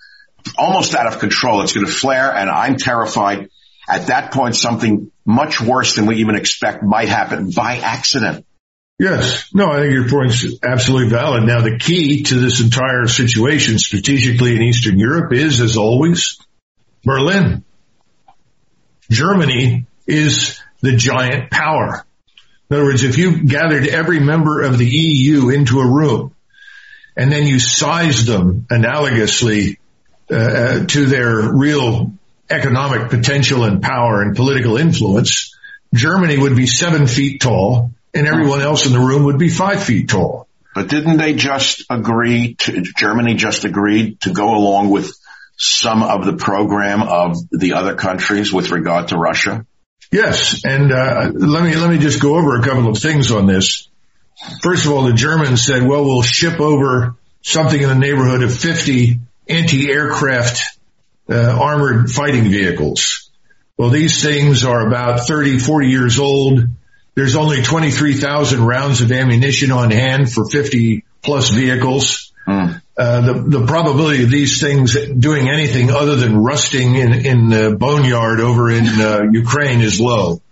almost 0.56 0.94
out 0.94 1.06
of 1.06 1.20
control. 1.20 1.62
It's 1.62 1.72
going 1.72 1.86
to 1.86 1.92
flare 1.92 2.34
and 2.34 2.50
I'm 2.50 2.76
terrified. 2.76 3.50
At 3.88 4.08
that 4.08 4.32
point, 4.32 4.54
something 4.56 5.10
much 5.24 5.60
worse 5.60 5.94
than 5.94 6.06
we 6.06 6.16
even 6.16 6.34
expect 6.34 6.82
might 6.82 7.08
happen 7.08 7.50
by 7.50 7.76
accident. 7.76 8.44
Yes. 8.98 9.48
No, 9.54 9.70
I 9.70 9.80
think 9.80 9.92
your 9.92 10.08
point's 10.08 10.44
absolutely 10.62 11.10
valid. 11.10 11.44
Now, 11.44 11.60
the 11.60 11.78
key 11.78 12.24
to 12.24 12.34
this 12.34 12.60
entire 12.60 13.06
situation 13.06 13.78
strategically 13.78 14.56
in 14.56 14.62
Eastern 14.62 14.98
Europe 14.98 15.32
is, 15.32 15.60
as 15.60 15.76
always, 15.76 16.38
Berlin. 17.04 17.64
Germany 19.08 19.86
is 20.06 20.60
the 20.80 20.96
giant 20.96 21.50
power. 21.50 22.04
In 22.70 22.76
other 22.76 22.84
words, 22.84 23.02
if 23.02 23.16
you 23.18 23.44
gathered 23.44 23.86
every 23.86 24.20
member 24.20 24.62
of 24.62 24.78
the 24.78 24.86
EU 24.86 25.48
into 25.48 25.80
a 25.80 25.86
room 25.86 26.34
and 27.16 27.32
then 27.32 27.46
you 27.46 27.58
sized 27.58 28.26
them 28.26 28.66
analogously 28.70 29.78
uh, 30.30 30.84
to 30.86 31.06
their 31.06 31.52
real 31.52 32.12
economic 32.50 33.10
potential 33.10 33.64
and 33.64 33.82
power 33.82 34.22
and 34.22 34.36
political 34.36 34.76
influence, 34.76 35.54
Germany 35.94 36.36
would 36.36 36.56
be 36.56 36.66
seven 36.66 37.06
feet 37.06 37.40
tall 37.40 37.92
and 38.14 38.26
everyone 38.26 38.60
else 38.60 38.86
in 38.86 38.92
the 38.92 38.98
room 38.98 39.24
would 39.24 39.38
be 39.38 39.48
five 39.48 39.82
feet 39.82 40.08
tall. 40.08 40.46
But 40.74 40.88
didn't 40.88 41.16
they 41.16 41.34
just 41.34 41.84
agree 41.90 42.54
to, 42.54 42.82
Germany 42.82 43.34
just 43.34 43.64
agreed 43.64 44.20
to 44.22 44.32
go 44.32 44.54
along 44.54 44.90
with 44.90 45.12
some 45.56 46.02
of 46.02 46.24
the 46.24 46.34
program 46.34 47.02
of 47.02 47.36
the 47.50 47.72
other 47.72 47.94
countries 47.94 48.52
with 48.52 48.70
regard 48.70 49.08
to 49.08 49.16
Russia? 49.16 49.66
Yes, 50.10 50.64
and 50.64 50.90
uh, 50.90 51.30
let 51.34 51.62
me 51.62 51.76
let 51.76 51.90
me 51.90 51.98
just 51.98 52.20
go 52.20 52.36
over 52.36 52.56
a 52.56 52.62
couple 52.62 52.88
of 52.88 52.98
things 52.98 53.30
on 53.30 53.46
this. 53.46 53.88
First 54.62 54.86
of 54.86 54.92
all, 54.92 55.02
the 55.02 55.12
Germans 55.12 55.62
said, 55.64 55.82
"Well, 55.82 56.04
we'll 56.04 56.22
ship 56.22 56.60
over 56.60 57.16
something 57.42 57.80
in 57.80 57.88
the 57.88 57.94
neighborhood 57.94 58.42
of 58.42 58.54
50 58.56 59.20
anti-aircraft 59.48 60.78
uh, 61.28 61.58
armored 61.60 62.10
fighting 62.10 62.44
vehicles." 62.50 63.30
Well, 63.76 63.90
these 63.90 64.22
things 64.22 64.64
are 64.64 64.86
about 64.86 65.26
30, 65.26 65.58
40 65.58 65.88
years 65.88 66.18
old. 66.18 66.64
There's 67.14 67.36
only 67.36 67.62
23,000 67.62 68.64
rounds 68.64 69.02
of 69.02 69.12
ammunition 69.12 69.70
on 69.72 69.90
hand 69.90 70.32
for 70.32 70.48
50 70.48 71.04
plus 71.22 71.50
vehicles. 71.50 72.32
Mm. 72.46 72.80
Uh, 72.98 73.20
the, 73.20 73.58
the 73.60 73.66
probability 73.66 74.24
of 74.24 74.30
these 74.30 74.60
things 74.60 74.96
doing 75.18 75.48
anything 75.48 75.88
other 75.90 76.16
than 76.16 76.36
rusting 76.36 76.96
in, 76.96 77.12
in 77.12 77.48
the 77.48 77.76
boneyard 77.78 78.40
over 78.40 78.70
in 78.70 78.84
uh, 78.86 79.20
Ukraine 79.30 79.80
is 79.82 80.00
low. 80.00 80.42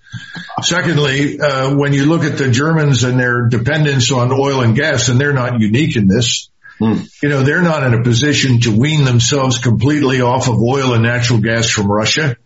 Secondly, 0.63 1.41
uh, 1.41 1.75
when 1.75 1.93
you 1.93 2.07
look 2.07 2.23
at 2.23 2.39
the 2.39 2.49
Germans 2.51 3.03
and 3.05 3.19
their 3.19 3.49
dependence 3.49 4.13
on 4.13 4.33
oil 4.33 4.61
and 4.63 4.77
gas, 4.77 5.09
and 5.09 5.21
they're 5.21 5.33
not 5.33 5.61
unique 5.61 5.97
in 5.97 6.07
this, 6.09 6.49
Mm. 6.79 7.09
you 7.23 7.31
know, 7.31 7.43
they're 7.43 7.63
not 7.63 7.85
in 7.85 7.95
a 7.95 8.03
position 8.03 8.61
to 8.61 8.79
wean 8.79 9.07
themselves 9.07 9.57
completely 9.57 10.21
off 10.21 10.47
of 10.47 10.57
oil 10.61 10.93
and 10.93 11.03
natural 11.03 11.41
gas 11.41 11.71
from 11.71 11.91
Russia 11.91 12.37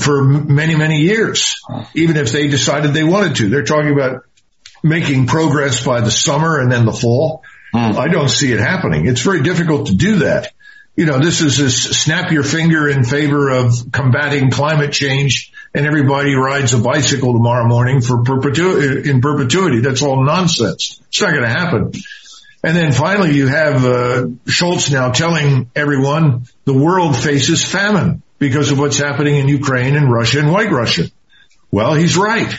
for 0.00 0.22
m- 0.24 0.54
many, 0.54 0.74
many 0.74 1.00
years, 1.02 1.60
even 1.94 2.16
if 2.16 2.32
they 2.32 2.48
decided 2.48 2.94
they 2.94 3.04
wanted 3.04 3.36
to. 3.36 3.50
They're 3.50 3.64
talking 3.64 3.92
about 3.92 4.22
making 4.82 5.26
progress 5.26 5.84
by 5.84 6.00
the 6.00 6.10
summer 6.10 6.58
and 6.58 6.72
then 6.72 6.86
the 6.86 6.92
fall. 6.92 7.42
I 7.76 8.08
don't 8.08 8.28
see 8.28 8.52
it 8.52 8.60
happening. 8.60 9.06
It's 9.06 9.22
very 9.22 9.42
difficult 9.42 9.88
to 9.88 9.94
do 9.94 10.16
that. 10.20 10.52
You 10.96 11.04
know, 11.04 11.18
this 11.18 11.42
is 11.42 11.58
this 11.58 11.82
snap 12.02 12.32
your 12.32 12.42
finger 12.42 12.88
in 12.88 13.04
favor 13.04 13.50
of 13.50 13.92
combating 13.92 14.50
climate 14.50 14.92
change 14.92 15.52
and 15.74 15.86
everybody 15.86 16.34
rides 16.34 16.72
a 16.72 16.78
bicycle 16.78 17.34
tomorrow 17.34 17.66
morning 17.66 18.00
for 18.00 18.22
perpetuity, 18.22 19.10
in 19.10 19.20
perpetuity. 19.20 19.80
That's 19.80 20.00
all 20.00 20.24
nonsense. 20.24 21.02
It's 21.08 21.20
not 21.20 21.32
going 21.32 21.42
to 21.42 21.50
happen. 21.50 21.92
And 22.64 22.74
then 22.74 22.92
finally 22.92 23.36
you 23.36 23.46
have, 23.46 23.84
uh, 23.84 24.26
Scholz 24.46 24.90
now 24.90 25.10
telling 25.10 25.70
everyone 25.76 26.46
the 26.64 26.72
world 26.72 27.14
faces 27.14 27.62
famine 27.62 28.22
because 28.38 28.70
of 28.70 28.78
what's 28.78 28.96
happening 28.96 29.36
in 29.36 29.48
Ukraine 29.48 29.96
and 29.96 30.10
Russia 30.10 30.38
and 30.38 30.50
White 30.50 30.70
Russia. 30.70 31.04
Well, 31.70 31.92
he's 31.92 32.16
right. 32.16 32.52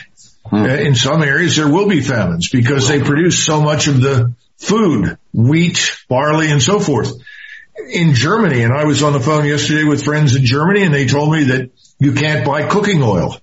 Uh, 0.50 0.58
in 0.66 0.94
some 0.94 1.22
areas 1.22 1.56
there 1.56 1.68
will 1.68 1.88
be 1.88 2.00
famines 2.00 2.48
because 2.50 2.88
they 2.88 3.02
produce 3.02 3.44
so 3.44 3.60
much 3.60 3.88
of 3.88 4.00
the 4.00 4.32
food, 4.58 5.18
wheat, 5.32 5.92
barley, 6.08 6.50
and 6.50 6.62
so 6.62 6.78
forth. 6.80 7.12
In 7.90 8.14
Germany, 8.14 8.62
and 8.62 8.72
I 8.72 8.84
was 8.84 9.02
on 9.02 9.12
the 9.12 9.20
phone 9.20 9.44
yesterday 9.46 9.84
with 9.84 10.04
friends 10.04 10.34
in 10.34 10.44
Germany 10.44 10.82
and 10.82 10.92
they 10.92 11.06
told 11.06 11.32
me 11.32 11.44
that 11.44 11.70
you 12.00 12.12
can't 12.12 12.44
buy 12.44 12.66
cooking 12.68 13.02
oil. 13.02 13.36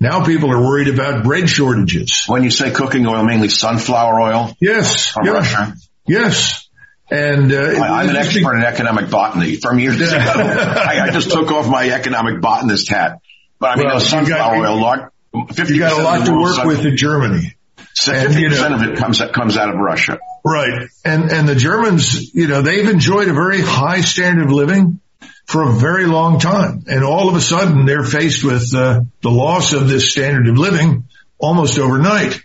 Now 0.00 0.24
people 0.24 0.50
are 0.52 0.60
worried 0.60 0.88
about 0.88 1.22
bread 1.24 1.48
shortages. 1.50 2.24
When 2.26 2.44
you 2.44 2.50
say 2.50 2.70
cooking 2.70 3.06
oil, 3.06 3.24
mainly 3.24 3.48
sunflower 3.50 4.20
oil 4.20 4.56
Yes. 4.60 5.08
from 5.08 5.26
yeah, 5.26 5.32
Russia. 5.32 5.74
Yes. 6.06 6.68
And, 7.10 7.52
uh, 7.52 7.56
I'm 7.82 8.08
an 8.08 8.16
expert 8.16 8.54
in 8.56 8.62
economic 8.64 9.10
botany 9.10 9.56
from 9.56 9.78
years 9.78 9.96
ago. 10.00 10.16
I, 10.18 11.00
I 11.08 11.10
just 11.10 11.30
took 11.30 11.50
off 11.50 11.68
my 11.68 11.90
economic 11.90 12.40
botanist 12.40 12.88
hat. 12.88 13.18
But 13.58 13.70
I 13.70 13.76
mean, 13.76 13.86
Well, 13.86 14.00
sunflower 14.00 14.62
got- 14.62 14.64
oil, 14.70 14.80
large, 14.80 15.00
50% 15.34 15.68
you 15.70 15.78
got 15.78 15.98
a 15.98 16.02
lot 16.02 16.24
to 16.26 16.32
work 16.32 16.54
sun- 16.56 16.66
with 16.68 16.84
in 16.86 16.96
Germany. 16.96 17.54
50% 17.98 18.40
you 18.40 18.48
know, 18.50 18.74
of 18.76 18.82
it 18.82 18.96
comes, 18.98 19.20
comes 19.34 19.56
out 19.56 19.68
of 19.70 19.76
Russia. 19.76 20.18
Right. 20.48 20.88
And, 21.04 21.30
and 21.30 21.48
the 21.48 21.54
Germans, 21.54 22.34
you 22.34 22.48
know, 22.48 22.62
they've 22.62 22.88
enjoyed 22.88 23.28
a 23.28 23.34
very 23.34 23.60
high 23.60 24.00
standard 24.00 24.46
of 24.46 24.52
living 24.52 25.00
for 25.44 25.62
a 25.62 25.72
very 25.74 26.06
long 26.06 26.38
time. 26.38 26.84
And 26.86 27.04
all 27.04 27.28
of 27.28 27.34
a 27.34 27.40
sudden 27.40 27.84
they're 27.84 28.04
faced 28.04 28.44
with 28.44 28.74
uh, 28.74 29.02
the 29.20 29.30
loss 29.30 29.74
of 29.74 29.88
this 29.88 30.10
standard 30.10 30.48
of 30.48 30.56
living 30.56 31.08
almost 31.38 31.78
overnight. 31.78 32.40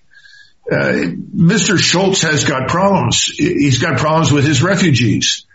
Uh, 0.70 1.16
Mr. 1.36 1.78
Scholz 1.78 2.22
has 2.22 2.44
got 2.44 2.68
problems. 2.68 3.24
He's 3.24 3.80
got 3.80 4.00
problems 4.00 4.32
with 4.32 4.46
his 4.46 4.62
refugees. 4.62 5.46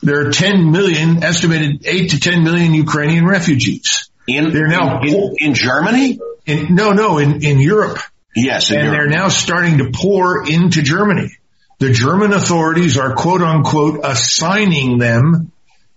There 0.00 0.28
are 0.28 0.30
10 0.30 0.70
million, 0.70 1.24
estimated 1.24 1.86
8 1.86 2.10
to 2.10 2.20
10 2.20 2.44
million 2.44 2.74
Ukrainian 2.74 3.26
refugees. 3.26 4.10
In, 4.28 4.52
they're 4.52 4.68
now 4.68 5.00
in, 5.00 5.34
in 5.38 5.54
Germany? 5.54 6.20
In, 6.46 6.74
no, 6.74 6.92
no, 6.92 7.18
in, 7.18 7.44
in 7.44 7.60
Europe. 7.60 7.98
Yes, 8.34 8.70
and 8.70 8.82
Europe. 8.82 8.92
they're 8.92 9.08
now 9.08 9.28
starting 9.28 9.78
to 9.78 9.90
pour 9.92 10.46
into 10.46 10.82
Germany. 10.82 11.30
The 11.78 11.92
German 11.92 12.32
authorities 12.32 12.96
are 12.96 13.14
quote 13.14 13.42
unquote 13.42 14.00
assigning 14.02 14.98
them 14.98 15.52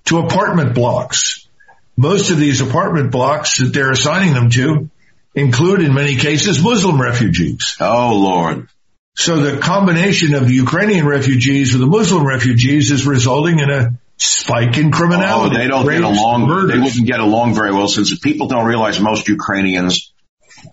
to 0.06 0.20
apartment 0.20 0.76
blocks. 0.76 1.48
Most 1.96 2.32
of 2.32 2.38
these 2.38 2.62
apartment 2.62 3.12
blocks 3.12 3.60
that 3.60 3.74
they're 3.74 3.92
assigning 3.92 4.34
them 4.34 4.50
to 4.52 4.90
include 5.36 5.82
in 5.82 5.94
many 5.94 6.16
cases 6.16 6.64
Muslim 6.64 7.02
refugees. 7.02 7.78
Oh 7.80 8.16
Lord. 8.16 8.68
So 9.16 9.42
the 9.42 9.60
combination 9.60 10.34
of 10.34 10.48
the 10.48 10.54
Ukrainian 10.54 11.06
refugees 11.06 11.74
with 11.74 11.82
the 11.82 11.88
Muslim 11.88 12.26
refugees 12.26 12.92
is 12.92 13.06
resulting 13.06 13.60
in 13.60 13.70
a 13.70 13.92
spike 14.18 14.78
in 14.78 14.92
criminality. 14.92 15.56
Oh, 15.56 15.60
they 15.60 15.68
don't 15.68 15.88
get 15.88 16.04
along. 16.04 16.48
Murders. 16.48 16.72
They 16.72 16.80
wouldn't 16.80 17.08
get 17.08 17.20
along 17.20 17.56
very 17.56 17.72
well 17.72 17.88
since 17.88 18.18
people 18.18 18.48
don't 18.48 18.66
realize 18.66 19.00
most 19.00 19.28
Ukrainians 19.28 20.14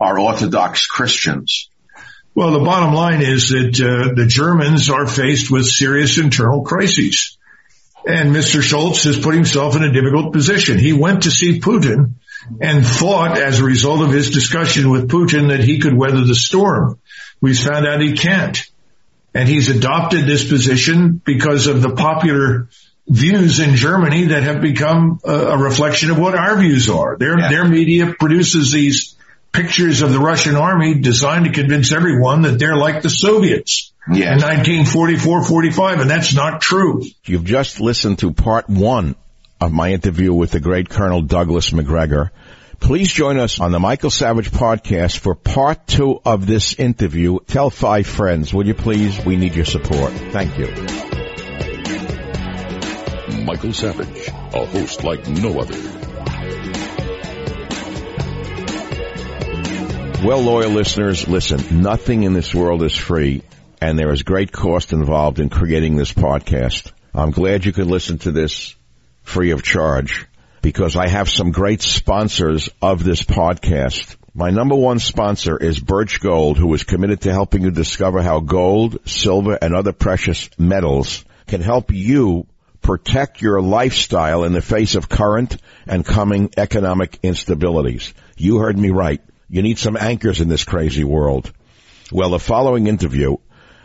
are 0.00 0.18
Orthodox 0.18 0.86
Christians. 0.86 1.70
Well, 2.36 2.52
the 2.52 2.58
bottom 2.58 2.92
line 2.92 3.22
is 3.22 3.48
that 3.48 3.80
uh, 3.80 4.12
the 4.14 4.26
Germans 4.26 4.90
are 4.90 5.06
faced 5.06 5.50
with 5.50 5.64
serious 5.64 6.18
internal 6.18 6.64
crises. 6.64 7.38
And 8.06 8.36
Mr. 8.36 8.60
Scholz 8.60 9.04
has 9.04 9.18
put 9.18 9.34
himself 9.34 9.74
in 9.74 9.82
a 9.82 9.90
difficult 9.90 10.34
position. 10.34 10.78
He 10.78 10.92
went 10.92 11.22
to 11.22 11.30
see 11.30 11.60
Putin 11.60 12.16
and 12.60 12.86
thought 12.86 13.38
as 13.38 13.58
a 13.58 13.64
result 13.64 14.02
of 14.02 14.10
his 14.10 14.30
discussion 14.30 14.90
with 14.90 15.08
Putin 15.08 15.48
that 15.48 15.64
he 15.64 15.78
could 15.78 15.96
weather 15.96 16.24
the 16.26 16.34
storm. 16.34 17.00
We've 17.40 17.58
found 17.58 17.86
out 17.86 18.02
he 18.02 18.12
can't. 18.12 18.62
And 19.32 19.48
he's 19.48 19.70
adopted 19.70 20.26
this 20.26 20.46
position 20.46 21.22
because 21.24 21.66
of 21.66 21.80
the 21.80 21.94
popular 21.94 22.68
views 23.08 23.60
in 23.60 23.76
Germany 23.76 24.26
that 24.26 24.42
have 24.42 24.60
become 24.60 25.20
a, 25.24 25.32
a 25.32 25.58
reflection 25.58 26.10
of 26.10 26.18
what 26.18 26.34
our 26.34 26.58
views 26.58 26.90
are. 26.90 27.16
Their, 27.16 27.38
yeah. 27.38 27.48
their 27.48 27.64
media 27.64 28.12
produces 28.12 28.72
these 28.72 29.15
pictures 29.56 30.02
of 30.02 30.12
the 30.12 30.18
Russian 30.18 30.54
army 30.54 31.00
designed 31.00 31.46
to 31.46 31.52
convince 31.52 31.90
everyone 31.90 32.42
that 32.42 32.58
they're 32.58 32.76
like 32.76 33.02
the 33.02 33.08
Soviets. 33.10 33.92
Yes. 34.08 34.42
In 34.42 34.48
1944, 34.48 35.44
45, 35.44 36.00
and 36.00 36.10
that's 36.10 36.34
not 36.34 36.60
true. 36.60 37.02
You've 37.24 37.44
just 37.44 37.80
listened 37.80 38.20
to 38.20 38.32
part 38.32 38.68
one 38.68 39.16
of 39.60 39.72
my 39.72 39.92
interview 39.92 40.32
with 40.34 40.50
the 40.50 40.60
great 40.60 40.88
Colonel 40.90 41.22
Douglas 41.22 41.72
Macgregor. 41.72 42.30
Please 42.78 43.10
join 43.10 43.38
us 43.38 43.58
on 43.58 43.72
the 43.72 43.80
Michael 43.80 44.10
Savage 44.10 44.50
podcast 44.50 45.16
for 45.16 45.34
part 45.34 45.86
two 45.86 46.20
of 46.24 46.46
this 46.46 46.74
interview. 46.74 47.38
Tell 47.46 47.70
five 47.70 48.06
friends, 48.06 48.52
will 48.52 48.66
you 48.66 48.74
please? 48.74 49.24
We 49.24 49.36
need 49.36 49.56
your 49.56 49.64
support. 49.64 50.12
Thank 50.12 50.58
you. 50.58 50.66
Michael 53.44 53.72
Savage, 53.72 54.28
a 54.28 54.66
host 54.66 55.02
like 55.02 55.26
no 55.26 55.58
other. 55.60 55.95
Well, 60.24 60.40
loyal 60.40 60.70
listeners, 60.70 61.28
listen, 61.28 61.82
nothing 61.82 62.24
in 62.24 62.32
this 62.32 62.52
world 62.52 62.82
is 62.82 62.96
free, 62.96 63.42
and 63.80 63.98
there 63.98 64.12
is 64.12 64.22
great 64.22 64.50
cost 64.50 64.92
involved 64.92 65.38
in 65.38 65.50
creating 65.50 65.96
this 65.96 66.12
podcast. 66.12 66.90
I'm 67.14 67.30
glad 67.30 67.64
you 67.64 67.72
could 67.72 67.86
listen 67.86 68.18
to 68.18 68.32
this 68.32 68.74
free 69.22 69.52
of 69.52 69.62
charge 69.62 70.26
because 70.62 70.96
I 70.96 71.06
have 71.06 71.28
some 71.28 71.52
great 71.52 71.80
sponsors 71.80 72.68
of 72.82 73.04
this 73.04 73.22
podcast. 73.22 74.16
My 74.34 74.50
number 74.50 74.74
one 74.74 74.98
sponsor 74.98 75.56
is 75.58 75.78
Birch 75.78 76.20
Gold, 76.20 76.58
who 76.58 76.74
is 76.74 76.82
committed 76.82 77.20
to 77.20 77.32
helping 77.32 77.62
you 77.62 77.70
discover 77.70 78.20
how 78.20 78.40
gold, 78.40 78.98
silver, 79.08 79.56
and 79.60 79.74
other 79.74 79.92
precious 79.92 80.50
metals 80.58 81.24
can 81.46 81.60
help 81.60 81.92
you 81.92 82.46
protect 82.82 83.42
your 83.42 83.60
lifestyle 83.60 84.44
in 84.44 84.52
the 84.52 84.62
face 84.62 84.96
of 84.96 85.08
current 85.08 85.56
and 85.86 86.04
coming 86.04 86.50
economic 86.56 87.20
instabilities. 87.22 88.12
You 88.36 88.58
heard 88.58 88.78
me 88.78 88.90
right. 88.90 89.20
You 89.48 89.62
need 89.62 89.78
some 89.78 89.96
anchors 89.96 90.40
in 90.40 90.48
this 90.48 90.64
crazy 90.64 91.04
world. 91.04 91.52
Well, 92.12 92.30
the 92.30 92.38
following 92.38 92.86
interview 92.86 93.36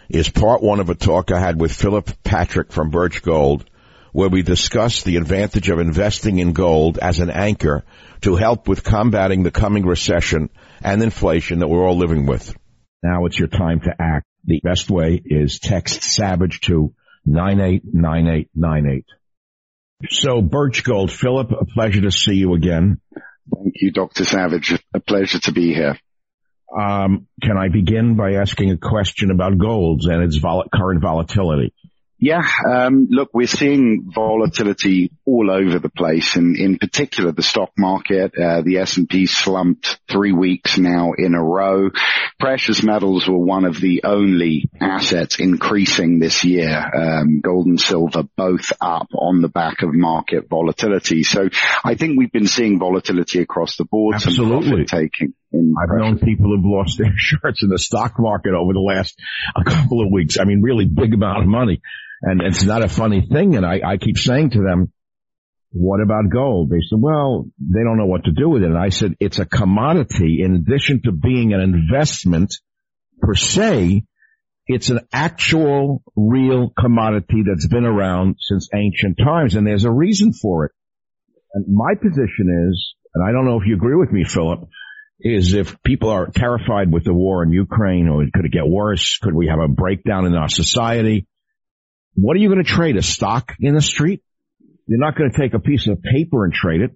is 0.09 0.29
part 0.29 0.61
one 0.61 0.79
of 0.79 0.89
a 0.89 0.95
talk 0.95 1.31
I 1.31 1.39
had 1.39 1.59
with 1.59 1.73
Philip 1.73 2.23
Patrick 2.23 2.71
from 2.71 2.89
Birch 2.89 3.21
Gold 3.21 3.69
where 4.11 4.29
we 4.29 4.41
discuss 4.41 5.03
the 5.03 5.17
advantage 5.17 5.69
of 5.69 5.79
investing 5.79 6.39
in 6.39 6.53
gold 6.53 6.97
as 6.97 7.19
an 7.19 7.29
anchor 7.29 7.83
to 8.21 8.35
help 8.35 8.67
with 8.67 8.83
combating 8.83 9.43
the 9.43 9.51
coming 9.51 9.85
recession 9.85 10.49
and 10.81 11.01
inflation 11.01 11.59
that 11.59 11.67
we're 11.67 11.85
all 11.85 11.97
living 11.97 12.25
with. 12.25 12.55
Now 13.03 13.25
it's 13.25 13.39
your 13.39 13.47
time 13.47 13.79
to 13.81 13.95
act. 13.99 14.25
The 14.43 14.59
best 14.63 14.89
way 14.89 15.21
is 15.23 15.59
text 15.59 16.03
Savage 16.03 16.61
to 16.61 16.93
989898. 17.25 19.05
So 20.09 20.41
Birch 20.41 20.83
Gold, 20.83 21.11
Philip, 21.11 21.51
a 21.51 21.65
pleasure 21.65 22.01
to 22.01 22.11
see 22.11 22.33
you 22.33 22.55
again. 22.55 22.99
Thank 23.53 23.75
you, 23.81 23.91
Dr. 23.91 24.23
Savage. 24.23 24.79
A 24.93 24.99
pleasure 24.99 25.39
to 25.39 25.51
be 25.51 25.73
here. 25.73 25.97
Um, 26.77 27.27
can 27.41 27.57
I 27.57 27.67
begin 27.67 28.15
by 28.15 28.33
asking 28.35 28.71
a 28.71 28.77
question 28.77 29.29
about 29.29 29.57
gold's 29.57 30.05
and 30.05 30.23
its 30.23 30.37
vol- 30.37 30.65
current 30.73 31.01
volatility? 31.01 31.73
Yeah, 32.23 32.43
um, 32.69 33.07
look, 33.09 33.31
we're 33.33 33.47
seeing 33.47 34.11
volatility 34.13 35.11
all 35.25 35.49
over 35.49 35.79
the 35.79 35.89
place, 35.89 36.35
and 36.35 36.55
in 36.55 36.77
particular 36.77 37.31
the 37.31 37.41
stock 37.41 37.71
market. 37.75 38.33
Uh, 38.37 38.61
the 38.61 38.77
S&P 38.77 39.25
slumped 39.25 39.99
three 40.07 40.31
weeks 40.31 40.77
now 40.77 41.13
in 41.17 41.33
a 41.33 41.43
row. 41.43 41.89
Precious 42.39 42.83
metals 42.83 43.27
were 43.27 43.39
one 43.39 43.65
of 43.65 43.81
the 43.81 44.03
only 44.03 44.69
assets 44.79 45.39
increasing 45.39 46.19
this 46.19 46.43
year. 46.43 46.77
Um, 46.95 47.41
gold 47.41 47.65
and 47.65 47.81
silver 47.81 48.21
both 48.37 48.71
up 48.79 49.07
on 49.15 49.41
the 49.41 49.49
back 49.49 49.81
of 49.81 49.91
market 49.91 50.47
volatility. 50.47 51.23
So 51.23 51.49
I 51.83 51.95
think 51.95 52.19
we've 52.19 52.31
been 52.31 52.45
seeing 52.45 52.77
volatility 52.77 53.41
across 53.41 53.77
the 53.77 53.85
board. 53.85 54.17
Absolutely, 54.17 54.85
taking. 54.85 55.33
I've 55.53 55.87
precious. 55.87 56.05
known 56.05 56.19
people 56.19 56.55
who've 56.55 56.65
lost 56.65 56.97
their 56.97 57.13
shirts 57.17 57.63
in 57.63 57.69
the 57.69 57.79
stock 57.79 58.13
market 58.17 58.53
over 58.53 58.73
the 58.73 58.79
last 58.79 59.19
a 59.55 59.63
couple 59.63 60.01
of 60.01 60.11
weeks. 60.11 60.39
I 60.39 60.45
mean, 60.45 60.61
really 60.61 60.85
big 60.85 61.13
amount 61.13 61.43
of 61.43 61.47
money. 61.47 61.81
And 62.21 62.41
it's 62.41 62.63
not 62.63 62.83
a 62.83 62.89
funny 62.89 63.27
thing. 63.31 63.55
And 63.55 63.65
I, 63.65 63.81
I 63.85 63.97
keep 63.97 64.17
saying 64.17 64.51
to 64.51 64.61
them, 64.61 64.91
what 65.71 66.01
about 66.01 66.29
gold? 66.29 66.69
They 66.69 66.81
said, 66.87 66.99
well, 66.99 67.45
they 67.59 67.83
don't 67.83 67.97
know 67.97 68.05
what 68.05 68.25
to 68.25 68.31
do 68.31 68.49
with 68.49 68.63
it. 68.63 68.67
And 68.67 68.77
I 68.77 68.89
said, 68.89 69.15
it's 69.19 69.39
a 69.39 69.45
commodity 69.45 70.41
in 70.43 70.55
addition 70.55 71.01
to 71.05 71.11
being 71.11 71.53
an 71.53 71.61
investment 71.61 72.53
per 73.21 73.35
se. 73.35 74.03
It's 74.67 74.89
an 74.89 74.99
actual 75.11 76.03
real 76.15 76.71
commodity 76.77 77.43
that's 77.47 77.67
been 77.67 77.85
around 77.85 78.35
since 78.39 78.69
ancient 78.75 79.17
times. 79.17 79.55
And 79.55 79.65
there's 79.65 79.85
a 79.85 79.91
reason 79.91 80.33
for 80.33 80.65
it. 80.65 80.71
And 81.53 81.65
my 81.69 81.95
position 81.95 82.69
is, 82.69 82.95
and 83.15 83.23
I 83.27 83.31
don't 83.31 83.45
know 83.45 83.59
if 83.59 83.65
you 83.65 83.75
agree 83.75 83.95
with 83.95 84.11
me, 84.11 84.23
Philip, 84.23 84.67
is 85.23 85.53
if 85.53 85.81
people 85.83 86.09
are 86.09 86.27
terrified 86.27 86.91
with 86.91 87.03
the 87.03 87.13
war 87.13 87.43
in 87.43 87.51
Ukraine 87.51 88.07
or 88.07 88.25
could 88.33 88.45
it 88.45 88.51
get 88.51 88.67
worse? 88.67 89.17
Could 89.19 89.33
we 89.33 89.47
have 89.47 89.59
a 89.59 89.67
breakdown 89.67 90.25
in 90.25 90.35
our 90.35 90.49
society? 90.49 91.27
What 92.15 92.35
are 92.35 92.39
you 92.39 92.49
going 92.49 92.63
to 92.63 92.69
trade? 92.69 92.97
A 92.97 93.01
stock 93.01 93.53
in 93.59 93.73
the 93.73 93.81
street? 93.81 94.23
You're 94.87 94.99
not 94.99 95.15
going 95.15 95.31
to 95.31 95.37
take 95.37 95.53
a 95.53 95.59
piece 95.59 95.87
of 95.87 96.01
paper 96.01 96.43
and 96.43 96.53
trade 96.53 96.81
it. 96.81 96.91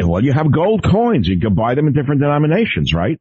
Well, 0.00 0.22
you 0.22 0.32
have 0.32 0.52
gold 0.52 0.84
coins. 0.84 1.28
You 1.28 1.40
can 1.40 1.54
buy 1.54 1.74
them 1.74 1.86
in 1.86 1.92
different 1.92 2.20
denominations, 2.20 2.92
right? 2.92 3.20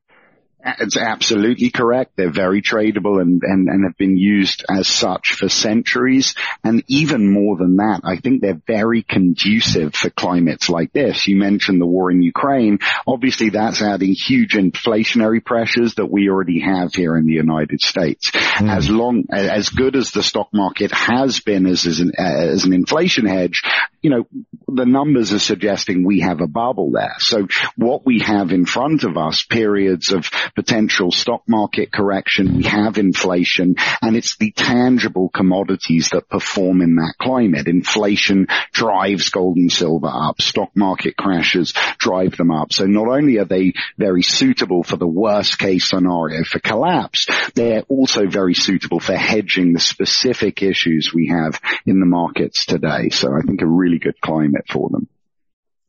It's 0.80 0.98
absolutely 0.98 1.70
correct. 1.70 2.14
They're 2.16 2.32
very 2.32 2.62
tradable 2.62 3.22
and, 3.22 3.42
and, 3.44 3.68
and 3.68 3.86
have 3.86 3.98
been 3.98 4.18
used 4.18 4.66
as 4.70 4.88
such 4.88 5.34
for 5.34 5.50
centuries. 5.50 6.36
And 6.64 6.84
even 6.88 7.32
more 7.32 7.58
than 7.58 7.78
that, 7.78 8.02
I 8.04 8.18
think 8.18 8.42
they're 8.42 8.62
very 8.68 9.04
conducive 9.04 9.96
for 9.96 10.10
climates 10.10 10.70
like 10.70 10.92
this. 10.94 11.28
You 11.28 11.38
mentioned 11.38 11.80
the 11.80 11.86
war 11.86 12.12
in 12.12 12.22
Ukraine. 12.22 12.80
Obviously 13.06 13.50
that's 13.50 13.82
adding 13.82 14.14
huge 14.14 14.54
inflationary 14.54 15.44
pressures 15.44 15.96
that 15.96 16.12
we 16.12 16.30
already 16.30 16.60
have 16.60 16.94
here 16.94 17.16
in 17.16 17.26
the 17.26 17.34
United 17.34 17.82
States. 17.82 18.32
Mm. 18.32 18.70
As 18.70 18.90
long, 18.90 19.26
as 19.32 19.70
good 19.70 19.96
as 19.96 20.12
the 20.12 20.24
stock 20.24 20.50
market 20.54 20.92
has 20.92 21.40
been 21.40 21.66
as, 21.66 21.86
as 21.86 22.00
an, 22.00 22.12
as 22.18 22.66
an 22.66 22.74
inflation 22.74 23.26
hedge, 23.26 23.64
you 24.02 24.10
know, 24.10 24.28
the 24.68 24.86
numbers 24.86 25.34
are 25.34 25.40
suggesting 25.40 26.06
we 26.06 26.20
have 26.20 26.42
a 26.42 26.48
bubble 26.48 26.92
there. 26.92 27.16
So 27.20 27.48
what 27.76 28.06
we 28.06 28.20
have 28.20 28.52
in 28.52 28.66
front 28.66 29.04
of 29.04 29.18
us, 29.18 29.44
periods 29.44 30.12
of 30.12 30.30
potential 30.56 31.12
stock 31.12 31.44
market 31.48 31.92
correction, 31.92 32.58
we 32.58 32.64
have 32.64 32.98
inflation, 32.98 33.76
and 34.02 34.16
it's 34.16 34.38
the 34.38 34.52
tangible 34.52 35.30
commodities 35.30 36.10
that 36.12 36.30
perform 36.30 36.82
in 36.82 36.96
that 36.96 37.16
climate. 37.20 37.68
Inflation 37.68 38.48
drives 38.72 39.30
gold 39.30 39.58
and 39.58 39.72
silver 39.72 40.12
up. 40.12 40.42
Stock 40.42 40.72
market 40.76 41.16
crashes 41.18 41.74
drive 41.98 42.38
them 42.38 42.52
up. 42.52 42.74
So 42.74 42.86
not 42.86 43.08
only 43.08 43.38
are 43.40 43.46
they 43.46 43.74
very 43.98 44.24
suitable 44.24 44.84
for 44.84 44.98
the 44.98 45.08
worst 45.08 45.58
case 45.58 45.90
scenario 45.90 46.44
for 46.44 46.60
collapse, 46.60 47.28
they're 47.56 47.84
also 47.88 48.28
very 48.28 48.54
suitable 48.54 49.00
for 49.00 49.16
hedging 49.16 49.74
the 49.74 49.80
specific 49.80 50.62
issues 50.62 51.12
we 51.14 51.28
have 51.28 51.60
in 51.86 52.00
the 52.00 52.06
markets 52.06 52.66
today. 52.66 53.10
So 53.10 53.30
I 53.34 53.42
think 53.42 53.62
a 53.62 53.66
really 53.66 53.87
good 54.00 54.20
climate 54.22 54.66
for 54.70 54.90
them. 54.90 55.08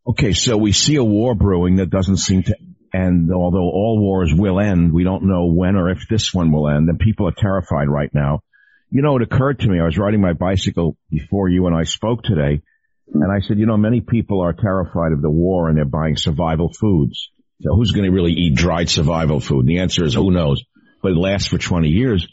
Okay, 0.07 0.33
so 0.33 0.57
we 0.57 0.73
see 0.73 0.97
a 0.97 1.05
war 1.05 1.35
brewing 1.35 1.77
that 1.77 1.91
doesn't 1.91 2.17
seem 2.17 2.45
to 2.45 2.57
end, 2.95 3.31
although 3.33 3.59
all 3.59 3.99
wars 4.01 4.33
will 4.35 4.59
end, 4.59 4.93
we 4.93 5.05
don't 5.05 5.25
know 5.25 5.47
when 5.47 5.77
or 5.77 5.91
if 5.91 6.09
this 6.09 6.33
one 6.33 6.51
will 6.51 6.69
end, 6.69 6.89
and 6.89 6.99
people 6.99 7.29
are 7.29 7.35
terrified 7.37 7.89
right 7.89 8.11
now. 8.15 8.41
You 8.91 9.03
know, 9.03 9.17
it 9.17 9.23
occurred 9.23 9.61
to 9.61 9.69
me, 9.69 9.81
I 9.81 9.85
was 9.85 9.99
riding 9.99 10.23
my 10.23 10.33
bicycle 10.33 10.97
before 11.11 11.51
you 11.51 11.67
and 11.67 11.77
I 11.77 11.83
spoke 11.83 12.23
today, 12.23 12.63
and 13.13 13.33
I 13.33 13.47
said, 13.47 13.59
you 13.59 13.67
know, 13.67 13.77
many 13.77 14.01
people 14.01 14.41
are 14.41 14.53
terrified 14.53 15.13
of 15.13 15.23
the 15.23 15.31
war 15.31 15.69
and 15.69 15.77
they're 15.77 15.85
buying 15.85 16.17
survival 16.17 16.73
foods. 16.73 17.31
So 17.61 17.75
who's 17.75 17.93
going 17.93 18.05
to 18.05 18.13
really 18.13 18.33
eat 18.33 18.55
dried 18.55 18.89
survival 18.89 19.41
food? 19.41 19.61
And 19.61 19.69
the 19.69 19.81
answer 19.81 20.05
is 20.05 20.15
who 20.15 20.31
knows, 20.31 20.63
but 21.03 21.13
it 21.13 21.17
lasts 21.17 21.49
for 21.49 21.59
20 21.59 21.89
years. 21.89 22.27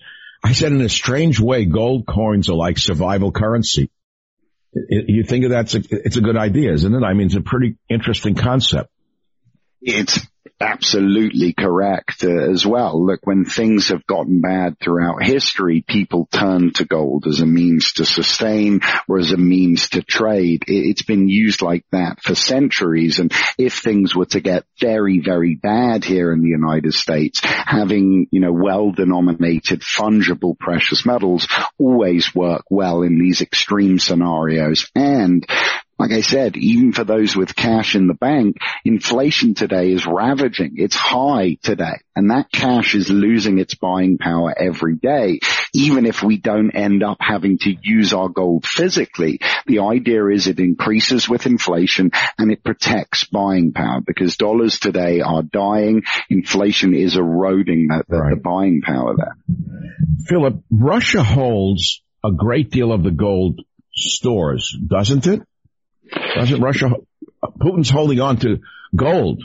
I 0.44 0.52
said 0.52 0.72
in 0.72 0.82
a 0.82 0.90
strange 0.90 1.40
way, 1.40 1.66
gold 1.66 2.06
coins 2.06 2.50
are 2.50 2.56
like 2.56 2.78
survival 2.78 3.32
currency. 3.32 3.90
You 4.90 5.24
think 5.24 5.48
that's 5.50 5.76
a, 5.76 5.82
it's 5.90 6.18
a 6.18 6.22
good 6.22 6.38
idea, 6.38 6.74
isn't 6.74 6.94
it? 6.94 7.04
I 7.04 7.14
mean, 7.14 7.28
it's 7.28 7.36
a 7.36 7.42
pretty 7.42 7.78
interesting 7.90 8.36
concept. 8.36 8.90
It's 9.82 10.20
absolutely 10.60 11.54
correct 11.54 12.24
uh, 12.24 12.52
as 12.52 12.66
well. 12.66 13.06
Look, 13.06 13.22
when 13.24 13.46
things 13.46 13.90
have 13.90 14.06
gotten 14.08 14.42
bad 14.42 14.78
throughout 14.80 15.24
history, 15.24 15.84
people 15.88 16.28
turn 16.32 16.72
to 16.74 16.86
gold 16.86 17.26
as 17.28 17.42
a 17.42 17.46
means 17.46 17.94
to 17.94 18.06
sustain 18.06 18.82
or 19.08 19.20
as 19.20 19.32
a 19.32 19.38
means 19.38 19.90
to 19.90 20.02
trade. 20.02 20.64
It's 20.68 21.04
been 21.04 21.28
used 21.28 21.62
like 21.62 21.86
that 21.92 22.22
for 22.22 22.36
centuries. 22.36 23.20
And 23.20 23.34
if 23.58 23.74
things 23.74 24.16
were 24.16 24.28
to 24.28 24.40
get 24.40 24.66
very, 24.80 25.20
very 25.20 25.56
bad 25.56 26.04
here 26.04 26.32
in 26.32 26.42
the 26.42 26.50
United 26.50 26.94
States, 26.94 27.42
having, 27.44 28.28
you 28.32 28.40
know, 28.40 28.54
well 28.54 28.92
denominated 28.92 29.82
fungible 29.82 30.58
precious 30.58 31.06
metals 31.06 31.48
always 31.78 32.34
work 32.34 32.64
well 32.70 33.02
in 33.02 33.20
these 33.20 33.42
extreme 33.42 34.00
scenarios. 34.00 34.90
And 34.96 35.46
like 35.98 36.12
I 36.12 36.22
said, 36.22 36.58
even 36.58 36.94
for 36.94 37.04
those 37.04 37.36
with 37.36 37.56
cash 37.56 37.96
in 37.96 38.08
the 38.08 38.14
bank, 38.14 38.58
inflation 38.84 39.54
today 39.54 39.92
is 39.92 40.06
ravaging. 40.06 40.74
It's 40.78 40.96
high 40.96 41.58
today 41.62 42.00
and 42.16 42.32
that 42.32 42.52
cash 42.52 42.96
is 42.96 43.10
losing 43.10 43.60
its 43.60 43.76
buying 43.76 44.18
power 44.18 44.54
every 44.58 44.96
day. 44.96 45.40
Even 45.74 46.06
if 46.06 46.24
we 46.24 46.38
don't 46.38 46.72
end 46.72 47.04
up 47.04 47.18
having 47.20 47.58
to 47.60 47.76
use 47.82 48.14
our 48.14 48.30
gold 48.30 48.66
physically, 48.66 49.40
the 49.66 49.80
idea 49.80 50.26
is 50.28 50.48
it 50.48 50.60
increases 50.60 51.28
with 51.28 51.46
inflation 51.46 52.12
and 52.38 52.52
it 52.52 52.64
protects 52.64 53.26
buying 53.26 53.74
power 53.74 54.00
because 54.00 54.38
dollars 54.38 54.80
today 54.80 55.20
are 55.22 55.44
dying. 55.44 56.04
Inflation 56.30 56.94
is 56.94 57.18
eroding 57.18 57.90
right. 57.90 58.06
the 58.08 58.40
buying 58.42 58.82
power 58.82 59.16
there. 59.18 59.36
Philip, 60.28 60.64
Russia 60.72 61.24
holds 61.24 62.02
a 62.24 62.32
great 62.32 62.72
deal 62.72 62.94
of 62.94 63.04
the 63.04 63.12
gold 63.12 63.62
stores, 63.94 64.76
doesn't 64.88 65.28
it? 65.28 65.42
Doesn't 66.36 66.62
Russia, 66.62 66.92
Putin's 67.44 67.90
holding 67.90 68.20
on 68.20 68.38
to 68.38 68.60
gold. 68.96 69.44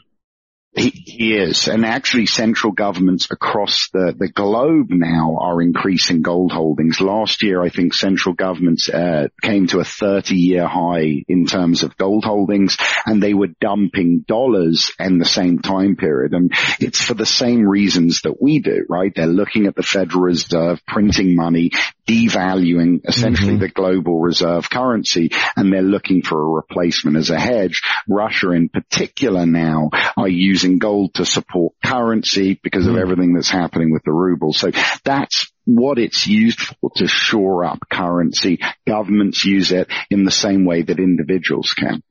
He, 0.72 0.90
he, 0.90 1.34
is. 1.36 1.66
And 1.66 1.84
actually 1.84 2.26
central 2.26 2.72
governments 2.72 3.26
across 3.28 3.88
the, 3.92 4.14
the 4.16 4.28
globe 4.28 4.86
now 4.90 5.36
are 5.40 5.60
increasing 5.60 6.22
gold 6.22 6.52
holdings. 6.52 7.00
Last 7.00 7.42
year, 7.42 7.60
I 7.60 7.70
think 7.70 7.92
central 7.92 8.36
governments 8.36 8.88
uh, 8.88 9.28
came 9.42 9.66
to 9.68 9.80
a 9.80 9.84
30 9.84 10.36
year 10.36 10.68
high 10.68 11.24
in 11.26 11.46
terms 11.46 11.82
of 11.82 11.96
gold 11.96 12.24
holdings 12.24 12.76
and 13.04 13.20
they 13.20 13.34
were 13.34 13.48
dumping 13.60 14.24
dollars 14.28 14.92
in 15.00 15.18
the 15.18 15.24
same 15.24 15.58
time 15.58 15.96
period. 15.96 16.34
And 16.34 16.52
it's 16.78 17.02
for 17.02 17.14
the 17.14 17.26
same 17.26 17.68
reasons 17.68 18.20
that 18.22 18.40
we 18.40 18.60
do, 18.60 18.86
right? 18.88 19.12
They're 19.12 19.26
looking 19.26 19.66
at 19.66 19.74
the 19.74 19.82
Federal 19.82 20.22
Reserve 20.22 20.80
printing 20.86 21.34
money, 21.34 21.72
devaluing 22.06 23.00
essentially 23.08 23.54
mm-hmm. 23.54 23.60
the 23.60 23.68
global 23.68 24.20
reserve 24.20 24.70
currency 24.70 25.30
and 25.56 25.72
they're 25.72 25.82
looking 25.82 26.22
for 26.22 26.40
a 26.40 26.48
replacement 26.48 27.16
as 27.16 27.30
a 27.30 27.38
hedge. 27.38 27.82
Russia 28.08 28.50
in 28.50 28.68
particular 28.68 29.46
now 29.46 29.90
are 30.16 30.28
using 30.28 30.59
using 30.62 30.78
gold 30.78 31.14
to 31.14 31.24
support 31.24 31.74
currency 31.84 32.58
because 32.62 32.86
of 32.86 32.94
hmm. 32.94 33.00
everything 33.00 33.34
that's 33.34 33.50
happening 33.50 33.92
with 33.92 34.02
the 34.04 34.12
ruble. 34.12 34.52
So 34.52 34.70
that's 35.04 35.50
what 35.64 35.98
it's 35.98 36.26
used 36.26 36.60
for 36.60 36.90
to 36.96 37.06
shore 37.06 37.64
up 37.64 37.78
currency. 37.90 38.58
Governments 38.86 39.44
use 39.44 39.72
it 39.72 39.88
in 40.10 40.24
the 40.24 40.30
same 40.30 40.64
way 40.64 40.82
that 40.82 40.98
individuals 40.98 41.72
can. 41.72 42.02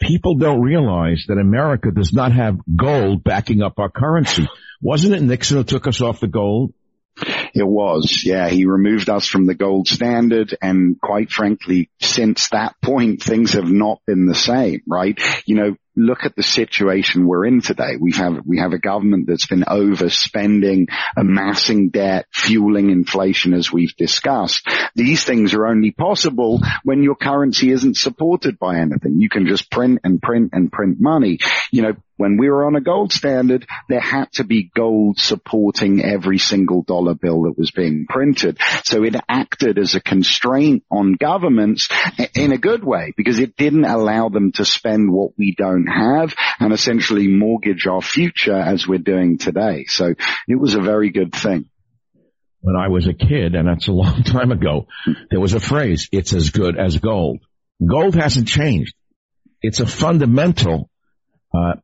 People 0.00 0.36
don't 0.36 0.60
realize 0.60 1.24
that 1.28 1.38
America 1.38 1.90
does 1.90 2.12
not 2.12 2.32
have 2.32 2.58
gold 2.74 3.24
backing 3.24 3.62
up 3.62 3.78
our 3.78 3.90
currency. 3.90 4.46
Wasn't 4.82 5.14
it 5.14 5.22
Nixon 5.22 5.56
who 5.56 5.64
took 5.64 5.86
us 5.86 6.02
off 6.02 6.20
the 6.20 6.26
gold? 6.26 6.74
It 7.54 7.66
was, 7.66 8.22
yeah. 8.26 8.48
He 8.48 8.66
removed 8.66 9.08
us 9.08 9.26
from 9.26 9.46
the 9.46 9.54
gold 9.54 9.88
standard 9.88 10.54
and 10.60 11.00
quite 11.00 11.30
frankly, 11.30 11.88
since 11.98 12.50
that 12.50 12.74
point, 12.82 13.22
things 13.22 13.54
have 13.54 13.70
not 13.70 14.00
been 14.06 14.26
the 14.26 14.34
same, 14.34 14.82
right? 14.86 15.18
You 15.46 15.56
know, 15.56 15.76
look 15.96 16.24
at 16.24 16.36
the 16.36 16.42
situation 16.42 17.26
we're 17.26 17.46
in 17.46 17.60
today. 17.62 17.96
We 17.98 18.12
have, 18.12 18.42
we 18.44 18.58
have 18.58 18.72
a 18.72 18.78
government 18.78 19.26
that's 19.26 19.46
been 19.46 19.62
overspending, 19.62 20.88
amassing 21.16 21.88
debt, 21.88 22.26
fueling 22.32 22.90
inflation 22.90 23.54
as 23.54 23.72
we've 23.72 23.96
discussed. 23.96 24.68
These 24.94 25.24
things 25.24 25.54
are 25.54 25.66
only 25.66 25.90
possible 25.90 26.60
when 26.84 27.02
your 27.02 27.16
currency 27.16 27.70
isn't 27.70 27.96
supported 27.96 28.58
by 28.58 28.78
anything. 28.78 29.20
You 29.20 29.28
can 29.28 29.46
just 29.46 29.70
print 29.70 30.00
and 30.04 30.20
print 30.20 30.50
and 30.52 30.70
print 30.70 31.00
money. 31.00 31.38
You 31.70 31.82
know, 31.82 31.94
when 32.16 32.38
we 32.38 32.48
were 32.48 32.64
on 32.66 32.76
a 32.76 32.80
gold 32.80 33.12
standard, 33.12 33.66
there 33.88 34.00
had 34.00 34.32
to 34.32 34.44
be 34.44 34.70
gold 34.74 35.18
supporting 35.18 36.02
every 36.02 36.38
single 36.38 36.82
dollar 36.82 37.14
bill 37.14 37.42
that 37.42 37.58
was 37.58 37.70
being 37.70 38.06
printed. 38.08 38.58
So 38.84 39.04
it 39.04 39.16
acted 39.28 39.78
as 39.78 39.94
a 39.94 40.00
constraint 40.00 40.84
on 40.90 41.14
governments 41.14 41.88
in 42.34 42.52
a 42.52 42.58
good 42.58 42.84
way 42.84 43.12
because 43.16 43.38
it 43.38 43.56
didn't 43.56 43.84
allow 43.84 44.28
them 44.28 44.52
to 44.52 44.64
spend 44.64 45.12
what 45.12 45.32
we 45.36 45.54
don't 45.56 45.86
have 45.86 46.34
and 46.58 46.72
essentially 46.72 47.28
mortgage 47.28 47.86
our 47.86 48.02
future 48.02 48.56
as 48.56 48.86
we're 48.86 48.98
doing 48.98 49.38
today. 49.38 49.84
So 49.86 50.14
it 50.48 50.58
was 50.58 50.74
a 50.74 50.80
very 50.80 51.10
good 51.10 51.34
thing. 51.34 51.66
When 52.60 52.76
I 52.76 52.88
was 52.88 53.06
a 53.06 53.12
kid, 53.12 53.54
and 53.54 53.68
that's 53.68 53.88
a 53.88 53.92
long 53.92 54.22
time 54.24 54.50
ago, 54.50 54.86
there 55.30 55.40
was 55.40 55.54
a 55.54 55.60
phrase, 55.60 56.08
it's 56.10 56.32
as 56.32 56.50
good 56.50 56.78
as 56.78 56.96
gold. 56.98 57.40
Gold 57.86 58.14
hasn't 58.14 58.48
changed. 58.48 58.94
It's 59.60 59.80
a 59.80 59.86
fundamental 59.86 60.90
uh, 61.54 61.74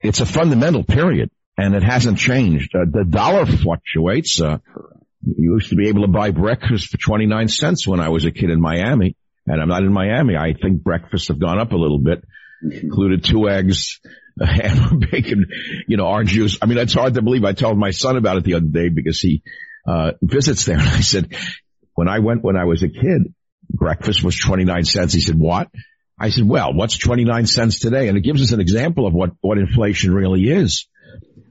it's 0.00 0.20
a 0.20 0.26
fundamental 0.26 0.84
period 0.84 1.30
and 1.56 1.74
it 1.74 1.82
hasn't 1.82 2.18
changed. 2.18 2.74
Uh, 2.74 2.84
the 2.90 3.04
dollar 3.04 3.46
fluctuates. 3.46 4.40
Uh, 4.40 4.58
you 5.24 5.54
used 5.54 5.70
to 5.70 5.76
be 5.76 5.88
able 5.88 6.02
to 6.02 6.08
buy 6.08 6.30
breakfast 6.30 6.88
for 6.88 6.96
29 6.96 7.48
cents 7.48 7.86
when 7.86 8.00
I 8.00 8.08
was 8.08 8.24
a 8.24 8.30
kid 8.30 8.50
in 8.50 8.60
Miami 8.60 9.16
and 9.46 9.60
I'm 9.60 9.68
not 9.68 9.82
in 9.82 9.92
Miami. 9.92 10.36
I 10.36 10.54
think 10.54 10.82
breakfasts 10.82 11.28
have 11.28 11.40
gone 11.40 11.58
up 11.58 11.72
a 11.72 11.76
little 11.76 11.98
bit, 11.98 12.22
included 12.62 13.24
two 13.24 13.48
eggs, 13.48 14.00
a 14.40 14.46
ham, 14.46 15.00
bacon, 15.00 15.46
you 15.88 15.96
know, 15.96 16.06
orange 16.06 16.30
juice. 16.30 16.58
I 16.62 16.66
mean, 16.66 16.78
it's 16.78 16.94
hard 16.94 17.14
to 17.14 17.22
believe. 17.22 17.44
I 17.44 17.52
told 17.52 17.76
my 17.76 17.90
son 17.90 18.16
about 18.16 18.36
it 18.36 18.44
the 18.44 18.54
other 18.54 18.66
day 18.66 18.88
because 18.88 19.18
he, 19.20 19.42
uh, 19.86 20.12
visits 20.22 20.64
there 20.64 20.78
and 20.78 20.88
I 20.88 21.00
said, 21.00 21.34
when 21.94 22.08
I 22.08 22.20
went 22.20 22.44
when 22.44 22.56
I 22.56 22.64
was 22.64 22.82
a 22.82 22.88
kid, 22.88 23.34
breakfast 23.68 24.22
was 24.22 24.38
29 24.38 24.84
cents. 24.84 25.12
He 25.12 25.20
said, 25.20 25.38
what? 25.38 25.68
I 26.20 26.30
said, 26.30 26.48
well, 26.48 26.72
what's 26.72 26.98
29 26.98 27.46
cents 27.46 27.78
today? 27.78 28.08
And 28.08 28.18
it 28.18 28.22
gives 28.22 28.42
us 28.42 28.52
an 28.52 28.60
example 28.60 29.06
of 29.06 29.14
what, 29.14 29.32
what 29.40 29.58
inflation 29.58 30.12
really 30.12 30.48
is. 30.48 30.88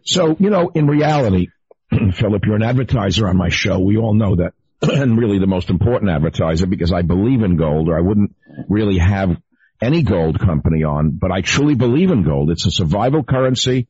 So, 0.03 0.36
you 0.39 0.49
know, 0.49 0.70
in 0.74 0.88
reality, 0.88 1.47
Philip, 1.89 2.45
you're 2.45 2.55
an 2.55 2.63
advertiser 2.63 3.28
on 3.28 3.38
my 3.38 3.49
show. 3.49 3.80
We 3.80 3.97
all 3.97 4.13
know 4.13 4.36
that. 4.36 4.53
and 4.82 5.18
really 5.18 5.39
the 5.39 5.47
most 5.47 5.70
important 5.70 6.11
advertiser 6.11 6.68
because 6.68 6.93
I 6.93 7.01
believe 7.01 7.41
in 7.41 7.57
gold 7.57 7.89
or 7.89 7.97
I 7.97 8.01
wouldn't 8.01 8.36
really 8.70 8.99
have 8.99 9.36
any 9.82 10.03
gold 10.03 10.39
company 10.39 10.84
on, 10.84 11.11
but 11.11 11.32
I 11.32 11.41
truly 11.41 11.76
believe 11.76 12.11
in 12.11 12.24
gold. 12.24 12.51
It's 12.51 12.65
a 12.65 12.72
survival 12.72 13.24
currency. 13.24 13.88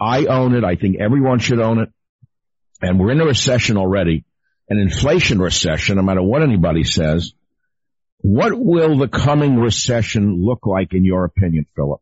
I 0.00 0.26
own 0.26 0.54
it. 0.54 0.64
I 0.64 0.76
think 0.76 0.96
everyone 1.00 1.38
should 1.40 1.60
own 1.60 1.78
it. 1.78 1.88
And 2.80 2.98
we're 2.98 3.12
in 3.12 3.20
a 3.20 3.26
recession 3.26 3.76
already, 3.76 4.24
an 4.68 4.78
inflation 4.78 5.38
recession, 5.40 5.96
no 5.96 6.02
matter 6.02 6.22
what 6.22 6.42
anybody 6.42 6.84
says. 6.84 7.32
What 8.26 8.58
will 8.58 8.96
the 8.96 9.06
coming 9.06 9.58
recession 9.58 10.42
look 10.42 10.64
like 10.64 10.94
in 10.94 11.04
your 11.04 11.26
opinion, 11.26 11.66
Philip? 11.76 12.00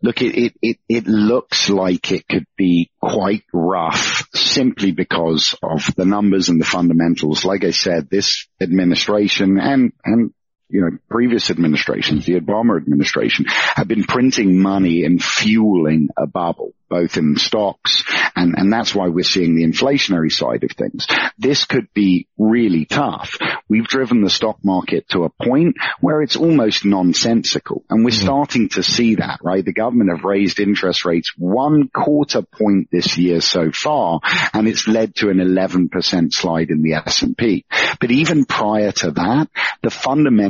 Look, 0.00 0.22
it, 0.22 0.38
it, 0.38 0.54
it, 0.62 0.76
it, 0.88 1.06
looks 1.08 1.68
like 1.68 2.12
it 2.12 2.28
could 2.28 2.46
be 2.56 2.92
quite 3.02 3.42
rough 3.52 4.28
simply 4.32 4.92
because 4.92 5.56
of 5.60 5.92
the 5.96 6.04
numbers 6.04 6.48
and 6.48 6.60
the 6.60 6.64
fundamentals. 6.64 7.44
Like 7.44 7.64
I 7.64 7.72
said, 7.72 8.08
this 8.08 8.46
administration 8.60 9.58
and, 9.58 9.92
and 10.04 10.32
you 10.68 10.82
know, 10.82 10.98
previous 11.08 11.50
administrations, 11.50 12.26
the 12.26 12.38
Obama 12.38 12.76
administration, 12.76 13.46
have 13.48 13.88
been 13.88 14.04
printing 14.04 14.60
money 14.60 15.04
and 15.04 15.22
fueling 15.22 16.08
a 16.16 16.26
bubble, 16.26 16.72
both 16.88 17.16
in 17.16 17.36
stocks, 17.36 18.04
and, 18.36 18.54
and 18.56 18.72
that's 18.72 18.94
why 18.94 19.08
we're 19.08 19.24
seeing 19.24 19.56
the 19.56 19.64
inflationary 19.64 20.30
side 20.30 20.64
of 20.64 20.72
things. 20.72 21.06
This 21.38 21.64
could 21.64 21.92
be 21.94 22.28
really 22.36 22.84
tough. 22.84 23.36
We've 23.68 23.86
driven 23.86 24.22
the 24.22 24.30
stock 24.30 24.58
market 24.62 25.08
to 25.10 25.24
a 25.24 25.30
point 25.30 25.76
where 26.00 26.22
it's 26.22 26.36
almost 26.36 26.84
nonsensical, 26.84 27.84
and 27.88 28.04
we're 28.04 28.10
mm-hmm. 28.10 28.24
starting 28.24 28.68
to 28.70 28.82
see 28.82 29.16
that, 29.16 29.40
right? 29.42 29.64
The 29.64 29.72
government 29.72 30.10
have 30.10 30.24
raised 30.24 30.60
interest 30.60 31.04
rates 31.04 31.32
one 31.36 31.88
quarter 31.88 32.42
point 32.42 32.88
this 32.92 33.16
year 33.16 33.40
so 33.40 33.70
far, 33.72 34.20
and 34.52 34.68
it's 34.68 34.86
led 34.86 35.14
to 35.16 35.30
an 35.30 35.38
11% 35.38 36.32
slide 36.32 36.70
in 36.70 36.82
the 36.82 36.94
S&P. 36.94 37.64
But 38.00 38.10
even 38.10 38.44
prior 38.44 38.92
to 38.92 39.10
that, 39.12 39.48
the 39.82 39.90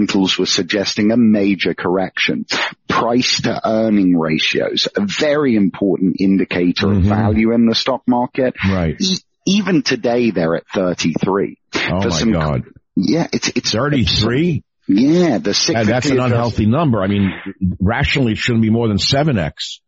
fundamentals 0.09 0.38
were 0.38 0.46
suggesting 0.46 1.11
a 1.11 1.16
major 1.16 1.74
correction. 1.74 2.46
Price 2.88 3.42
to 3.42 3.61
earning 3.64 4.16
ratios, 4.16 4.88
a 4.96 5.06
very 5.06 5.56
important 5.56 6.16
indicator 6.20 6.86
mm-hmm. 6.86 6.98
of 6.98 7.04
value 7.04 7.52
in 7.52 7.66
the 7.66 7.74
stock 7.74 8.02
market. 8.06 8.54
Right. 8.64 9.00
Even 9.46 9.82
today 9.82 10.30
they're 10.30 10.56
at 10.56 10.66
33. 10.74 11.59
Oh 11.74 12.00
For 12.00 12.09
my 12.09 12.09
some, 12.09 12.32
God. 12.32 12.64
Yeah, 12.96 13.28
it's, 13.32 13.48
it's 13.48 13.72
33. 13.72 14.62
Yeah, 14.88 15.38
the 15.38 15.72
and 15.76 15.86
that's 15.86 16.09
an 16.09 16.18
unhealthy 16.18 16.64
number. 16.64 17.02
I 17.02 17.09
mean, 17.09 17.30
rationally 17.78 18.32
it 18.32 18.38
shouldn't 18.38 18.62
be 18.62 18.70
more 18.70 18.88
than 18.88 18.96
7x 18.96 19.80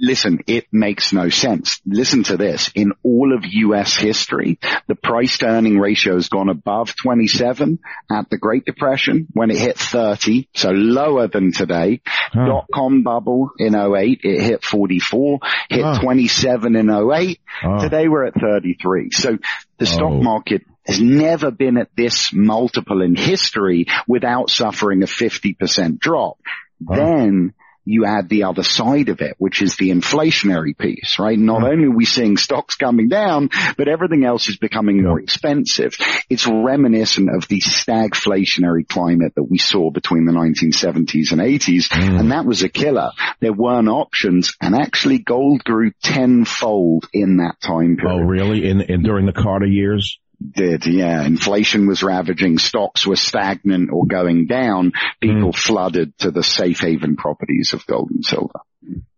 listen, 0.00 0.40
it 0.46 0.66
makes 0.72 1.12
no 1.12 1.28
sense. 1.28 1.80
Listen 1.86 2.22
to 2.24 2.36
this. 2.36 2.70
In 2.74 2.92
all 3.02 3.34
of 3.34 3.44
US 3.44 3.96
history, 3.96 4.58
the 4.88 4.94
price 4.94 5.38
to 5.38 5.46
earning 5.46 5.78
ratio 5.78 6.14
has 6.14 6.28
gone 6.28 6.48
above 6.48 6.94
27 6.96 7.78
at 8.10 8.30
the 8.30 8.38
Great 8.38 8.64
Depression 8.64 9.28
when 9.32 9.50
it 9.50 9.58
hit 9.58 9.78
30, 9.78 10.48
so 10.54 10.70
lower 10.70 11.28
than 11.28 11.52
today. 11.52 12.00
Huh. 12.32 12.46
Dot 12.46 12.66
com 12.72 13.02
bubble 13.02 13.50
in 13.58 13.74
08, 13.74 14.20
it 14.22 14.42
hit 14.42 14.64
44, 14.64 15.38
hit 15.68 15.82
huh. 15.82 16.00
27 16.00 16.76
in 16.76 16.90
08. 16.90 17.40
Huh. 17.44 17.78
Today 17.80 18.08
we're 18.08 18.24
at 18.24 18.34
33. 18.34 19.10
So 19.10 19.38
the 19.78 19.82
oh. 19.82 19.84
stock 19.84 20.12
oh. 20.12 20.22
market 20.22 20.62
has 20.86 21.00
never 21.00 21.50
been 21.50 21.76
at 21.76 21.90
this 21.96 22.32
multiple 22.32 23.02
in 23.02 23.14
history 23.14 23.86
without 24.08 24.50
suffering 24.50 25.02
a 25.02 25.06
50% 25.06 25.98
drop. 25.98 26.38
Then 26.80 27.52
you 27.84 28.04
add 28.04 28.28
the 28.28 28.44
other 28.44 28.62
side 28.62 29.08
of 29.08 29.20
it, 29.20 29.34
which 29.38 29.62
is 29.62 29.76
the 29.76 29.90
inflationary 29.90 30.76
piece, 30.76 31.18
right? 31.18 31.38
Not 31.38 31.62
mm. 31.62 31.72
only 31.72 31.84
are 31.86 31.90
we 31.90 32.04
seeing 32.04 32.36
stocks 32.36 32.76
coming 32.76 33.08
down, 33.08 33.50
but 33.76 33.88
everything 33.88 34.24
else 34.24 34.48
is 34.48 34.56
becoming 34.56 35.02
more 35.02 35.20
expensive. 35.20 35.94
It's 36.28 36.46
reminiscent 36.46 37.34
of 37.34 37.48
the 37.48 37.60
stagflationary 37.60 38.86
climate 38.86 39.34
that 39.36 39.44
we 39.44 39.58
saw 39.58 39.90
between 39.90 40.26
the 40.26 40.32
1970s 40.32 41.32
and 41.32 41.40
80s. 41.40 41.88
Mm. 41.88 42.20
And 42.20 42.32
that 42.32 42.44
was 42.44 42.62
a 42.62 42.68
killer. 42.68 43.10
There 43.40 43.52
weren't 43.52 43.88
options 43.88 44.56
and 44.60 44.74
actually 44.74 45.18
gold 45.18 45.64
grew 45.64 45.92
tenfold 46.02 47.08
in 47.12 47.38
that 47.38 47.60
time 47.60 47.96
period. 47.96 48.20
Oh, 48.20 48.24
really? 48.24 48.68
In, 48.68 48.80
in 48.82 49.02
during 49.02 49.26
the 49.26 49.32
Carter 49.32 49.66
years? 49.66 50.18
Did, 50.40 50.86
yeah. 50.86 51.24
Inflation 51.24 51.86
was 51.86 52.02
ravaging, 52.02 52.58
stocks 52.58 53.06
were 53.06 53.16
stagnant 53.16 53.90
or 53.92 54.06
going 54.06 54.46
down. 54.46 54.92
People 55.20 55.52
mm. 55.52 55.56
flooded 55.56 56.16
to 56.18 56.30
the 56.30 56.42
safe 56.42 56.80
haven 56.80 57.16
properties 57.16 57.72
of 57.72 57.86
gold 57.86 58.10
and 58.10 58.24
silver. 58.24 58.60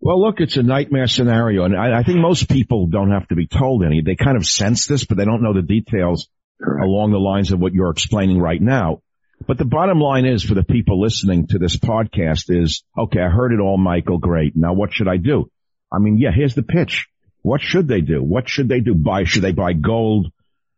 Well, 0.01 0.21
look, 0.21 0.41
it's 0.41 0.57
a 0.57 0.63
nightmare 0.63 1.07
scenario, 1.07 1.65
and 1.65 1.77
I, 1.77 2.01
I 2.01 2.03
think 2.03 2.19
most 2.19 2.49
people 2.49 2.89
don't 2.89 3.13
have 3.13 3.29
to 3.29 3.37
be 3.37 3.47
told 3.47 3.85
any. 3.85 4.03
They 4.03 4.17
kind 4.17 4.37
of 4.37 4.45
sense 4.45 4.87
this, 4.87 5.05
but 5.05 5.17
they 5.17 5.25
don't 5.25 5.43
know 5.43 5.55
the 5.55 5.63
details 5.63 6.29
Correct. 6.61 6.85
along 6.85 7.13
the 7.13 7.19
lines 7.19 7.53
of 7.53 7.61
what 7.61 7.73
you're 7.73 7.91
explaining 7.91 8.41
right 8.41 8.61
now. 8.61 9.03
But 9.47 9.59
the 9.59 9.65
bottom 9.65 9.99
line 9.99 10.27
is 10.27 10.43
for 10.43 10.55
the 10.55 10.65
people 10.65 11.01
listening 11.01 11.49
to 11.49 11.59
this 11.59 11.77
podcast 11.77 12.45
is, 12.49 12.85
okay, 12.97 13.21
I 13.21 13.29
heard 13.29 13.53
it 13.53 13.61
all, 13.61 13.79
Michael. 13.79 14.19
Great. 14.19 14.57
Now 14.57 14.73
what 14.73 14.93
should 14.93 15.09
I 15.09 15.17
do? 15.17 15.51
I 15.93 15.99
mean, 15.99 16.19
yeah, 16.19 16.31
here's 16.35 16.55
the 16.55 16.63
pitch. 16.63 17.07
What 17.43 17.61
should 17.61 17.89
they 17.89 18.01
do? 18.01 18.23
What 18.23 18.49
should 18.49 18.69
they 18.69 18.81
do? 18.81 18.95
Buy, 18.95 19.25
should 19.25 19.43
they 19.43 19.53
buy 19.53 19.73
gold? 19.73 20.33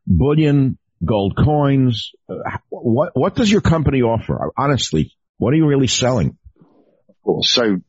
Bullion, 0.07 0.78
gold 1.05 1.36
coins. 1.36 2.12
What 2.70 3.11
what 3.14 3.34
does 3.34 3.50
your 3.50 3.61
company 3.61 4.02
offer? 4.02 4.50
Honestly, 4.57 5.12
what 5.38 5.52
are 5.52 5.57
you 5.57 5.66
really 5.66 5.88
selling? 5.88 6.38
So 7.42 7.80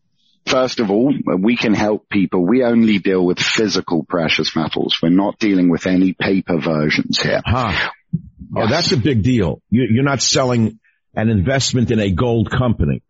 First 0.47 0.80
of 0.80 0.91
all, 0.91 1.11
we 1.39 1.57
can 1.57 1.74
help 1.74 2.07
people. 2.07 2.45
We 2.45 2.63
only 2.63 2.99
deal 2.99 3.26
with 3.26 3.39
physical 3.39 4.05
precious 4.07 4.55
metals. 4.55 4.99
We're 5.01 5.09
not 5.09 5.39
dealing 5.39 5.70
with 5.72 5.88
any 5.88 6.13
paper 6.13 6.59
versions 6.59 7.20
here. 7.20 7.41
Huh. 7.43 7.72
Oh, 7.74 8.20
yes. 8.55 8.68
Oh, 8.68 8.68
that's 8.70 8.91
a 8.91 8.97
big 8.97 9.24
deal. 9.24 9.61
You, 9.72 10.01
are 10.01 10.03
not 10.03 10.22
selling 10.22 10.80
an 11.16 11.30
investment 11.30 11.89
in 11.89 11.99
a 11.99 12.11
gold 12.11 12.51
company. 12.51 13.01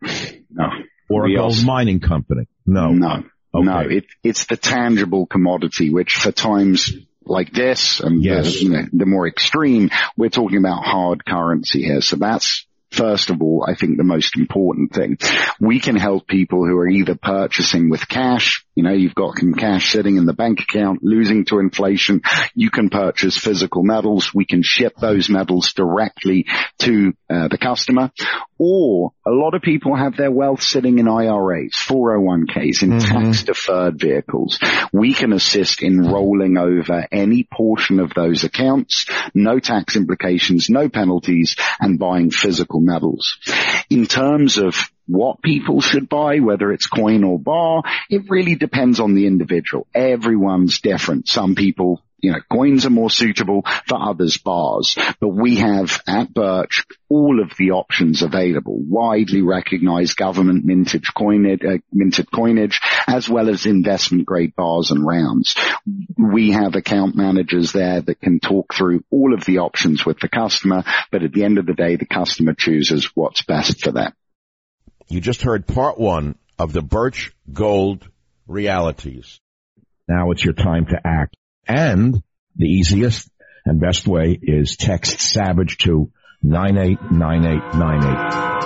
No. 0.50 0.64
Or 1.10 1.26
a 1.26 1.36
gold 1.36 1.62
mining 1.62 2.00
company. 2.00 2.48
No. 2.64 2.88
No. 2.92 3.24
Okay. 3.54 3.66
No. 3.66 3.80
It, 3.80 4.06
it's 4.24 4.46
the 4.46 4.56
tangible 4.56 5.26
commodity, 5.26 5.92
which 5.92 6.14
for 6.14 6.32
times 6.32 6.90
like 7.26 7.52
this 7.52 8.00
and 8.00 8.22
yes. 8.22 8.60
the, 8.60 8.88
the 8.92 9.06
more 9.06 9.26
extreme, 9.26 9.90
we're 10.16 10.30
talking 10.30 10.58
about 10.58 10.84
hard 10.84 11.24
currency 11.24 11.82
here. 11.82 12.00
So 12.00 12.16
that's 12.16 12.66
first 12.90 13.30
of 13.30 13.42
all, 13.42 13.64
I 13.68 13.74
think 13.74 13.96
the 13.96 14.04
most 14.04 14.36
important 14.36 14.92
thing. 14.92 15.18
We 15.60 15.80
can 15.80 15.96
help 15.96 16.26
people 16.26 16.64
who 16.64 16.76
are 16.78 16.88
either 16.88 17.14
purchasing 17.14 17.90
with 17.90 18.08
cash, 18.08 18.64
you 18.74 18.82
know, 18.82 18.92
you've 18.92 19.14
got 19.14 19.38
some 19.38 19.54
cash 19.54 19.90
sitting 19.90 20.16
in 20.16 20.26
the 20.26 20.32
bank 20.32 20.60
account, 20.60 21.02
losing 21.02 21.44
to 21.46 21.58
inflation. 21.58 22.22
You 22.54 22.70
can 22.70 22.90
purchase 22.90 23.36
physical 23.38 23.82
metals. 23.82 24.34
We 24.34 24.44
can 24.44 24.62
ship 24.62 24.96
those 25.00 25.28
metals 25.28 25.72
directly 25.72 26.46
to 26.80 27.14
uh, 27.30 27.48
the 27.48 27.58
customer. 27.58 28.12
Or 28.58 29.12
a 29.26 29.30
lot 29.30 29.54
of 29.54 29.62
people 29.62 29.94
have 29.94 30.16
their 30.16 30.30
wealth 30.30 30.62
sitting 30.62 30.98
in 30.98 31.08
IRAs, 31.08 31.72
401ks, 31.74 32.82
in 32.82 32.90
mm-hmm. 32.90 32.98
tax 32.98 33.42
deferred 33.42 33.98
vehicles. 33.98 34.58
We 34.92 35.12
can 35.12 35.32
assist 35.32 35.82
in 35.82 36.00
rolling 36.00 36.56
over 36.56 37.06
any 37.12 37.46
portion 37.52 38.00
of 38.00 38.14
those 38.14 38.44
accounts, 38.44 39.06
no 39.34 39.58
tax 39.58 39.96
implications, 39.96 40.70
no 40.70 40.88
penalties, 40.88 41.56
and 41.80 41.98
buying 41.98 42.30
physical 42.30 42.80
metals. 42.80 43.38
In 43.90 44.06
terms 44.06 44.56
of 44.56 44.90
what 45.06 45.42
people 45.42 45.80
should 45.80 46.08
buy, 46.08 46.38
whether 46.38 46.72
it's 46.72 46.86
coin 46.86 47.24
or 47.24 47.38
bar, 47.38 47.82
it 48.10 48.28
really 48.28 48.54
depends 48.54 49.00
on 49.00 49.14
the 49.14 49.26
individual. 49.26 49.86
Everyone's 49.94 50.80
different. 50.80 51.28
Some 51.28 51.54
people, 51.54 52.02
you 52.26 52.32
know, 52.32 52.40
coins 52.52 52.84
are 52.84 52.90
more 52.90 53.08
suitable 53.08 53.62
for 53.86 53.96
others 54.02 54.36
bars, 54.36 54.98
but 55.20 55.28
we 55.28 55.58
have 55.58 56.02
at 56.08 56.34
Birch 56.34 56.84
all 57.08 57.40
of 57.40 57.56
the 57.56 57.70
options 57.70 58.22
available, 58.22 58.76
widely 58.76 59.42
recognized 59.42 60.16
government 60.16 60.64
mintage 60.64 61.12
coinage, 61.16 61.60
uh, 61.64 61.78
minted 61.92 62.28
coinage, 62.32 62.80
as 63.06 63.28
well 63.28 63.48
as 63.48 63.64
investment 63.64 64.26
grade 64.26 64.56
bars 64.56 64.90
and 64.90 65.06
rounds. 65.06 65.54
We 66.18 66.50
have 66.50 66.74
account 66.74 67.14
managers 67.14 67.70
there 67.70 68.00
that 68.00 68.20
can 68.20 68.40
talk 68.40 68.74
through 68.74 69.04
all 69.12 69.32
of 69.32 69.44
the 69.44 69.58
options 69.58 70.04
with 70.04 70.18
the 70.18 70.28
customer, 70.28 70.82
but 71.12 71.22
at 71.22 71.32
the 71.32 71.44
end 71.44 71.58
of 71.58 71.66
the 71.66 71.74
day, 71.74 71.94
the 71.94 72.06
customer 72.06 72.54
chooses 72.58 73.08
what's 73.14 73.42
best 73.42 73.84
for 73.84 73.92
them. 73.92 74.12
You 75.06 75.20
just 75.20 75.42
heard 75.42 75.68
part 75.68 75.96
one 75.96 76.34
of 76.58 76.72
the 76.72 76.82
Birch 76.82 77.32
Gold 77.52 78.08
realities. 78.48 79.38
Now 80.08 80.32
it's 80.32 80.44
your 80.44 80.54
time 80.54 80.86
to 80.86 81.00
act. 81.04 81.36
And 81.66 82.22
the 82.56 82.66
easiest 82.66 83.28
and 83.64 83.80
best 83.80 84.06
way 84.06 84.38
is 84.40 84.76
text 84.76 85.20
Savage 85.20 85.78
to 85.78 86.10
989898. 86.42 88.56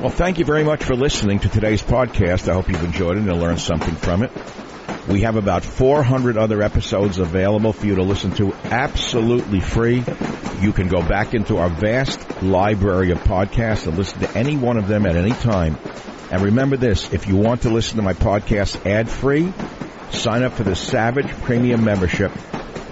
Well, 0.00 0.10
thank 0.10 0.38
you 0.38 0.44
very 0.44 0.62
much 0.62 0.84
for 0.84 0.94
listening 0.94 1.40
to 1.40 1.48
today's 1.48 1.82
podcast. 1.82 2.48
I 2.48 2.54
hope 2.54 2.68
you've 2.68 2.84
enjoyed 2.84 3.16
it 3.16 3.26
and 3.26 3.40
learned 3.40 3.60
something 3.60 3.96
from 3.96 4.22
it. 4.22 4.30
We 5.08 5.22
have 5.22 5.36
about 5.36 5.64
400 5.64 6.36
other 6.36 6.62
episodes 6.62 7.18
available 7.18 7.72
for 7.72 7.86
you 7.86 7.96
to 7.96 8.02
listen 8.02 8.30
to 8.32 8.52
absolutely 8.64 9.60
free. 9.60 10.04
You 10.60 10.72
can 10.72 10.88
go 10.88 11.02
back 11.02 11.34
into 11.34 11.56
our 11.56 11.70
vast 11.70 12.42
library 12.42 13.10
of 13.10 13.18
podcasts 13.20 13.86
and 13.86 13.96
listen 13.96 14.20
to 14.20 14.36
any 14.36 14.56
one 14.56 14.76
of 14.76 14.86
them 14.86 15.06
at 15.06 15.16
any 15.16 15.32
time. 15.32 15.78
And 16.30 16.42
remember 16.42 16.76
this, 16.76 17.12
if 17.12 17.26
you 17.26 17.36
want 17.36 17.62
to 17.62 17.70
listen 17.70 17.96
to 17.96 18.02
my 18.02 18.12
podcast 18.12 18.84
ad 18.86 19.08
free, 19.08 19.52
sign 20.10 20.42
up 20.42 20.52
for 20.52 20.64
the 20.64 20.76
Savage 20.76 21.28
Premium 21.42 21.84
membership 21.84 22.32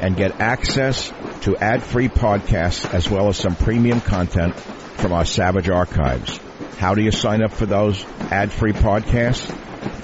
and 0.01 0.17
get 0.17 0.41
access 0.41 1.13
to 1.43 1.57
ad 1.57 1.83
free 1.83 2.09
podcasts 2.09 2.93
as 2.93 3.11
well 3.11 3.29
as 3.29 3.37
some 3.37 3.55
premium 3.55 4.01
content 4.01 4.55
from 4.55 5.13
our 5.13 5.25
Savage 5.25 5.69
archives. 5.69 6.39
How 6.79 6.95
do 6.95 7.03
you 7.03 7.11
sign 7.11 7.43
up 7.43 7.53
for 7.53 7.67
those 7.67 8.05
ad 8.31 8.53
free 8.53 8.73
podcasts? 8.73 9.55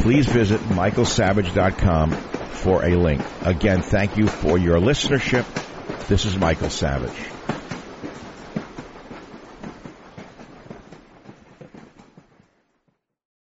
please 0.02 0.26
visit 0.26 0.60
michaelsavage.com 0.60 2.10
for 2.10 2.84
a 2.84 2.96
link. 2.96 3.22
Again, 3.44 3.82
thank 3.82 4.16
you 4.16 4.26
for 4.26 4.58
your 4.58 4.78
listenership. 4.78 5.46
This 6.08 6.24
is 6.24 6.36
Michael 6.36 6.70
Savage. 6.70 7.31